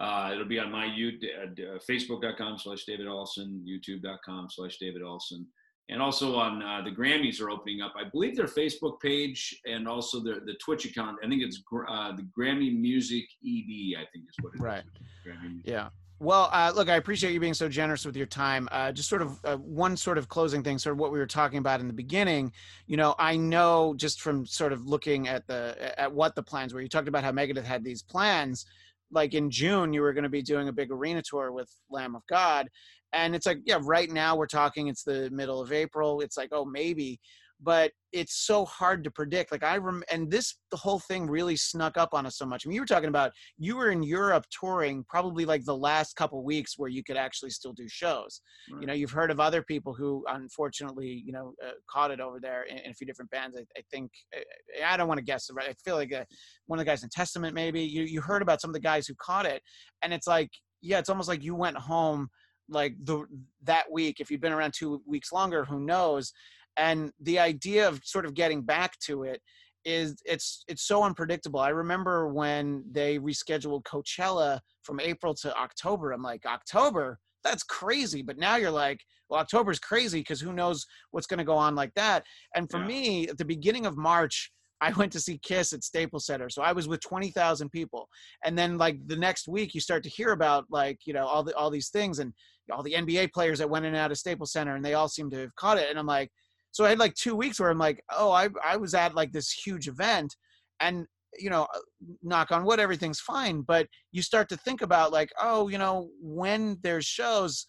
[0.00, 5.02] Uh, it'll be on my you uh, uh, Facebook.com slash David Ellefson, YouTube.com slash David
[5.02, 5.44] Ellefson,
[5.88, 7.94] and also on uh, the Grammys are opening up.
[7.96, 11.18] I believe their Facebook page and also their the Twitch account.
[11.24, 14.00] I think it's uh, the Grammy Music ED.
[14.00, 14.60] I think is what it is.
[14.60, 14.82] Right.
[15.24, 15.62] Music.
[15.64, 15.88] Yeah.
[16.20, 18.68] Well, uh, look, I appreciate you being so generous with your time.
[18.72, 21.26] Uh, just sort of uh, one sort of closing thing, sort of what we were
[21.26, 22.52] talking about in the beginning.
[22.86, 26.72] You know, I know just from sort of looking at the at what the plans
[26.72, 26.80] were.
[26.80, 28.66] You talked about how Megadeth had these plans.
[29.10, 32.16] Like in June, you were going to be doing a big arena tour with Lamb
[32.16, 32.68] of God,
[33.12, 34.88] and it's like, yeah, right now we're talking.
[34.88, 36.20] It's the middle of April.
[36.20, 37.20] It's like, oh, maybe,
[37.64, 39.50] but it's so hard to predict.
[39.50, 42.64] Like I rem, and this the whole thing really snuck up on us so much.
[42.64, 46.14] I mean, you were talking about you were in Europe touring probably like the last
[46.14, 48.42] couple weeks where you could actually still do shows.
[48.80, 52.38] You know, you've heard of other people who unfortunately, you know, uh, caught it over
[52.38, 53.56] there in, in a few different bands.
[53.56, 54.40] I, I think uh,
[54.86, 55.70] I don't want to guess, right?
[55.70, 56.24] I feel like uh,
[56.66, 59.06] one of the guys in Testament, maybe you you heard about some of the guys
[59.06, 59.62] who caught it,
[60.02, 60.50] and it's like,
[60.82, 62.28] yeah, it's almost like you went home
[62.68, 63.24] like the
[63.64, 64.20] that week.
[64.20, 66.32] If you'd been around two weeks longer, who knows?
[66.76, 69.40] And the idea of sort of getting back to it
[69.84, 71.60] is it's it's so unpredictable.
[71.60, 76.12] I remember when they rescheduled Coachella from April to October.
[76.12, 77.18] I'm like, October?
[77.42, 78.22] That's crazy.
[78.22, 81.74] But now you're like, well, October's crazy because who knows what's going to go on
[81.74, 82.24] like that.
[82.54, 82.86] And for Yeah.
[82.86, 86.50] me, at the beginning of March, I went to see Kiss at Staples Center.
[86.50, 88.08] So I was with 20,000 people.
[88.44, 91.42] And then like the next week you start to hear about like, you know, all
[91.42, 92.32] the all these things and
[92.72, 95.08] all the NBA players that went in and out of Staples Center and they all
[95.08, 95.88] seem to have caught it.
[95.90, 96.30] And I'm like,
[96.74, 99.30] so I had like two weeks where I'm like, oh, I I was at like
[99.30, 100.34] this huge event,
[100.80, 101.06] and
[101.38, 101.78] you know, uh,
[102.20, 103.62] knock on wood, everything's fine.
[103.62, 107.66] But you start to think about like, oh, you know, when there's shows,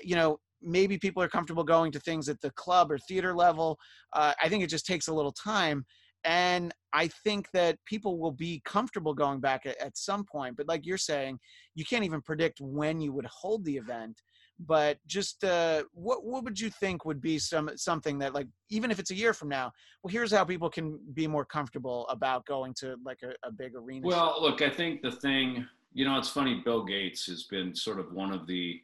[0.00, 3.78] you know, maybe people are comfortable going to things at the club or theater level.
[4.12, 5.84] Uh, I think it just takes a little time.
[6.26, 10.56] and I think that people will be comfortable going back at, at some point.
[10.56, 11.38] But like you're saying,
[11.74, 14.20] you can't even predict when you would hold the event.
[14.58, 18.90] But just uh, what what would you think would be some something that like even
[18.90, 19.72] if it's a year from now,
[20.02, 23.74] well, here's how people can be more comfortable about going to like a, a big
[23.74, 24.06] arena.
[24.06, 26.62] Well, look, I think the thing, you know, it's funny.
[26.64, 28.80] Bill Gates has been sort of one of the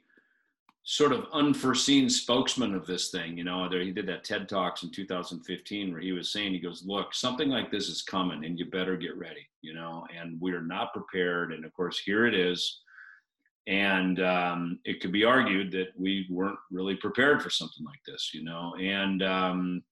[0.84, 3.38] sort of unforeseen spokesman of this thing.
[3.38, 6.82] You know, he did that TED Talks in 2015 where he was saying, he goes,
[6.84, 10.62] look, something like this is coming and you better get ready, you know, and we're
[10.62, 11.52] not prepared.
[11.52, 12.80] And of course, here it is.
[13.66, 18.30] And um, it could be argued that we weren't really prepared for something like this,
[18.34, 19.82] you know, and, um,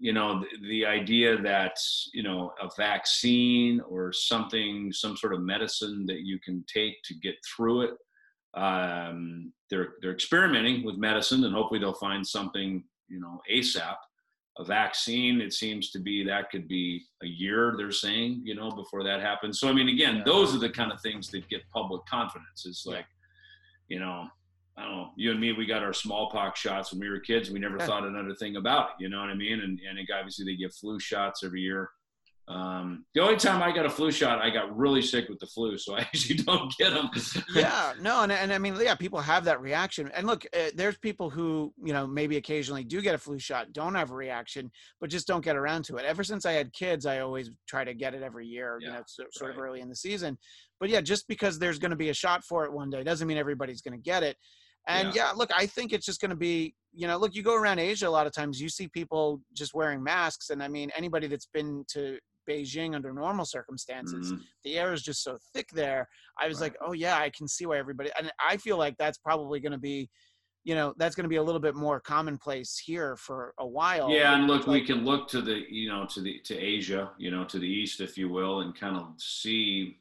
[0.00, 1.76] you know the, the, idea that
[2.12, 7.14] you know a vaccine or something some sort of medicine that you can take to
[7.22, 7.94] get through it
[8.56, 13.96] um, they're they're experimenting with medicine, and hopefully they'll find something you know ASAP.
[14.58, 17.74] A vaccine, it seems to be that could be a year.
[17.76, 19.58] They're saying you know before that happens.
[19.58, 20.22] So I mean, again, yeah.
[20.24, 22.64] those are the kind of things that get public confidence.
[22.64, 23.06] It's like,
[23.88, 24.28] you know,
[24.76, 27.50] I don't know, you and me, we got our smallpox shots when we were kids.
[27.50, 29.02] We never thought another thing about it.
[29.02, 29.60] You know what I mean?
[29.60, 31.90] And and obviously they give flu shots every year.
[32.46, 35.46] Um, the only time I got a flu shot, I got really sick with the
[35.46, 37.08] flu, so I usually don't get them.
[37.54, 40.10] yeah, no, and, and I mean, yeah, people have that reaction.
[40.14, 43.72] And look, uh, there's people who, you know, maybe occasionally do get a flu shot,
[43.72, 46.04] don't have a reaction, but just don't get around to it.
[46.04, 48.94] Ever since I had kids, I always try to get it every year, yeah, you
[48.94, 49.58] know, so, sort right.
[49.58, 50.36] of early in the season.
[50.80, 53.26] But yeah, just because there's going to be a shot for it one day doesn't
[53.26, 54.36] mean everybody's going to get it.
[54.86, 55.28] And yeah.
[55.28, 57.78] yeah, look, I think it's just going to be, you know, look, you go around
[57.78, 60.50] Asia a lot of times, you see people just wearing masks.
[60.50, 62.18] And I mean, anybody that's been to
[62.48, 64.32] Beijing under normal circumstances.
[64.32, 64.42] Mm-hmm.
[64.64, 66.08] The air is just so thick there.
[66.40, 66.72] I was right.
[66.72, 68.10] like, oh yeah, I can see why everybody.
[68.18, 70.08] And I feel like that's probably going to be,
[70.64, 74.10] you know, that's going to be a little bit more commonplace here for a while.
[74.10, 77.10] Yeah, and look, like, we can look to the, you know, to the to Asia,
[77.18, 79.98] you know, to the east, if you will, and kind of see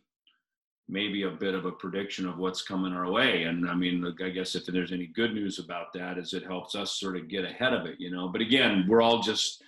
[0.90, 3.44] maybe a bit of a prediction of what's coming our way.
[3.44, 6.76] And I mean, I guess if there's any good news about that, is it helps
[6.76, 8.28] us sort of get ahead of it, you know.
[8.28, 9.64] But again, we're all just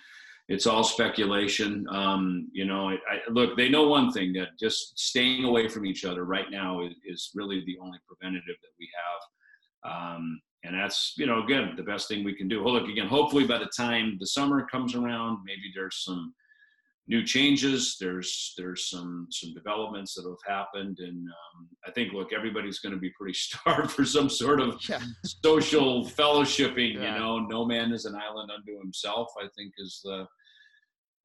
[0.48, 1.86] it's all speculation.
[1.90, 6.04] Um, you know, I, look, they know one thing that just staying away from each
[6.04, 9.92] other right now is, is really the only preventative that we have.
[9.92, 12.62] Um, and that's, you know, again, the best thing we can do.
[12.62, 16.32] Well, look, again, hopefully by the time the summer comes around, maybe there's some
[17.08, 17.96] new changes.
[18.00, 22.94] There's there's some some developments that have happened, and um, I think look, everybody's going
[22.94, 25.00] to be pretty starved for some sort of yeah.
[25.44, 26.94] social fellowshipping.
[26.94, 27.14] Yeah.
[27.14, 29.28] You know, no man is an island unto himself.
[29.40, 30.26] I think is the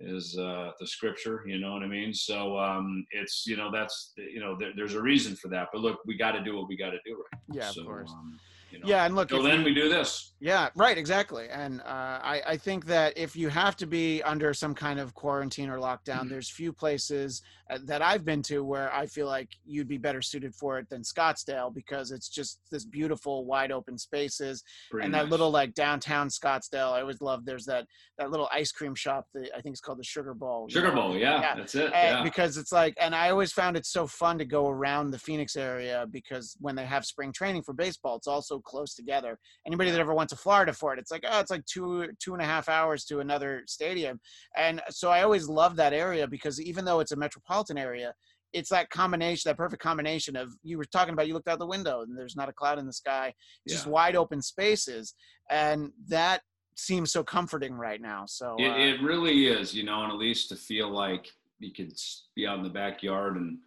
[0.03, 1.43] is uh, the scripture.
[1.45, 2.13] You know what I mean?
[2.13, 5.69] So um, it's you know that's you know there, there's a reason for that.
[5.71, 7.41] But look, we got to do what we got to do right.
[7.51, 8.11] Yeah, so, of course.
[8.11, 8.39] Um,
[8.71, 9.29] you know, yeah, and look.
[9.29, 10.33] So then you, we do this.
[10.39, 11.49] Yeah, right, exactly.
[11.49, 15.13] And uh, I, I think that if you have to be under some kind of
[15.13, 16.29] quarantine or lockdown, mm-hmm.
[16.29, 17.41] there's few places
[17.71, 20.89] Uh, that I've been to where I feel like you'd be better suited for it
[20.89, 25.23] than Scottsdale because it's just this beautiful, wide open spaces Pretty and nice.
[25.23, 26.91] that little like downtown Scottsdale.
[26.91, 27.45] I always love.
[27.45, 27.85] There's that
[28.17, 30.67] that little ice cream shop that I think it's called the Sugar Bowl.
[30.69, 30.95] Sugar know?
[30.95, 31.91] Bowl, yeah, yeah, that's it.
[31.93, 32.23] Yeah.
[32.23, 35.55] Because it's like, and I always found it so fun to go around the Phoenix
[35.55, 39.39] area because when they have spring training for baseball, it's all so close together.
[39.65, 42.33] Anybody that ever went to Florida for it, it's like oh, it's like two two
[42.33, 44.19] and a half hours to another stadium,
[44.57, 48.13] and so I always love that area because even though it's a metropolitan area,
[48.53, 51.27] it's that combination, that perfect combination of you were talking about.
[51.27, 53.33] You looked out the window and there's not a cloud in the sky.
[53.65, 53.77] It's yeah.
[53.77, 55.13] just wide open spaces,
[55.49, 56.41] and that
[56.75, 58.25] seems so comforting right now.
[58.27, 61.27] So it, uh, it really is, you know, and at least to feel like
[61.59, 61.93] you could
[62.35, 63.57] be out in the backyard and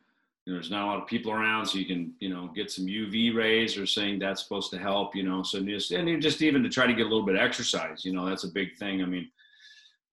[0.44, 2.70] you know, there's not a lot of people around, so you can, you know, get
[2.70, 5.42] some UV rays or saying that's supposed to help, you know.
[5.42, 8.04] So just and you just even to try to get a little bit of exercise,
[8.04, 9.02] you know, that's a big thing.
[9.02, 9.30] I mean,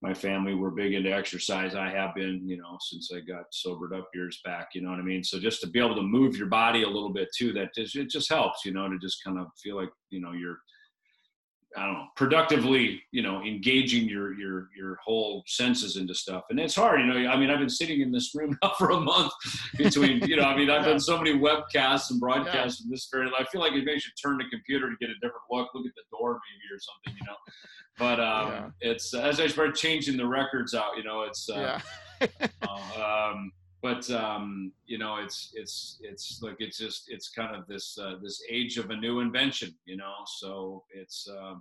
[0.01, 1.75] my family we're big into exercise.
[1.75, 4.69] I have been, you know, since I got sobered up years back.
[4.73, 5.23] You know what I mean?
[5.23, 7.95] So just to be able to move your body a little bit too, that just,
[7.95, 10.57] it just helps, you know, to just kind of feel like you know you're
[11.77, 16.43] I don't know, productively, you know, engaging your your your whole senses into stuff.
[16.49, 17.29] And it's hard, you know.
[17.29, 19.31] I mean, I've been sitting in this room now for a month
[19.77, 22.91] between, you know, I mean, I've done so many webcasts and broadcasts yeah.
[22.91, 23.29] this very.
[23.37, 25.85] I feel like maybe I should turn the computer to get a different look, look
[25.85, 27.37] at the door maybe or something, you know.
[27.97, 28.91] But um, yeah.
[28.91, 31.79] it's as I start changing the records out, you know, it's uh,
[32.21, 32.47] yeah.
[32.67, 37.67] uh, um, but um, you know, it's it's it's like it's just it's kind of
[37.67, 40.13] this uh, this age of a new invention, you know.
[40.25, 41.55] So it's uh,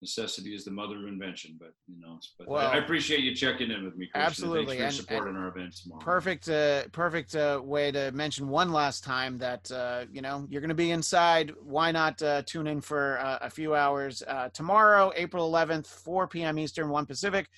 [0.00, 1.56] necessity is the mother of invention.
[1.58, 4.06] But you know, but Well- I, appreciate you checking in with me.
[4.06, 4.22] Christian.
[4.22, 6.00] Absolutely, Thanks and- for supporting our event tomorrow.
[6.00, 10.60] perfect uh, perfect uh, way to mention one last time that uh, you know you're
[10.60, 14.48] going to be inside why not uh, tune in for uh, a few hours uh,
[14.50, 17.48] tomorrow april 11th 4 p.m eastern 1 pacific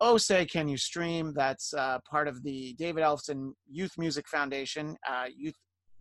[0.00, 4.96] oh say can you stream that's uh, part of the david Ellefson youth music foundation
[5.08, 5.54] uh, youth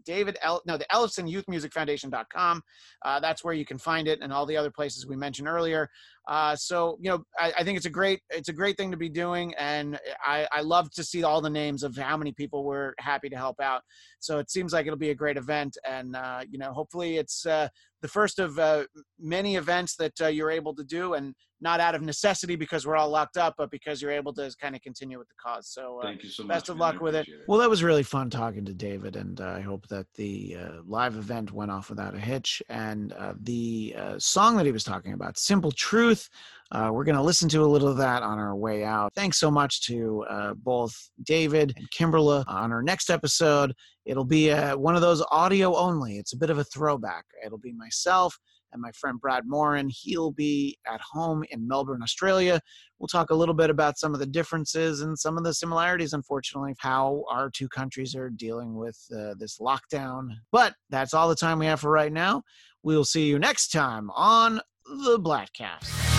[0.05, 2.61] David El- no the Ellefson Youth Music Foundation.com.
[3.03, 5.89] Uh, that's where you can find it and all the other places we mentioned earlier.
[6.27, 8.97] Uh, so you know, I, I think it's a great it's a great thing to
[8.97, 12.63] be doing, and I, I love to see all the names of how many people
[12.63, 13.81] were happy to help out.
[14.19, 17.45] So it seems like it'll be a great event, and uh, you know, hopefully it's
[17.45, 17.69] uh,
[18.01, 18.85] the first of uh,
[19.19, 22.95] many events that uh, you're able to do, and not out of necessity because we're
[22.95, 25.67] all locked up, but because you're able to kind of continue with the cause.
[25.67, 26.55] So uh, Thank you so much.
[26.55, 26.93] best of man.
[26.93, 27.21] Luck with it.
[27.21, 30.57] appreciate well, that was really fun talking to David, and uh, I hope that the
[30.59, 32.61] uh, live event went off without a hitch.
[32.69, 36.29] And uh, the uh, song that he was talking about, "Simple Truth,"
[36.71, 39.13] uh, we're going to listen to a little of that on our way out.
[39.15, 40.93] Thanks so much to uh, both
[41.23, 42.45] David and Kimberla.
[42.47, 43.73] On our next episode,
[44.05, 46.17] it'll be uh, one of those audio only.
[46.17, 47.25] It's a bit of a throwback.
[47.43, 48.37] It'll be myself
[48.71, 49.89] and my friend Brad Morin.
[49.89, 52.61] He'll be at home in Melbourne, Australia.
[52.99, 56.13] We'll talk a little bit about some of the differences and some of the similarities,
[56.13, 60.29] unfortunately, how our two countries are dealing with uh, this lockdown.
[60.51, 62.43] But that's all the time we have for right now.
[62.83, 66.18] We'll see you next time on the Bladtcast.